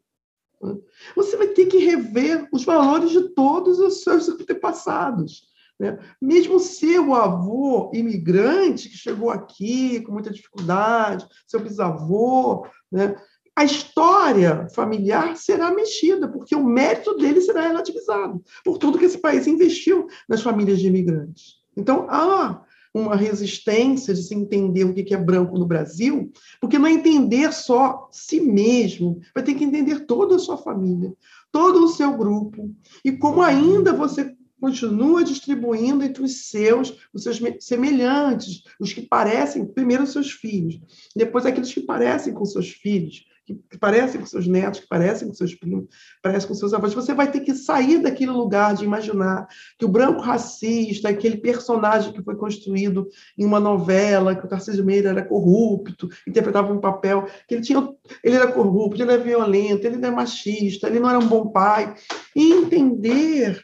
Você 1.15 1.37
vai 1.37 1.47
ter 1.47 1.67
que 1.67 1.77
rever 1.77 2.47
os 2.51 2.63
valores 2.63 3.11
de 3.11 3.29
todos 3.29 3.79
os 3.79 4.01
seus 4.01 4.27
antepassados. 4.27 5.43
Né? 5.79 5.99
Mesmo 6.21 6.59
seu 6.59 7.13
avô 7.13 7.91
imigrante, 7.93 8.89
que 8.89 8.97
chegou 8.97 9.29
aqui 9.29 10.01
com 10.01 10.13
muita 10.13 10.31
dificuldade, 10.31 11.27
seu 11.45 11.59
bisavô, 11.59 12.65
né? 12.91 13.15
A 13.55 13.63
história 13.63 14.67
familiar 14.75 15.37
será 15.37 15.71
mexida, 15.71 16.27
porque 16.27 16.55
o 16.55 16.63
mérito 16.63 17.15
dele 17.15 17.39
será 17.39 17.61
relativizado 17.61 18.43
por 18.63 18.77
tudo 18.77 18.97
que 18.97 19.05
esse 19.05 19.17
país 19.17 19.47
investiu 19.47 20.07
nas 20.27 20.41
famílias 20.41 20.79
de 20.79 20.87
imigrantes. 20.87 21.55
Então, 21.77 22.05
há 22.09 22.61
uma 22.93 23.15
resistência 23.15 24.13
de 24.13 24.23
se 24.23 24.33
entender 24.33 24.83
o 24.83 24.93
que 24.93 25.13
é 25.13 25.17
branco 25.17 25.57
no 25.57 25.65
Brasil, 25.65 26.31
porque 26.61 26.79
não 26.79 26.87
é 26.87 26.93
entender 26.93 27.51
só 27.53 28.07
si 28.11 28.39
mesmo, 28.39 29.19
vai 29.33 29.43
ter 29.43 29.53
que 29.53 29.63
entender 29.63 30.05
toda 30.05 30.35
a 30.35 30.39
sua 30.39 30.57
família, 30.57 31.13
todo 31.51 31.83
o 31.83 31.89
seu 31.89 32.15
grupo, 32.15 32.73
e 33.03 33.11
como 33.11 33.41
ainda 33.41 33.93
você 33.93 34.33
continua 34.59 35.23
distribuindo 35.23 36.03
entre 36.03 36.23
os 36.23 36.49
seus, 36.49 36.97
os 37.13 37.23
seus 37.23 37.39
semelhantes, 37.59 38.63
os 38.79 38.93
que 38.93 39.01
parecem, 39.01 39.65
primeiro 39.65 40.03
os 40.03 40.11
seus 40.11 40.31
filhos, 40.31 40.79
depois 41.15 41.45
aqueles 41.45 41.73
que 41.73 41.81
parecem 41.81 42.33
com 42.33 42.45
seus 42.45 42.69
filhos, 42.69 43.25
que 43.45 43.77
parecem 43.77 44.19
com 44.19 44.25
seus 44.25 44.47
netos, 44.47 44.79
que 44.79 44.87
parecem 44.87 45.27
com 45.27 45.33
seus 45.33 45.53
primos, 45.53 45.85
parecem 46.21 46.47
com 46.47 46.55
seus 46.55 46.73
avós. 46.73 46.93
Você 46.93 47.13
vai 47.13 47.31
ter 47.31 47.41
que 47.41 47.53
sair 47.53 47.99
daquele 47.99 48.31
lugar 48.31 48.73
de 48.73 48.83
imaginar 48.83 49.47
que 49.77 49.85
o 49.85 49.89
branco 49.89 50.21
racista, 50.21 51.09
aquele 51.09 51.37
personagem 51.37 52.11
que 52.11 52.23
foi 52.23 52.35
construído 52.35 53.07
em 53.37 53.45
uma 53.45 53.59
novela, 53.59 54.35
que 54.35 54.45
o 54.45 54.49
Tarcísio 54.49 54.83
Meira 54.83 55.09
era 55.09 55.23
corrupto, 55.23 56.09
interpretava 56.27 56.73
um 56.73 56.79
papel, 56.79 57.27
que 57.47 57.53
ele 57.53 57.61
tinha, 57.61 57.87
ele 58.23 58.35
era 58.35 58.51
corrupto, 58.51 59.01
ele 59.01 59.11
era 59.11 59.21
violento, 59.21 59.85
ele 59.85 59.97
era 59.97 60.11
machista, 60.11 60.87
ele 60.87 60.99
não 60.99 61.09
era 61.09 61.19
um 61.19 61.27
bom 61.27 61.49
pai, 61.49 61.93
e 62.35 62.51
entender 62.51 63.61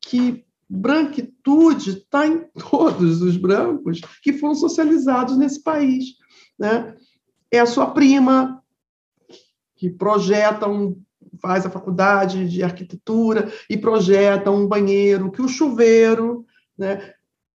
que 0.00 0.44
branquitude 0.68 1.90
está 1.90 2.26
em 2.26 2.44
todos 2.70 3.22
os 3.22 3.36
brancos 3.36 4.00
que 4.22 4.34
foram 4.34 4.54
socializados 4.54 5.36
nesse 5.36 5.62
país, 5.62 6.16
né? 6.58 6.94
É 7.50 7.60
a 7.60 7.66
sua 7.66 7.90
prima, 7.92 8.63
que 9.84 9.90
projetam, 9.90 10.96
faz 11.42 11.66
a 11.66 11.70
faculdade 11.70 12.48
de 12.48 12.62
arquitetura 12.62 13.52
e 13.68 13.76
projetam 13.76 14.56
um 14.56 14.66
banheiro, 14.66 15.30
que 15.30 15.42
o 15.42 15.48
chuveiro 15.48 16.46
né, 16.76 17.12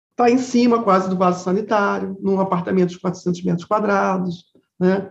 está 0.10 0.28
em 0.28 0.40
cima 0.40 0.82
quase 0.82 1.08
do 1.08 1.16
vaso 1.16 1.44
sanitário, 1.44 2.18
num 2.20 2.40
apartamento 2.40 2.90
de 2.90 3.00
400 3.00 3.44
metros 3.44 3.66
quadrados, 3.68 4.46
né? 4.80 5.08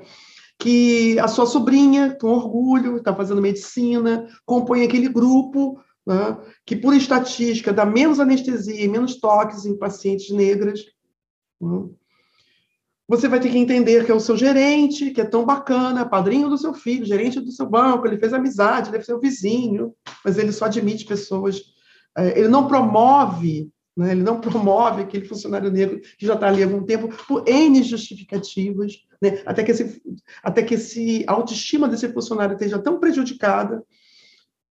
que 0.58 1.16
a 1.20 1.28
sua 1.28 1.46
sobrinha, 1.46 2.16
com 2.20 2.32
orgulho, 2.32 2.96
está 2.96 3.14
fazendo 3.14 3.40
medicina, 3.40 4.26
compõe 4.44 4.82
aquele 4.82 5.08
grupo 5.08 5.80
né, 6.04 6.36
que, 6.66 6.74
por 6.74 6.94
estatística, 6.94 7.72
dá 7.72 7.86
menos 7.86 8.18
anestesia 8.18 8.84
e 8.84 8.88
menos 8.88 9.20
toques 9.20 9.64
em 9.66 9.78
pacientes 9.78 10.30
negras. 10.30 10.80
Né? 11.60 11.88
Você 13.06 13.28
vai 13.28 13.38
ter 13.38 13.50
que 13.50 13.58
entender 13.58 14.04
que 14.04 14.10
é 14.10 14.14
o 14.14 14.20
seu 14.20 14.36
gerente, 14.36 15.10
que 15.10 15.20
é 15.20 15.24
tão 15.24 15.44
bacana, 15.44 16.08
padrinho 16.08 16.48
do 16.48 16.56
seu 16.56 16.72
filho, 16.72 17.04
gerente 17.04 17.38
do 17.38 17.52
seu 17.52 17.68
banco, 17.68 18.06
ele 18.06 18.16
fez 18.16 18.32
amizade, 18.32 18.88
ele 18.88 18.96
é 18.96 19.02
seu 19.02 19.20
vizinho, 19.20 19.94
mas 20.24 20.38
ele 20.38 20.52
só 20.52 20.64
admite 20.64 21.04
pessoas. 21.04 21.60
É, 22.16 22.38
ele 22.38 22.48
não 22.48 22.66
promove, 22.66 23.68
né, 23.94 24.12
ele 24.12 24.22
não 24.22 24.40
promove 24.40 25.02
aquele 25.02 25.26
funcionário 25.26 25.70
negro 25.70 26.00
que 26.18 26.26
já 26.26 26.34
está 26.34 26.48
ali 26.48 26.62
há 26.62 26.66
algum 26.66 26.82
tempo 26.82 27.08
por 27.28 27.46
N 27.46 27.82
justificativas, 27.82 28.94
né, 29.20 29.42
até, 29.44 29.62
que 29.62 29.72
esse, 29.72 30.02
até 30.42 30.62
que 30.62 30.74
esse, 30.74 31.24
a 31.26 31.32
autoestima 31.32 31.88
desse 31.88 32.08
funcionário 32.10 32.54
esteja 32.54 32.78
tão 32.78 32.98
prejudicada 32.98 33.82
é, 33.82 33.84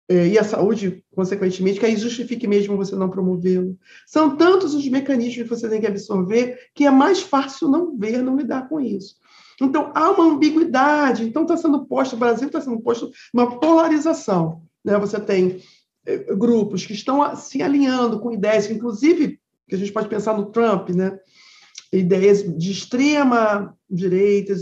e 0.10 0.40
a 0.40 0.44
saúde, 0.44 1.04
consequentemente, 1.14 1.80
que 1.80 1.86
aí 1.86 1.96
justifique 1.96 2.48
mesmo 2.48 2.76
você 2.76 2.96
não 2.96 3.10
promovê-lo. 3.10 3.78
São 4.08 4.36
tantos 4.36 4.74
os 4.74 4.88
mecanismos 4.88 5.44
que 5.44 5.56
você 5.56 5.70
tem 5.70 5.80
que 5.80 5.86
absorver 5.86 6.58
que 6.74 6.86
é 6.86 6.90
mais 6.90 7.22
fácil 7.22 7.68
não 7.70 7.96
ver, 7.96 8.24
não 8.24 8.36
lidar 8.36 8.68
com 8.68 8.80
isso. 8.82 9.16
Então, 9.62 9.92
há 9.94 10.10
uma 10.10 10.26
ambiguidade. 10.26 11.24
Então, 11.24 11.44
está 11.44 11.58
sendo 11.58 11.86
posto, 11.86 12.16
o 12.16 12.20
Brasil 12.20 12.48
está 12.48 12.60
sendo 12.60 12.80
posto 12.80 13.12
uma 13.34 13.60
polarização. 13.60 14.64
Né? 14.84 14.98
Você 14.98 15.20
tem 15.20 15.62
é, 16.06 16.18
grupos 16.36 16.86
que 16.86 16.94
estão 16.94 17.36
se 17.36 17.62
alinhando 17.62 18.20
com 18.20 18.32
ideias, 18.32 18.70
inclusive, 18.72 19.40
que 19.68 19.76
a 19.76 19.78
gente 19.78 19.92
pode 19.92 20.10
pensar 20.10 20.36
no 20.36 20.48
Trump, 20.48 20.90
né? 20.90 21.20
ideias 21.92 22.42
de 22.58 22.72
extrema 22.72 23.76
direita, 23.90 24.54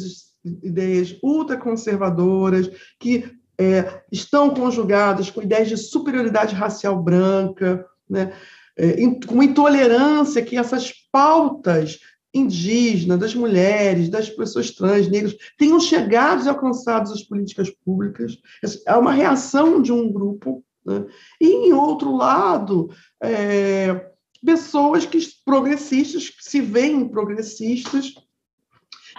ideias 0.64 1.18
ultraconservadoras, 1.22 2.70
que 3.00 3.37
é, 3.60 4.02
estão 4.12 4.50
conjugadas 4.52 5.30
com 5.30 5.42
ideias 5.42 5.68
de 5.68 5.78
superioridade 5.78 6.54
racial 6.54 7.02
branca, 7.02 7.86
né, 8.10 8.34
é, 8.78 8.94
com 9.26 9.42
intolerância 9.42 10.44
que 10.44 10.58
essas 10.58 10.94
pautas 11.12 12.00
indígenas, 12.34 13.20
das 13.20 13.34
mulheres, 13.34 14.10
das 14.10 14.30
pessoas 14.30 14.72
trans, 14.72 15.10
negras, 15.10 15.36
tenham 15.58 15.80
chegado 15.80 16.46
e 16.46 16.50
alcançado 16.50 17.12
as 17.12 17.24
políticas 17.24 17.70
públicas. 17.84 18.38
É 18.86 18.96
uma 18.96 19.12
reação 19.12 19.82
de 19.82 19.92
um 19.92 20.12
grupo. 20.12 20.64
Né? 20.86 21.06
E, 21.42 21.48
em 21.48 21.74
outro 21.74 22.16
lado, 22.16 22.90
é, 23.22 24.12
pessoas 24.46 25.06
que 25.06 25.18
progressistas, 25.44 26.30
que 26.30 26.44
se 26.44 26.62
veem 26.62 27.08
progressistas 27.08 28.14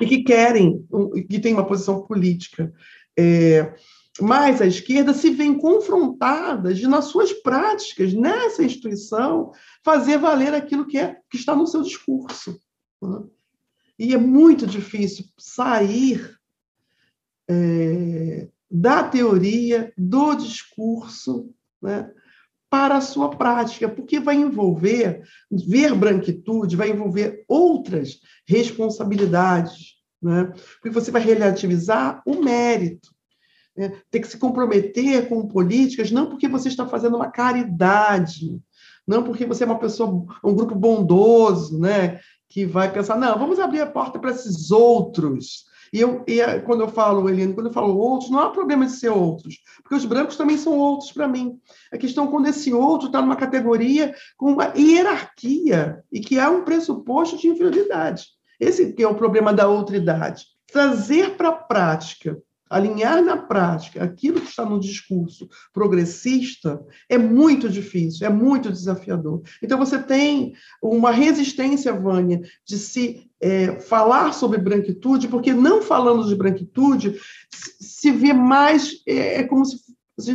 e 0.00 0.06
que 0.06 0.22
querem, 0.22 0.86
que 1.28 1.40
têm 1.40 1.54
uma 1.54 1.66
posição 1.66 2.02
política. 2.02 2.72
É, 3.18 3.74
mas 4.20 4.60
a 4.60 4.66
esquerda 4.66 5.14
se 5.14 5.30
vê 5.30 5.52
confrontada 5.54 6.74
de, 6.74 6.86
nas 6.86 7.06
suas 7.06 7.32
práticas, 7.32 8.12
nessa 8.12 8.62
instituição, 8.62 9.52
fazer 9.84 10.18
valer 10.18 10.54
aquilo 10.54 10.86
que, 10.86 10.98
é, 10.98 11.16
que 11.30 11.36
está 11.36 11.54
no 11.54 11.66
seu 11.66 11.82
discurso. 11.82 12.58
Né? 13.00 13.22
E 13.98 14.14
é 14.14 14.18
muito 14.18 14.66
difícil 14.66 15.24
sair 15.38 16.36
é, 17.48 18.48
da 18.70 19.02
teoria, 19.04 19.92
do 19.96 20.34
discurso, 20.34 21.50
né, 21.80 22.10
para 22.70 22.98
a 22.98 23.00
sua 23.00 23.30
prática, 23.30 23.88
porque 23.88 24.20
vai 24.20 24.36
envolver, 24.36 25.22
ver 25.50 25.94
branquitude 25.94 26.76
vai 26.76 26.90
envolver 26.90 27.44
outras 27.48 28.20
responsabilidades, 28.46 29.96
né? 30.20 30.52
porque 30.74 30.90
você 30.90 31.10
vai 31.10 31.22
relativizar 31.22 32.22
o 32.26 32.42
mérito, 32.42 33.10
né? 33.78 33.92
tem 34.10 34.20
que 34.20 34.28
se 34.28 34.36
comprometer 34.36 35.28
com 35.28 35.46
políticas, 35.46 36.10
não 36.10 36.26
porque 36.26 36.48
você 36.48 36.68
está 36.68 36.86
fazendo 36.86 37.16
uma 37.16 37.30
caridade, 37.30 38.60
não 39.06 39.22
porque 39.22 39.46
você 39.46 39.64
é 39.64 39.66
uma 39.66 39.78
pessoa, 39.78 40.26
um 40.44 40.54
grupo 40.54 40.74
bondoso, 40.74 41.78
né? 41.78 42.20
que 42.48 42.66
vai 42.66 42.92
pensar, 42.92 43.16
não, 43.16 43.38
vamos 43.38 43.58
abrir 43.58 43.80
a 43.80 43.86
porta 43.86 44.18
para 44.18 44.30
esses 44.30 44.70
outros, 44.70 45.68
e, 45.92 46.00
eu, 46.00 46.24
e 46.26 46.60
quando 46.60 46.82
eu 46.82 46.88
falo, 46.88 47.28
Eliane, 47.28 47.54
quando 47.54 47.66
eu 47.66 47.72
falo 47.72 47.96
outros, 47.96 48.30
não 48.30 48.40
há 48.40 48.50
problema 48.50 48.86
de 48.86 48.92
ser 48.92 49.08
outros, 49.08 49.58
porque 49.82 49.94
os 49.94 50.04
brancos 50.04 50.36
também 50.36 50.56
são 50.56 50.76
outros 50.76 51.12
para 51.12 51.28
mim. 51.28 51.58
A 51.92 51.96
questão 51.96 52.26
é 52.26 52.30
quando 52.30 52.48
esse 52.48 52.72
outro 52.72 53.06
está 53.06 53.20
numa 53.20 53.36
categoria 53.36 54.14
com 54.36 54.52
uma 54.52 54.72
hierarquia 54.76 56.02
e 56.12 56.20
que 56.20 56.38
há 56.38 56.50
um 56.50 56.62
pressuposto 56.62 57.38
de 57.38 57.48
inferioridade. 57.48 58.26
Esse 58.60 58.92
que 58.92 59.02
é 59.02 59.08
o 59.08 59.14
problema 59.14 59.52
da 59.52 59.66
outridade. 59.68 60.46
Trazer 60.70 61.36
para 61.36 61.48
a 61.48 61.52
prática 61.52 62.38
alinhar 62.68 63.22
na 63.22 63.36
prática 63.36 64.02
aquilo 64.02 64.40
que 64.40 64.48
está 64.48 64.64
no 64.64 64.80
discurso 64.80 65.48
progressista 65.72 66.80
é 67.08 67.16
muito 67.16 67.68
difícil, 67.68 68.26
é 68.26 68.30
muito 68.30 68.70
desafiador. 68.70 69.42
Então, 69.62 69.78
você 69.78 69.98
tem 69.98 70.54
uma 70.82 71.10
resistência, 71.10 71.92
Vânia, 71.92 72.40
de 72.64 72.78
se 72.78 73.30
é, 73.40 73.80
falar 73.80 74.32
sobre 74.32 74.58
branquitude, 74.58 75.28
porque 75.28 75.52
não 75.52 75.82
falando 75.82 76.26
de 76.26 76.34
branquitude, 76.34 77.18
se 77.50 78.10
vê 78.10 78.32
mais, 78.32 79.02
é, 79.06 79.40
é 79.40 79.42
como 79.44 79.64
se 79.64 79.78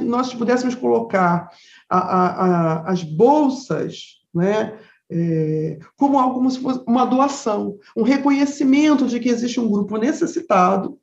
nós 0.01 0.33
pudéssemos 0.33 0.75
colocar 0.75 1.49
a, 1.89 1.97
a, 1.97 2.27
a, 2.27 2.91
as 2.91 3.03
bolsas, 3.03 4.21
né, 4.33 4.79
é, 5.11 5.79
como 5.95 6.17
algo 6.17 6.35
como 6.35 6.49
se 6.49 6.59
fosse 6.59 6.83
uma 6.87 7.05
doação, 7.05 7.77
um 7.95 8.03
reconhecimento 8.03 9.05
de 9.05 9.19
que 9.19 9.29
existe 9.29 9.59
um 9.59 9.69
grupo 9.69 9.97
necessitado 9.97 10.97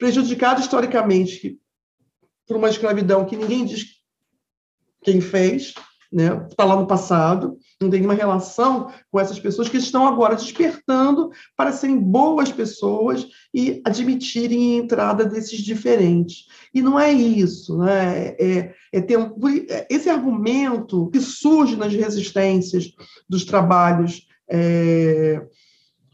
prejudicado 0.00 0.60
historicamente 0.60 1.60
por 2.48 2.56
uma 2.56 2.70
escravidão 2.70 3.26
que 3.26 3.36
ninguém 3.36 3.64
diz 3.64 3.84
quem 5.04 5.20
fez, 5.20 5.74
né? 6.12 6.44
Está 6.50 6.64
lá 6.64 6.74
no 6.74 6.86
passado, 6.86 7.56
não 7.80 7.88
tem 7.88 8.00
nenhuma 8.00 8.14
relação 8.14 8.90
com 9.10 9.20
essas 9.20 9.38
pessoas 9.38 9.68
que 9.68 9.76
estão 9.76 10.06
agora 10.06 10.34
despertando 10.34 11.30
para 11.56 11.70
serem 11.70 11.98
boas 11.98 12.50
pessoas 12.50 13.26
e 13.54 13.80
admitirem 13.84 14.74
a 14.74 14.82
entrada 14.82 15.24
desses 15.24 15.60
diferentes. 15.60 16.46
E 16.74 16.82
não 16.82 16.98
é 16.98 17.12
isso, 17.12 17.78
né? 17.78 18.34
É, 18.40 18.74
é 18.92 19.00
ter 19.00 19.18
um, 19.18 19.32
esse 19.88 20.08
argumento 20.08 21.08
que 21.10 21.20
surge 21.20 21.76
nas 21.76 21.92
resistências 21.92 22.90
dos 23.28 23.44
trabalhos 23.44 24.26
é, 24.50 25.46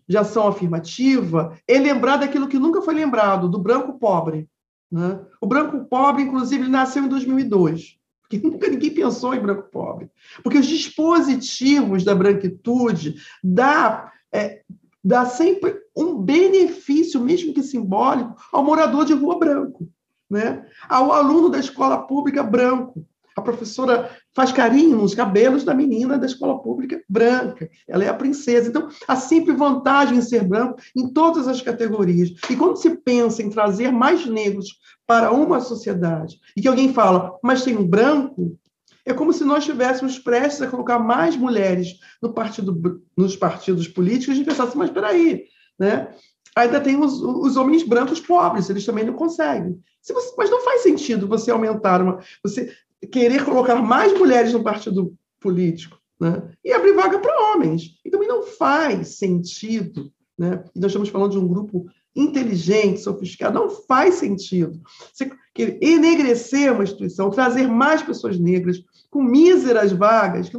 de 0.08 0.16
ação 0.16 0.46
afirmativa 0.46 1.56
é 1.66 1.78
lembrar 1.78 2.18
daquilo 2.18 2.48
que 2.48 2.58
nunca 2.58 2.82
foi 2.82 2.94
lembrado, 2.94 3.48
do 3.48 3.58
branco 3.58 3.98
pobre. 3.98 4.48
Né? 4.90 5.20
O 5.40 5.46
branco 5.46 5.84
pobre, 5.86 6.22
inclusive, 6.22 6.68
nasceu 6.68 7.04
em 7.04 7.08
2002, 7.08 7.98
porque 8.22 8.38
nunca 8.46 8.68
ninguém 8.68 8.94
pensou 8.94 9.34
em 9.34 9.40
branco 9.40 9.68
pobre. 9.70 10.08
Porque 10.42 10.58
os 10.58 10.66
dispositivos 10.66 12.04
da 12.04 12.14
branquitude 12.14 13.16
dá, 13.42 14.12
é, 14.32 14.62
dá 15.02 15.24
sempre 15.26 15.76
um 15.96 16.18
benefício, 16.18 17.20
mesmo 17.20 17.52
que 17.52 17.62
simbólico, 17.62 18.36
ao 18.52 18.62
morador 18.62 19.04
de 19.04 19.14
rua 19.14 19.38
branco, 19.38 19.88
né? 20.30 20.66
ao 20.88 21.12
aluno 21.12 21.48
da 21.48 21.58
escola 21.58 21.98
pública 22.06 22.42
branco, 22.42 23.06
a 23.36 23.42
professora 23.42 24.10
faz 24.34 24.50
carinho 24.50 24.96
nos 24.96 25.14
cabelos 25.14 25.62
da 25.62 25.74
menina 25.74 26.16
da 26.16 26.24
escola 26.24 26.58
pública 26.58 27.02
branca. 27.06 27.68
Ela 27.86 28.04
é 28.04 28.08
a 28.08 28.14
princesa. 28.14 28.68
Então, 28.68 28.88
há 29.06 29.14
sempre 29.14 29.52
vantagem 29.52 30.16
em 30.16 30.22
ser 30.22 30.42
branco 30.42 30.80
em 30.96 31.12
todas 31.12 31.46
as 31.46 31.60
categorias. 31.60 32.32
E 32.48 32.56
quando 32.56 32.76
se 32.76 32.96
pensa 32.96 33.42
em 33.42 33.50
trazer 33.50 33.92
mais 33.92 34.24
negros 34.24 34.78
para 35.06 35.30
uma 35.30 35.60
sociedade, 35.60 36.40
e 36.56 36.62
que 36.62 36.68
alguém 36.68 36.92
fala, 36.94 37.38
mas 37.42 37.62
tem 37.62 37.76
um 37.76 37.86
branco, 37.86 38.58
é 39.04 39.12
como 39.12 39.32
se 39.32 39.44
nós 39.44 39.58
estivéssemos 39.58 40.18
prestes 40.18 40.62
a 40.62 40.66
colocar 40.66 40.98
mais 40.98 41.36
mulheres 41.36 41.98
no 42.22 42.32
partido, 42.32 43.00
nos 43.16 43.36
partidos 43.36 43.86
políticos 43.86 44.38
e 44.38 44.44
pensasse, 44.44 44.76
mas 44.76 44.88
espera 44.88 45.08
aí, 45.08 45.44
né? 45.78 46.08
Ainda 46.56 46.80
tem 46.80 46.98
os, 46.98 47.20
os, 47.20 47.54
homens 47.58 47.82
brancos 47.82 48.18
pobres, 48.18 48.70
eles 48.70 48.86
também 48.86 49.04
não 49.04 49.12
conseguem. 49.12 49.78
Você, 50.02 50.14
mas 50.38 50.48
não 50.48 50.62
faz 50.62 50.82
sentido 50.82 51.28
você 51.28 51.50
aumentar 51.50 52.00
uma. 52.00 52.18
Você 52.42 52.74
querer 53.10 53.44
colocar 53.44 53.76
mais 53.76 54.16
mulheres 54.18 54.52
no 54.52 54.62
partido 54.62 55.14
político 55.40 55.98
né? 56.20 56.50
e 56.64 56.72
abrir 56.72 56.94
vaga 56.94 57.18
para 57.18 57.52
homens. 57.52 57.98
E 58.04 58.10
também 58.10 58.28
não 58.28 58.42
faz 58.42 59.18
sentido. 59.18 60.10
Né? 60.38 60.64
E 60.74 60.80
nós 60.80 60.90
estamos 60.90 61.08
falando 61.08 61.32
de 61.32 61.38
um 61.38 61.48
grupo 61.48 61.86
inteligente, 62.14 63.00
sofisticado, 63.00 63.58
não 63.58 63.68
faz 63.68 64.14
sentido. 64.14 64.80
Você 65.12 65.30
querer 65.54 65.78
enegrecer 65.82 66.72
uma 66.72 66.82
instituição, 66.82 67.30
trazer 67.30 67.68
mais 67.68 68.02
pessoas 68.02 68.38
negras 68.38 68.82
com 69.10 69.22
míseras 69.22 69.92
vagas, 69.92 70.50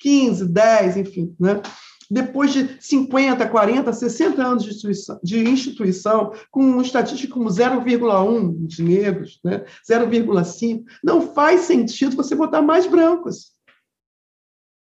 15, 0.00 0.48
10, 0.48 0.96
enfim, 0.96 1.34
né? 1.38 1.60
Depois 2.12 2.52
de 2.52 2.76
50, 2.78 3.48
40, 3.48 3.90
60 3.90 4.46
anos 4.46 4.64
de 4.64 4.68
instituição, 4.68 5.20
de 5.22 5.48
instituição 5.48 6.32
com 6.50 6.60
uma 6.60 6.82
estatística 6.82 7.32
como 7.32 7.48
0,1 7.48 8.66
de 8.66 8.82
negros, 8.82 9.40
né? 9.42 9.64
0,5, 9.90 10.84
não 11.02 11.32
faz 11.32 11.62
sentido 11.62 12.14
você 12.14 12.34
botar 12.34 12.60
mais 12.60 12.86
brancos. 12.86 13.52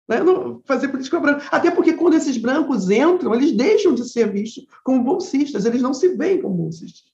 Né? 0.08 0.20
Não, 0.24 0.60
fazer 0.64 0.88
política 0.88 1.20
branca. 1.20 1.46
Até 1.52 1.70
porque 1.70 1.92
quando 1.92 2.14
esses 2.14 2.36
brancos 2.36 2.90
entram, 2.90 3.32
eles 3.32 3.52
deixam 3.52 3.94
de 3.94 4.10
ser 4.10 4.32
vistos 4.32 4.66
como 4.82 5.04
bolsistas, 5.04 5.64
eles 5.64 5.80
não 5.80 5.94
se 5.94 6.08
veem 6.16 6.42
como 6.42 6.56
bolsistas. 6.56 7.04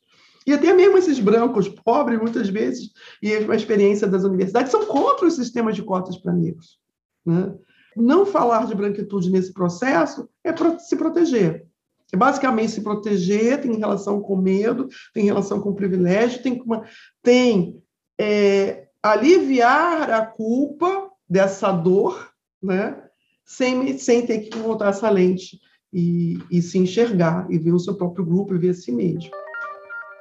E 0.47 0.55
até 0.55 0.73
mesmo 0.73 0.97
esses 0.97 1.19
brancos 1.19 1.69
pobres, 1.69 2.19
muitas 2.19 2.49
vezes, 2.49 2.91
e 3.23 3.35
a 3.35 3.55
experiência 3.55 4.07
das 4.07 4.25
universidades, 4.25 4.73
são 4.73 4.87
contra 4.87 5.27
os 5.27 5.35
sistemas 5.35 5.77
de 5.77 5.83
cotas 5.83 6.17
para 6.17 6.33
negros. 6.33 6.79
Né? 7.27 7.53
Não 7.97 8.27
falar 8.27 8.67
de 8.67 8.75
branquitude 8.75 9.31
nesse 9.31 9.53
processo 9.53 10.29
é 10.45 10.55
se 10.79 10.97
proteger. 10.97 11.67
É 12.13 12.17
basicamente 12.17 12.73
se 12.73 12.83
proteger, 12.83 13.61
tem 13.61 13.77
relação 13.77 14.21
com 14.21 14.37
medo, 14.37 14.89
tem 15.13 15.25
relação 15.25 15.61
com 15.61 15.75
privilégio, 15.75 16.43
tem, 16.43 16.61
uma, 16.65 16.85
tem 17.23 17.83
é, 18.19 18.87
aliviar 19.03 20.11
a 20.11 20.25
culpa 20.25 21.11
dessa 21.29 21.73
dor, 21.73 22.31
né? 22.63 23.03
sem, 23.45 23.97
sem 23.97 24.27
ter 24.27 24.41
que 24.41 24.59
voltar 24.59 24.89
essa 24.89 25.09
lente 25.09 25.59
e, 25.93 26.39
e 26.51 26.61
se 26.61 26.79
enxergar, 26.79 27.47
e 27.51 27.59
ver 27.59 27.73
o 27.73 27.79
seu 27.79 27.95
próprio 27.95 28.25
grupo 28.25 28.55
e 28.55 28.59
ver 28.59 28.75
si 28.75 28.93
mesmo. 28.93 29.31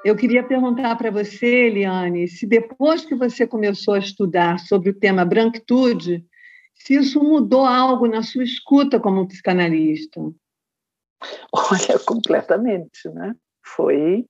Eu 0.04 0.16
queria 0.16 0.44
perguntar 0.44 0.96
para 0.96 1.10
você, 1.10 1.66
Eliane, 1.68 2.28
se 2.28 2.46
depois 2.46 3.04
que 3.04 3.16
você 3.16 3.48
começou 3.48 3.96
a 3.96 4.00
estudar 4.00 4.60
sobre 4.60 4.92
o 4.92 4.94
tema 4.94 5.26
branquitude, 5.26 6.24
se 6.76 6.96
isso 6.96 7.24
mudou 7.24 7.66
algo 7.66 8.08
na 8.08 8.22
sua 8.22 8.44
escuta 8.44 9.00
como 9.00 9.28
psicanalista. 9.28 10.20
Olha, 11.52 12.00
completamente, 12.06 13.10
né? 13.10 13.36
Foi 13.66 14.26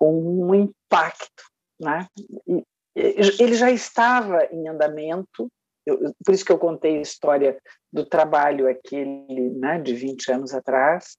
um 0.00 0.54
impacto, 0.54 1.44
né? 1.80 2.06
E 2.46 2.62
ele 2.96 3.54
já 3.54 3.70
estava 3.70 4.44
em 4.46 4.68
andamento, 4.68 5.48
eu, 5.86 6.12
por 6.24 6.34
isso 6.34 6.44
que 6.44 6.50
eu 6.50 6.58
contei 6.58 6.98
a 6.98 7.02
história 7.02 7.58
do 7.92 8.04
trabalho 8.04 8.68
aquele, 8.68 9.50
né, 9.50 9.78
de 9.80 9.94
20 9.94 10.32
anos 10.32 10.52
atrás, 10.52 11.16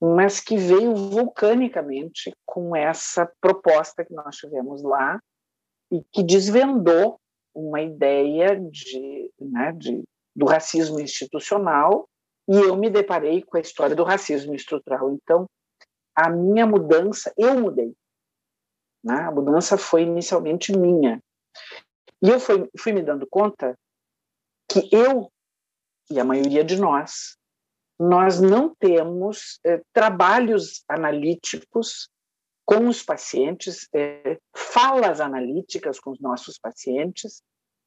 mas 0.00 0.40
que 0.40 0.56
veio 0.56 0.94
vulcanicamente 0.94 2.32
com 2.46 2.74
essa 2.74 3.30
proposta 3.40 4.04
que 4.04 4.14
nós 4.14 4.36
tivemos 4.36 4.82
lá 4.82 5.20
e 5.92 6.02
que 6.10 6.22
desvendou 6.22 7.20
uma 7.54 7.80
ideia 7.80 8.58
de, 8.58 9.30
né, 9.38 9.72
de, 9.72 10.02
do 10.34 10.46
racismo 10.46 11.00
institucional 11.00 12.08
e 12.48 12.56
eu 12.56 12.76
me 12.76 12.90
deparei 12.90 13.42
com 13.42 13.56
a 13.56 13.60
história 13.60 13.94
do 13.94 14.02
racismo 14.02 14.54
estrutural. 14.54 15.12
Então, 15.12 15.46
a 16.14 16.28
minha 16.28 16.66
mudança, 16.66 17.32
eu 17.36 17.58
mudei. 17.58 17.94
Né? 19.04 19.14
A 19.14 19.30
mudança 19.30 19.78
foi 19.78 20.02
inicialmente 20.02 20.76
minha. 20.76 21.22
E 22.22 22.28
eu 22.28 22.40
fui, 22.40 22.68
fui 22.78 22.92
me 22.92 23.02
dando 23.02 23.26
conta 23.26 23.78
que 24.68 24.88
eu, 24.92 25.30
e 26.10 26.18
a 26.18 26.24
maioria 26.24 26.64
de 26.64 26.78
nós, 26.78 27.36
nós 27.98 28.40
não 28.40 28.74
temos 28.74 29.60
eh, 29.64 29.80
trabalhos 29.92 30.82
analíticos 30.88 32.08
com 32.70 32.86
os 32.86 33.02
pacientes, 33.02 33.88
é, 33.92 34.38
falas 34.54 35.20
analíticas 35.20 35.98
com 35.98 36.12
os 36.12 36.20
nossos 36.20 36.56
pacientes 36.56 37.42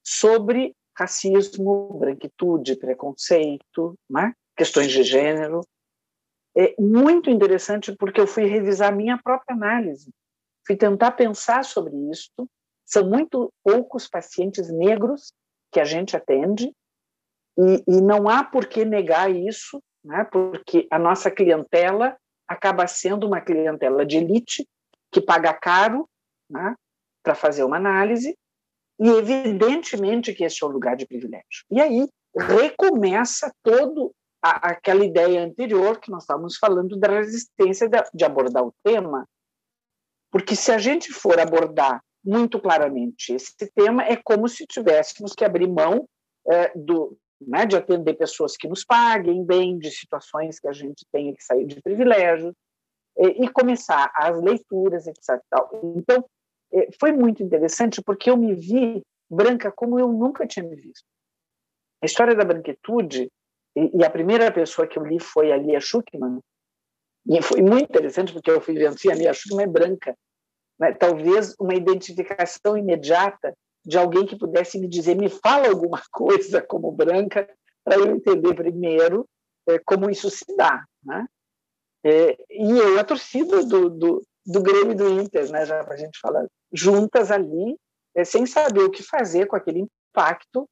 sobre 0.06 0.76
racismo, 0.94 1.98
branquitude, 1.98 2.76
preconceito, 2.76 3.98
né? 4.10 4.34
questões 4.58 4.92
de 4.92 5.02
gênero. 5.02 5.62
é 6.56 6.76
muito 6.78 7.30
interessante 7.30 7.96
porque 7.96 8.20
eu 8.20 8.28
fui 8.28 8.44
revisar 8.44 8.94
minha 8.94 9.18
própria 9.18 9.56
análise, 9.56 10.12
fui 10.68 10.76
tentar 10.76 11.12
pensar 11.12 11.64
sobre 11.64 11.96
isso. 12.12 12.34
São 12.86 13.10
muito 13.10 13.54
poucos 13.64 14.10
pacientes 14.10 14.70
negros 14.70 15.32
que 15.72 15.80
a 15.80 15.86
gente 15.86 16.18
atende 16.18 16.74
e, 17.58 17.84
e 17.88 18.02
não 18.02 18.28
há 18.28 18.44
por 18.44 18.68
que 18.68 18.84
negar 18.84 19.34
isso, 19.34 19.82
né? 20.04 20.26
porque 20.26 20.86
a 20.92 21.00
nossa 21.00 21.32
clientela 21.32 22.18
acaba 22.54 22.88
sendo 22.88 23.28
uma 23.28 23.42
clientela 23.42 24.06
de 24.06 24.18
elite 24.18 24.68
que 25.12 25.22
paga 25.22 25.54
caro 25.54 26.10
né? 26.50 26.76
para 27.22 27.36
fazer 27.36 27.64
uma 27.64 27.78
análise 27.78 28.38
e 29.00 29.10
evidentemente 29.10 30.34
que 30.34 30.44
esse 30.44 30.64
é 30.64 30.68
um 30.68 30.72
lugar 30.72 30.96
de 30.96 31.06
privilégio. 31.06 31.66
E 31.70 31.82
aí 31.82 32.08
recomeça 32.36 33.52
todo 33.64 34.14
a, 34.42 34.72
aquela 34.72 35.06
ideia 35.06 35.44
anterior 35.44 36.00
que 36.00 36.12
nós 36.12 36.24
estávamos 36.24 36.58
falando 36.58 36.98
da 36.98 37.08
resistência 37.08 37.88
de, 37.88 37.98
de 38.14 38.26
abordar 38.26 38.64
o 38.64 38.74
tema, 38.84 39.28
porque 40.32 40.56
se 40.56 40.72
a 40.72 40.78
gente 40.78 41.12
for 41.12 41.40
abordar 41.40 42.02
muito 42.24 42.60
claramente 42.60 43.34
esse 43.34 43.54
tema, 43.76 44.04
é 44.04 44.16
como 44.16 44.48
se 44.48 44.66
tivéssemos 44.66 45.34
que 45.34 45.44
abrir 45.44 45.68
mão 45.68 46.08
é, 46.50 46.72
do, 46.76 47.18
né, 47.48 47.66
de 47.66 47.76
atender 47.76 48.14
pessoas 48.16 48.56
que 48.58 48.68
nos 48.68 48.84
paguem 48.84 49.44
bem, 49.44 49.78
de 49.78 49.92
situações 49.92 50.60
que 50.60 50.68
a 50.68 50.74
gente 50.74 51.06
tenha 51.12 51.34
que 51.34 51.44
sair 51.44 51.66
de 51.66 51.82
privilégios, 51.82 52.54
e, 53.18 53.46
e 53.46 53.50
começar 53.50 54.12
as 54.16 54.42
leituras, 54.42 55.08
etc. 55.08 55.40
Então, 55.96 56.26
é, 56.72 56.90
foi 57.00 57.12
muito 57.12 57.44
interessante 57.44 58.02
porque 58.02 58.30
eu 58.30 58.38
me 58.38 58.54
vi 58.56 59.04
branca 59.30 59.72
como 59.72 60.00
eu 60.00 60.12
nunca 60.12 60.46
tinha 60.48 60.66
me 60.66 60.76
visto. 60.76 61.06
A 62.02 62.06
história 62.06 62.36
da 62.36 62.44
branquitude, 62.44 63.30
e, 63.76 64.04
a 64.04 64.10
primeira 64.10 64.52
pessoa 64.52 64.88
que 64.88 64.98
eu 64.98 65.06
li 65.06 65.20
foi 65.20 65.52
a 65.52 65.58
Lia 65.58 65.80
Schuckman, 65.80 66.40
e 67.26 67.42
foi 67.42 67.62
muito 67.62 67.86
interessante 67.86 68.34
porque 68.34 68.52
eu 68.52 68.60
fui 68.60 68.74
vendo, 68.74 69.00
sim, 69.00 69.10
a 69.10 69.16
Lia 69.16 69.34
Schuckman 69.34 69.64
é 69.64 69.68
branca, 69.68 70.16
né? 70.80 70.94
talvez 70.94 71.56
uma 71.60 71.74
identificação 71.74 72.78
imediata 72.78 73.56
de 73.86 73.98
alguém 73.98 74.26
que 74.26 74.38
pudesse 74.38 74.80
me 74.80 74.88
dizer, 74.88 75.16
me 75.16 75.30
fala 75.30 75.68
alguma 75.68 76.02
coisa 76.12 76.62
como 76.62 76.92
branca, 76.92 77.48
para 77.84 77.98
eu 77.98 78.16
entender 78.16 78.54
primeiro 78.54 79.28
é, 79.68 79.80
como 79.80 80.10
isso 80.10 80.30
se 80.30 80.46
dá. 80.56 80.86
Né? 81.04 81.26
É, 82.06 82.38
e 82.50 82.72
eu, 82.72 83.00
a 83.00 83.04
torcida 83.04 83.66
do, 83.66 83.90
do, 83.90 84.26
do 84.46 84.62
Grêmio 84.62 84.96
do 84.96 85.10
Inter, 85.22 85.52
né, 85.52 85.66
já 85.66 85.84
para 85.84 85.96
a 85.96 85.98
gente 85.98 86.20
falar, 86.20 86.46
juntas 86.72 87.32
ali, 87.32 87.78
é, 88.16 88.24
sem 88.24 88.46
saber 88.46 88.82
o 88.82 88.92
que 88.92 89.04
fazer 89.04 89.48
com 89.48 89.56
aquele 89.56 89.88
impacto 90.12 90.68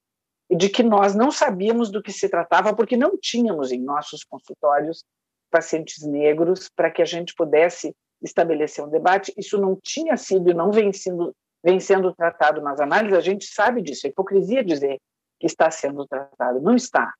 de 0.49 0.70
que 0.70 0.84
nós 0.84 1.16
não 1.16 1.32
sabíamos 1.32 1.89
do 1.89 2.01
que 2.01 2.12
se 2.12 2.28
tratava, 2.28 2.76
porque 2.76 2.97
não 2.97 3.18
tínhamos 3.18 3.72
em 3.72 3.82
nossos 3.82 4.24
consultórios 4.24 5.03
pacientes 5.49 6.05
negros 6.05 6.70
para 6.76 6.91
que 6.91 7.01
a 7.01 7.05
gente 7.05 7.34
pudesse 7.34 7.95
estabelecer 8.22 8.84
um 8.84 8.89
debate. 8.89 9.34
Isso 9.38 9.57
não 9.59 9.78
tinha 9.82 10.18
sido 10.18 10.49
e 10.49 10.53
não 10.53 10.72
vem 10.72 10.91
sendo, 10.91 11.34
vem 11.64 11.80
sendo 11.80 12.14
tratado 12.14 12.62
nas 12.62 12.80
análises, 12.80 13.18
a 13.18 13.22
gente 13.22 13.45
sabe 13.45 13.82
disso, 13.82 14.07
é 14.07 14.09
hipocrisia 14.09 14.64
dizer 14.64 14.99
que 15.39 15.47
está 15.47 15.70
sendo 15.72 16.05
tratado, 16.07 16.62
não 16.62 16.76
está. 16.76 17.14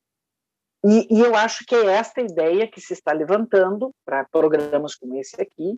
E, 0.84 1.08
e 1.16 1.20
eu 1.20 1.36
acho 1.36 1.64
que 1.66 1.76
é 1.76 1.86
esta 1.86 2.22
ideia 2.22 2.68
que 2.68 2.82
se 2.82 2.94
está 2.94 3.12
levantando 3.12 3.92
para 4.04 4.26
programas 4.26 4.96
como 4.96 5.16
esse 5.16 5.40
aqui, 5.40 5.78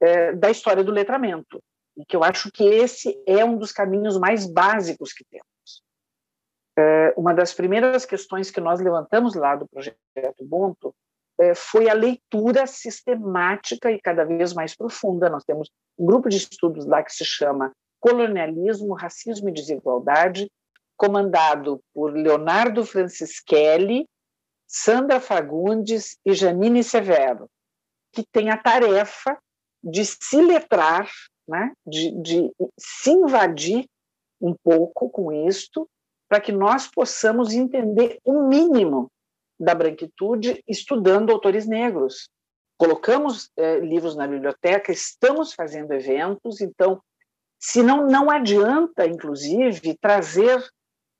é, 0.00 0.32
da 0.32 0.50
história 0.50 0.84
do 0.84 0.92
letramento, 0.92 1.62
e 1.96 2.04
que 2.04 2.14
eu 2.14 2.22
acho 2.22 2.50
que 2.52 2.64
esse 2.64 3.22
é 3.26 3.42
um 3.44 3.56
dos 3.56 3.72
caminhos 3.72 4.18
mais 4.18 4.46
básicos 4.46 5.12
que 5.12 5.24
temos. 5.24 5.46
É, 6.78 7.14
uma 7.16 7.32
das 7.32 7.54
primeiras 7.54 8.04
questões 8.04 8.50
que 8.50 8.60
nós 8.60 8.80
levantamos 8.80 9.34
lá 9.34 9.56
do 9.56 9.66
projeto 9.66 9.96
Ubuntu 10.40 10.94
é, 11.38 11.54
foi 11.54 11.88
a 11.88 11.94
leitura 11.94 12.66
sistemática 12.66 13.90
e 13.90 14.00
cada 14.00 14.24
vez 14.24 14.52
mais 14.52 14.76
profunda. 14.76 15.30
Nós 15.30 15.44
temos 15.44 15.70
um 15.98 16.04
grupo 16.04 16.28
de 16.28 16.36
estudos 16.36 16.84
lá 16.84 17.02
que 17.02 17.12
se 17.12 17.24
chama 17.24 17.72
Colonialismo, 18.06 18.94
Racismo 18.94 19.48
e 19.48 19.52
Desigualdade, 19.52 20.48
comandado 20.96 21.80
por 21.92 22.14
Leonardo 22.14 22.86
Francischelli, 22.86 24.08
Sandra 24.64 25.18
Fagundes 25.18 26.16
e 26.24 26.32
Janine 26.32 26.84
Severo, 26.84 27.50
que 28.12 28.24
tem 28.30 28.48
a 28.48 28.56
tarefa 28.56 29.36
de 29.82 30.04
se 30.04 30.40
letrar, 30.40 31.10
né, 31.48 31.72
de, 31.84 32.12
de 32.22 32.52
se 32.78 33.10
invadir 33.10 33.88
um 34.40 34.54
pouco 34.54 35.10
com 35.10 35.32
isto, 35.48 35.88
para 36.28 36.40
que 36.40 36.52
nós 36.52 36.88
possamos 36.88 37.52
entender 37.52 38.20
o 38.24 38.46
mínimo 38.46 39.10
da 39.58 39.74
branquitude 39.74 40.62
estudando 40.68 41.32
autores 41.32 41.66
negros. 41.66 42.28
Colocamos 42.78 43.50
eh, 43.56 43.80
livros 43.80 44.14
na 44.14 44.28
biblioteca, 44.28 44.92
estamos 44.92 45.54
fazendo 45.54 45.92
eventos, 45.92 46.60
então, 46.60 47.00
se 47.58 47.82
não, 47.82 48.06
não 48.06 48.30
adianta, 48.30 49.06
inclusive, 49.06 49.96
trazer 50.00 50.62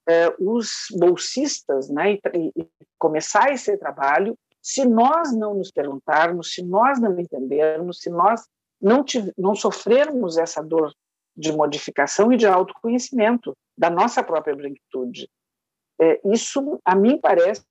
eh, 0.09 0.35
os 0.39 0.87
bolsistas 0.93 1.89
né, 1.89 2.13
e, 2.13 2.53
e 2.57 2.69
começar 2.99 3.53
esse 3.53 3.77
trabalho 3.77 4.37
se 4.67 4.85
nós 4.85 5.33
não 5.33 5.55
nos 5.55 5.71
perguntarmos, 5.71 6.53
se 6.53 6.61
nós 6.61 7.01
não 7.01 7.17
entendermos, 7.21 8.01
se 8.01 8.11
nós 8.11 8.45
não, 8.83 9.05
não 9.39 9.55
sofrermos 9.55 10.37
essa 10.37 10.61
dor 10.61 10.93
de 11.37 11.53
modificação 11.53 12.33
e 12.33 12.37
de 12.37 12.49
autoconhecimento 12.49 13.57
da 13.79 13.89
nossa 13.89 14.25
própria 14.25 14.57
branquitude. 14.57 15.29
É, 16.01 16.21
isso, 16.33 16.81
a 16.85 16.97
mim, 16.97 17.17
parece 17.21 17.65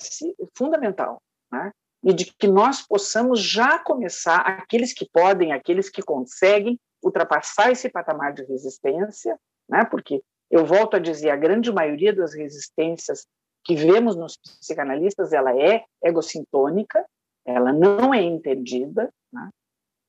fundamental. 0.58 1.22
Né? 1.52 1.70
E 2.02 2.14
de 2.14 2.34
que 2.34 2.48
nós 2.48 2.82
possamos 2.82 3.42
já 3.42 3.78
começar, 3.78 4.38
aqueles 4.38 4.94
que 4.94 5.06
podem, 5.12 5.52
aqueles 5.52 5.90
que 5.90 6.02
conseguem, 6.02 6.80
ultrapassar 7.06 7.72
esse 7.72 7.88
patamar 7.88 8.34
de 8.34 8.44
resistência, 8.44 9.40
né? 9.70 9.86
porque 9.86 10.24
eu 10.50 10.66
volto 10.66 10.96
a 10.96 11.00
dizer, 11.00 11.30
a 11.30 11.36
grande 11.36 11.72
maioria 11.72 12.14
das 12.14 12.34
resistências 12.34 13.28
que 13.64 13.76
vemos 13.76 14.16
nos 14.16 14.38
psicanalistas, 14.38 15.32
ela 15.32 15.56
é 15.56 15.84
egocintônica, 16.04 17.06
ela 17.46 17.72
não 17.72 18.14
é 18.14 18.22
entendida. 18.22 19.12
Né? 19.32 19.50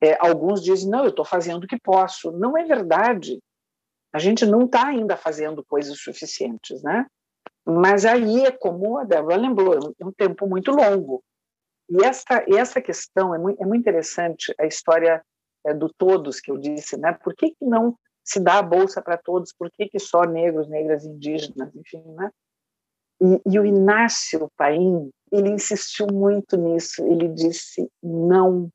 É, 0.01 0.17
alguns 0.19 0.63
dizem, 0.63 0.89
não, 0.89 1.03
eu 1.03 1.09
estou 1.09 1.25
fazendo 1.25 1.63
o 1.63 1.67
que 1.67 1.79
posso. 1.79 2.31
Não 2.31 2.57
é 2.57 2.63
verdade. 2.63 3.39
A 4.13 4.19
gente 4.19 4.45
não 4.45 4.65
está 4.65 4.87
ainda 4.87 5.15
fazendo 5.17 5.63
coisas 5.65 5.99
suficientes, 5.99 6.81
né? 6.81 7.05
Mas 7.65 8.05
aí 8.05 8.45
é 8.45 8.51
como 8.51 8.97
a 8.97 9.03
Débora 9.03 9.35
lembrou, 9.35 9.93
é 9.99 10.05
um 10.05 10.11
tempo 10.11 10.47
muito 10.47 10.71
longo. 10.71 11.21
E 11.89 12.03
essa, 12.03 12.45
essa 12.47 12.81
questão 12.81 13.35
é 13.35 13.37
muito, 13.37 13.61
é 13.61 13.65
muito 13.65 13.81
interessante, 13.81 14.53
a 14.59 14.65
história 14.65 15.21
é, 15.67 15.73
do 15.73 15.89
todos 15.89 16.39
que 16.39 16.49
eu 16.49 16.57
disse, 16.57 16.97
né? 16.97 17.13
Por 17.13 17.35
que, 17.35 17.51
que 17.51 17.65
não 17.65 17.97
se 18.23 18.39
dá 18.39 18.59
a 18.59 18.63
bolsa 18.63 19.01
para 19.01 19.17
todos? 19.17 19.53
Por 19.53 19.69
que, 19.69 19.87
que 19.87 19.99
só 19.99 20.23
negros, 20.23 20.67
negras, 20.69 21.05
indígenas, 21.05 21.75
enfim, 21.75 22.03
né? 22.13 22.31
E, 23.21 23.53
e 23.53 23.59
o 23.59 23.65
Inácio 23.65 24.49
Paim, 24.55 25.09
ele 25.31 25.49
insistiu 25.49 26.07
muito 26.07 26.55
nisso. 26.55 27.05
Ele 27.05 27.27
disse 27.27 27.89
não, 28.01 28.69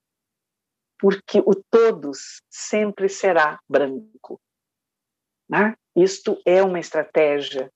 porque 0.99 1.38
o 1.40 1.55
todos 1.70 2.43
sempre 2.51 3.09
será 3.09 3.59
branco. 3.68 4.40
Né? 5.49 5.74
Isto 5.97 6.40
é 6.45 6.62
uma 6.62 6.80
estratégia, 6.80 7.70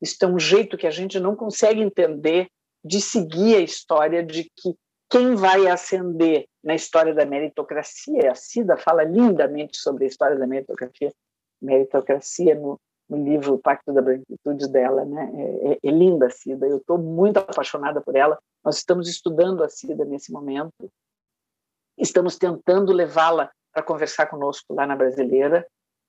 isto 0.00 0.24
é 0.24 0.28
um 0.28 0.38
jeito 0.38 0.76
que 0.76 0.86
a 0.86 0.90
gente 0.90 1.18
não 1.18 1.34
consegue 1.34 1.80
entender 1.80 2.48
de 2.84 3.00
seguir 3.00 3.56
a 3.56 3.60
história 3.60 4.22
de 4.22 4.44
que 4.44 4.74
quem 5.08 5.34
vai 5.34 5.66
ascender 5.68 6.46
na 6.62 6.74
história 6.74 7.14
da 7.14 7.24
meritocracia, 7.24 8.30
a 8.30 8.34
Cida 8.34 8.76
fala 8.76 9.04
lindamente 9.04 9.78
sobre 9.78 10.04
a 10.04 10.08
história 10.08 10.36
da 10.36 10.46
meritocracia, 10.46 11.12
meritocracia 11.62 12.54
no, 12.54 12.80
no 13.08 13.22
livro 13.22 13.54
O 13.54 13.58
Pacto 13.58 13.92
da 13.92 14.02
Branquitude 14.02 14.68
dela, 14.68 15.04
né? 15.04 15.30
É, 15.34 15.72
é, 15.72 15.78
é 15.82 15.90
linda 15.90 16.26
a 16.26 16.30
Cida, 16.30 16.66
eu 16.66 16.78
estou 16.78 16.98
muito 16.98 17.38
apaixonada 17.38 18.00
por 18.00 18.16
ela. 18.16 18.38
Nós 18.64 18.78
estamos 18.78 19.08
estudando 19.08 19.62
a 19.62 19.68
Cida 19.68 20.04
nesse 20.04 20.32
momento, 20.32 20.90
estamos 21.96 22.36
tentando 22.36 22.92
levá-la 22.92 23.50
para 23.72 23.82
conversar 23.82 24.26
conosco 24.26 24.74
lá 24.74 24.86
na 24.86 24.96
Brasileira, 24.96 25.66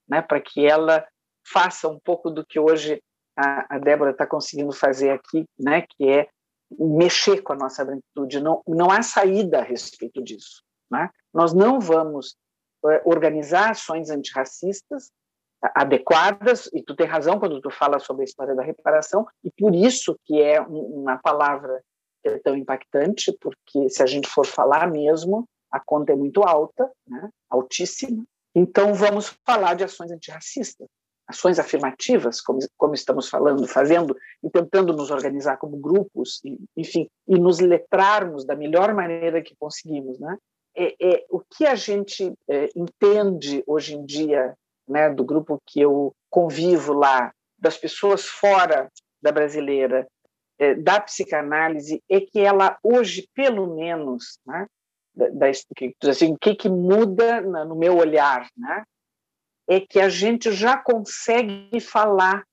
né? 0.08 0.22
Para 0.22 0.40
que 0.40 0.66
ela 0.66 1.06
faça 1.46 1.88
um 1.88 2.00
pouco 2.00 2.30
do 2.30 2.44
que 2.44 2.58
hoje 2.58 3.00
a, 3.36 3.76
a 3.76 3.78
Débora 3.78 4.10
está 4.10 4.26
conseguindo 4.26 4.72
fazer 4.72 5.10
aqui, 5.10 5.44
né? 5.56 5.82
Que 5.82 6.08
é 6.08 6.28
mexer 6.70 7.42
com 7.42 7.52
a 7.52 7.56
nossa 7.56 7.84
branquitude. 7.84 8.40
Não, 8.40 8.62
não 8.66 8.90
há 8.90 9.02
saída 9.02 9.60
a 9.60 9.62
respeito 9.62 10.22
disso. 10.22 10.62
Né? 10.90 11.10
Nós 11.32 11.52
não 11.52 11.80
vamos 11.80 12.36
é, 12.86 13.02
organizar 13.04 13.70
ações 13.70 14.10
antirracistas 14.10 15.10
adequadas, 15.74 16.70
e 16.72 16.82
tu 16.82 16.94
tem 16.94 17.06
razão 17.06 17.38
quando 17.38 17.60
tu 17.60 17.70
fala 17.70 17.98
sobre 17.98 18.22
a 18.22 18.24
história 18.24 18.54
da 18.54 18.62
reparação, 18.62 19.26
e 19.42 19.50
por 19.50 19.74
isso 19.74 20.16
que 20.24 20.40
é 20.40 20.60
uma 20.60 21.18
palavra 21.18 21.82
que 22.22 22.28
é 22.28 22.38
tão 22.38 22.56
impactante, 22.56 23.36
porque 23.40 23.88
se 23.88 24.02
a 24.02 24.06
gente 24.06 24.28
for 24.28 24.46
falar 24.46 24.88
mesmo, 24.88 25.48
a 25.70 25.80
conta 25.80 26.12
é 26.12 26.16
muito 26.16 26.42
alta, 26.42 26.90
né? 27.06 27.28
altíssima. 27.50 28.24
Então, 28.54 28.94
vamos 28.94 29.36
falar 29.44 29.74
de 29.74 29.84
ações 29.84 30.10
antirracistas. 30.10 30.88
Ações 31.28 31.58
afirmativas, 31.58 32.40
como, 32.40 32.58
como 32.76 32.94
estamos 32.94 33.28
falando, 33.28 33.68
fazendo 33.68 34.16
e 34.42 34.48
tentando 34.48 34.94
nos 34.94 35.10
organizar 35.10 35.58
como 35.58 35.76
grupos, 35.76 36.40
e, 36.42 36.58
enfim, 36.74 37.06
e 37.28 37.38
nos 37.38 37.60
letrarmos 37.60 38.46
da 38.46 38.56
melhor 38.56 38.94
maneira 38.94 39.42
que 39.42 39.54
conseguimos, 39.56 40.18
né? 40.18 40.36
É, 40.74 40.94
é 41.00 41.26
o 41.28 41.40
que 41.40 41.66
a 41.66 41.74
gente 41.74 42.32
é, 42.48 42.70
entende 42.74 43.62
hoje 43.66 43.94
em 43.94 44.04
dia, 44.06 44.54
né, 44.88 45.10
do 45.10 45.24
grupo 45.24 45.60
que 45.66 45.80
eu 45.80 46.14
convivo 46.30 46.94
lá, 46.94 47.32
das 47.58 47.76
pessoas 47.76 48.24
fora 48.24 48.88
da 49.20 49.30
brasileira, 49.30 50.06
é, 50.58 50.74
da 50.74 51.00
psicanálise, 51.00 52.02
é 52.08 52.20
que 52.20 52.40
ela 52.40 52.78
hoje, 52.82 53.28
pelo 53.34 53.74
menos, 53.74 54.38
né, 54.46 54.66
da, 55.14 55.28
da, 55.28 55.46
assim, 56.10 56.32
o 56.32 56.38
que, 56.38 56.54
que 56.54 56.68
muda 56.68 57.40
no 57.40 57.74
meu 57.74 57.96
olhar, 57.96 58.48
né? 58.56 58.84
É 59.68 59.80
que 59.80 60.00
a 60.00 60.08
gente 60.08 60.50
já 60.50 60.76
consegue 60.78 61.78
falar 61.78 62.44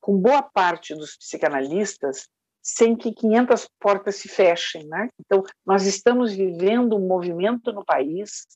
com 0.00 0.18
boa 0.18 0.42
parte 0.42 0.94
dos 0.94 1.16
psicanalistas 1.16 2.28
sem 2.62 2.96
que 2.96 3.12
500 3.12 3.68
portas 3.78 4.16
se 4.16 4.28
fechem, 4.28 4.84
né? 4.88 5.08
Então, 5.20 5.44
nós 5.64 5.86
estamos 5.86 6.32
vivendo 6.32 6.96
um 6.96 7.06
movimento 7.06 7.72
no 7.72 7.84
país 7.84 8.46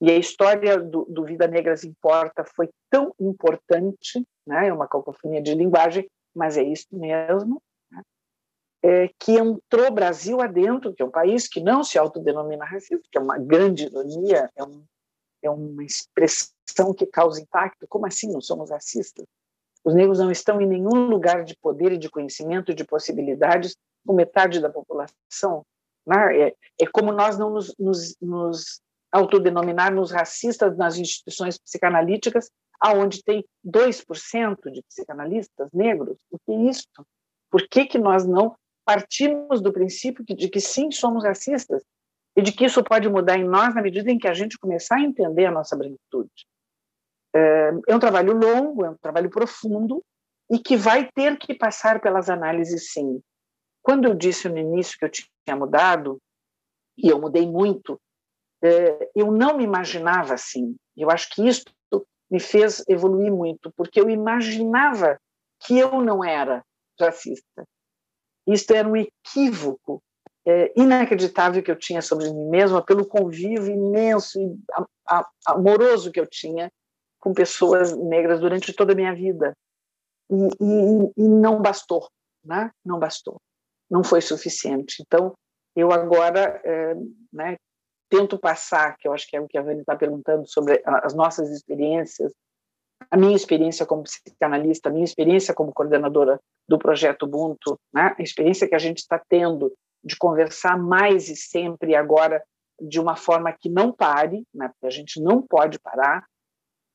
e 0.00 0.10
a 0.10 0.16
história 0.16 0.78
do, 0.78 1.04
do 1.04 1.24
Vida 1.24 1.46
Negras 1.46 1.84
Importa 1.84 2.44
foi 2.56 2.70
tão 2.90 3.14
importante, 3.20 4.26
né? 4.46 4.68
É 4.68 4.72
uma 4.72 4.88
cacofonia 4.88 5.42
de 5.42 5.54
linguagem, 5.54 6.08
mas 6.34 6.56
é 6.56 6.62
isso 6.62 6.88
mesmo, 6.92 7.62
né? 7.90 8.02
é, 8.82 9.08
que 9.18 9.32
entrou 9.32 9.90
Brasil 9.90 10.40
adentro, 10.40 10.94
que 10.94 11.02
é 11.02 11.04
um 11.04 11.10
país 11.10 11.46
que 11.46 11.60
não 11.60 11.84
se 11.84 11.98
autodenomina 11.98 12.64
racista, 12.64 13.06
que 13.12 13.18
é 13.18 13.20
uma 13.20 13.36
grande 13.36 13.84
ironia, 13.84 14.50
é 14.56 14.64
um 14.64 14.82
é 15.42 15.50
uma 15.50 15.84
expressão 15.84 16.52
que 16.94 17.06
causa 17.06 17.40
impacto. 17.40 17.86
Como 17.88 18.06
assim 18.06 18.30
não 18.30 18.40
somos 18.40 18.70
racistas? 18.70 19.26
Os 19.84 19.94
negros 19.94 20.18
não 20.18 20.30
estão 20.30 20.60
em 20.60 20.66
nenhum 20.66 21.06
lugar 21.06 21.44
de 21.44 21.56
poder 21.56 21.92
e 21.92 21.98
de 21.98 22.10
conhecimento 22.10 22.74
de 22.74 22.84
possibilidades 22.84 23.76
com 24.06 24.14
metade 24.14 24.60
da 24.60 24.70
população. 24.70 25.64
É, 26.32 26.54
é 26.80 26.86
como 26.92 27.12
nós 27.12 27.38
não 27.38 27.50
nos, 27.50 27.74
nos, 27.78 28.16
nos 28.20 28.80
autodenominarmos 29.10 30.10
racistas 30.10 30.76
nas 30.76 30.96
instituições 30.96 31.58
psicanalíticas, 31.58 32.50
aonde 32.80 33.22
tem 33.22 33.44
2% 33.64 34.70
de 34.70 34.82
psicanalistas 34.82 35.68
negros. 35.72 36.18
O 36.30 36.38
que 36.38 36.52
é 36.52 36.70
isso? 36.70 36.86
Por 37.50 37.68
que, 37.68 37.86
que 37.86 37.98
nós 37.98 38.26
não 38.26 38.56
partimos 38.84 39.60
do 39.60 39.72
princípio 39.72 40.24
de 40.24 40.48
que 40.48 40.60
sim, 40.60 40.90
somos 40.90 41.24
racistas? 41.24 41.82
e 42.36 42.42
de 42.42 42.52
que 42.52 42.64
isso 42.64 42.82
pode 42.82 43.08
mudar 43.08 43.38
em 43.38 43.44
nós 43.44 43.74
na 43.74 43.82
medida 43.82 44.10
em 44.10 44.18
que 44.18 44.28
a 44.28 44.34
gente 44.34 44.58
começar 44.58 44.96
a 44.96 45.02
entender 45.02 45.46
a 45.46 45.50
nossa 45.50 45.76
branquitude. 45.76 46.30
É, 47.34 47.70
é 47.88 47.96
um 47.96 47.98
trabalho 47.98 48.32
longo, 48.32 48.84
é 48.84 48.90
um 48.90 48.96
trabalho 48.96 49.30
profundo 49.30 50.02
e 50.50 50.58
que 50.58 50.76
vai 50.76 51.08
ter 51.14 51.38
que 51.38 51.54
passar 51.54 52.00
pelas 52.00 52.28
análises, 52.28 52.92
sim. 52.92 53.22
Quando 53.82 54.06
eu 54.06 54.14
disse 54.14 54.48
no 54.48 54.58
início 54.58 54.98
que 54.98 55.04
eu 55.04 55.10
tinha 55.10 55.56
mudado, 55.56 56.20
e 56.96 57.08
eu 57.08 57.20
mudei 57.20 57.46
muito, 57.46 58.00
é, 58.62 59.10
eu 59.14 59.32
não 59.32 59.56
me 59.56 59.64
imaginava 59.64 60.34
assim. 60.34 60.76
Eu 60.96 61.10
acho 61.10 61.30
que 61.30 61.46
isso 61.46 61.64
me 62.30 62.40
fez 62.40 62.82
evoluir 62.88 63.30
muito, 63.30 63.72
porque 63.76 64.00
eu 64.00 64.08
imaginava 64.08 65.18
que 65.60 65.78
eu 65.78 66.00
não 66.00 66.24
era 66.24 66.64
racista. 66.98 67.66
Isso 68.46 68.72
era 68.72 68.88
um 68.88 68.96
equívoco 68.96 70.02
é, 70.46 70.72
inacreditável 70.76 71.62
que 71.62 71.70
eu 71.70 71.76
tinha 71.76 72.02
sobre 72.02 72.30
mim 72.30 72.48
mesma 72.48 72.82
pelo 72.82 73.06
convívio 73.06 73.72
imenso 73.72 74.40
e 74.40 74.58
amoroso 75.46 76.10
que 76.10 76.18
eu 76.18 76.26
tinha 76.26 76.70
com 77.22 77.32
pessoas 77.32 77.96
negras 77.96 78.40
durante 78.40 78.72
toda 78.72 78.92
a 78.92 78.96
minha 78.96 79.14
vida. 79.14 79.56
E, 80.28 80.34
e, 80.34 81.12
e 81.24 81.28
não 81.28 81.62
bastou, 81.62 82.08
né? 82.44 82.70
não 82.84 82.98
bastou, 82.98 83.40
não 83.88 84.02
foi 84.02 84.20
suficiente. 84.20 85.02
Então, 85.06 85.32
eu 85.76 85.92
agora 85.92 86.60
é, 86.64 86.94
né, 87.32 87.56
tento 88.10 88.36
passar, 88.36 88.96
que 88.98 89.06
eu 89.06 89.12
acho 89.12 89.28
que 89.28 89.36
é 89.36 89.40
o 89.40 89.46
que 89.46 89.56
a 89.56 89.62
Vânia 89.62 89.82
está 89.82 89.94
perguntando 89.94 90.46
sobre 90.48 90.82
as 90.84 91.14
nossas 91.14 91.48
experiências, 91.50 92.32
a 93.08 93.16
minha 93.16 93.36
experiência 93.36 93.86
como 93.86 94.02
psicanalista, 94.02 94.88
a 94.88 94.92
minha 94.92 95.04
experiência 95.04 95.54
como 95.54 95.72
coordenadora 95.72 96.40
do 96.68 96.78
projeto 96.78 97.22
Ubuntu, 97.24 97.78
né, 97.94 98.16
a 98.18 98.22
experiência 98.22 98.68
que 98.68 98.74
a 98.74 98.78
gente 98.78 98.98
está 98.98 99.22
tendo 99.28 99.72
de 100.04 100.16
conversar 100.16 100.76
mais 100.76 101.28
e 101.28 101.36
sempre 101.36 101.94
agora 101.94 102.42
de 102.80 102.98
uma 102.98 103.14
forma 103.14 103.52
que 103.52 103.68
não 103.68 103.92
pare, 103.92 104.44
né, 104.52 104.68
porque 104.68 104.86
a 104.86 104.90
gente 104.90 105.20
não 105.20 105.40
pode 105.40 105.78
parar. 105.78 106.26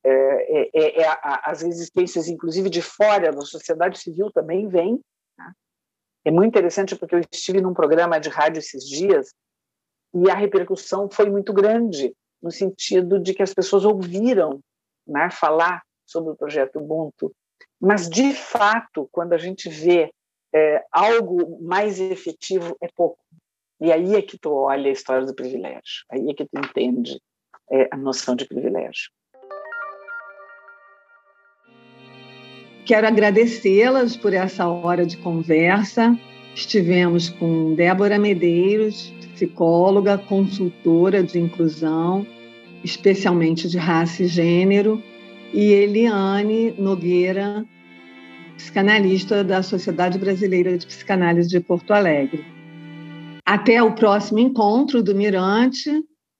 É, 0.08 0.60
é, 0.60 0.70
é, 0.74 1.02
é 1.02 1.18
as 1.44 1.62
resistências, 1.62 2.28
inclusive 2.28 2.70
de 2.70 2.82
fora 2.82 3.30
da 3.30 3.42
sociedade 3.42 3.98
civil, 3.98 4.30
também 4.30 4.68
vêm. 4.68 5.00
Né? 5.38 5.52
É 6.24 6.30
muito 6.30 6.48
interessante 6.48 6.96
porque 6.96 7.14
eu 7.14 7.20
estive 7.32 7.60
num 7.60 7.74
programa 7.74 8.18
de 8.18 8.28
rádio 8.28 8.60
esses 8.60 8.84
dias 8.84 9.34
e 10.14 10.30
a 10.30 10.34
repercussão 10.34 11.08
foi 11.10 11.28
muito 11.30 11.52
grande, 11.52 12.14
no 12.42 12.50
sentido 12.50 13.18
de 13.18 13.34
que 13.34 13.42
as 13.42 13.52
pessoas 13.52 13.84
ouviram 13.84 14.60
né, 15.06 15.28
falar 15.30 15.82
sobre 16.06 16.32
o 16.32 16.36
projeto 16.36 16.78
Ubuntu. 16.78 17.32
Mas, 17.80 18.08
de 18.08 18.32
fato, 18.32 19.08
quando 19.12 19.34
a 19.34 19.38
gente 19.38 19.68
vê 19.68 20.10
é, 20.54 20.84
algo 20.90 21.60
mais 21.62 22.00
efetivo 22.00 22.76
é 22.80 22.88
pouco. 22.94 23.18
E 23.80 23.92
aí 23.92 24.14
é 24.14 24.22
que 24.22 24.38
tu 24.38 24.52
olha 24.52 24.88
a 24.88 24.92
história 24.92 25.24
do 25.24 25.34
privilégio, 25.34 26.04
aí 26.10 26.30
é 26.30 26.34
que 26.34 26.44
tu 26.44 26.58
entende 26.58 27.20
é, 27.70 27.88
a 27.92 27.96
noção 27.96 28.34
de 28.34 28.46
privilégio. 28.46 29.10
Quero 32.88 33.06
agradecê-las 33.06 34.16
por 34.16 34.32
essa 34.32 34.66
hora 34.66 35.04
de 35.04 35.18
conversa. 35.18 36.18
Estivemos 36.54 37.28
com 37.28 37.74
Débora 37.74 38.18
Medeiros, 38.18 39.12
psicóloga, 39.34 40.16
consultora 40.16 41.22
de 41.22 41.38
inclusão, 41.38 42.26
especialmente 42.82 43.68
de 43.68 43.76
raça 43.76 44.22
e 44.22 44.26
gênero, 44.26 45.02
e 45.52 45.70
Eliane 45.70 46.74
Nogueira, 46.78 47.62
psicanalista 48.56 49.44
da 49.44 49.62
Sociedade 49.62 50.18
Brasileira 50.18 50.78
de 50.78 50.86
Psicanálise 50.86 51.50
de 51.50 51.60
Porto 51.60 51.92
Alegre. 51.92 52.42
Até 53.44 53.82
o 53.82 53.94
próximo 53.94 54.38
encontro 54.38 55.02
do 55.02 55.14
Mirante, 55.14 55.90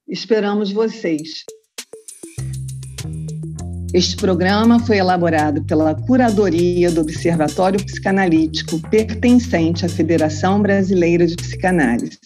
esperamos 0.09 0.72
vocês. 0.72 1.44
Este 3.95 4.16
programa 4.16 4.78
foi 4.78 4.99
elaborado 4.99 5.64
pela 5.64 5.95
Curadoria 5.95 6.91
do 6.91 7.01
Observatório 7.01 7.82
Psicanalítico, 7.82 8.78
pertencente 8.91 9.86
à 9.86 9.89
Federação 9.89 10.61
Brasileira 10.61 11.26
de 11.26 11.34
Psicanálise. 11.34 12.18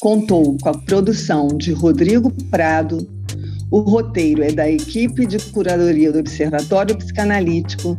Contou 0.00 0.56
com 0.60 0.68
a 0.68 0.76
produção 0.76 1.46
de 1.56 1.72
Rodrigo 1.72 2.32
Prado. 2.50 3.08
O 3.70 3.78
roteiro 3.78 4.42
é 4.42 4.50
da 4.50 4.68
equipe 4.68 5.24
de 5.24 5.38
curadoria 5.52 6.10
do 6.10 6.18
Observatório 6.18 6.98
Psicanalítico, 6.98 7.96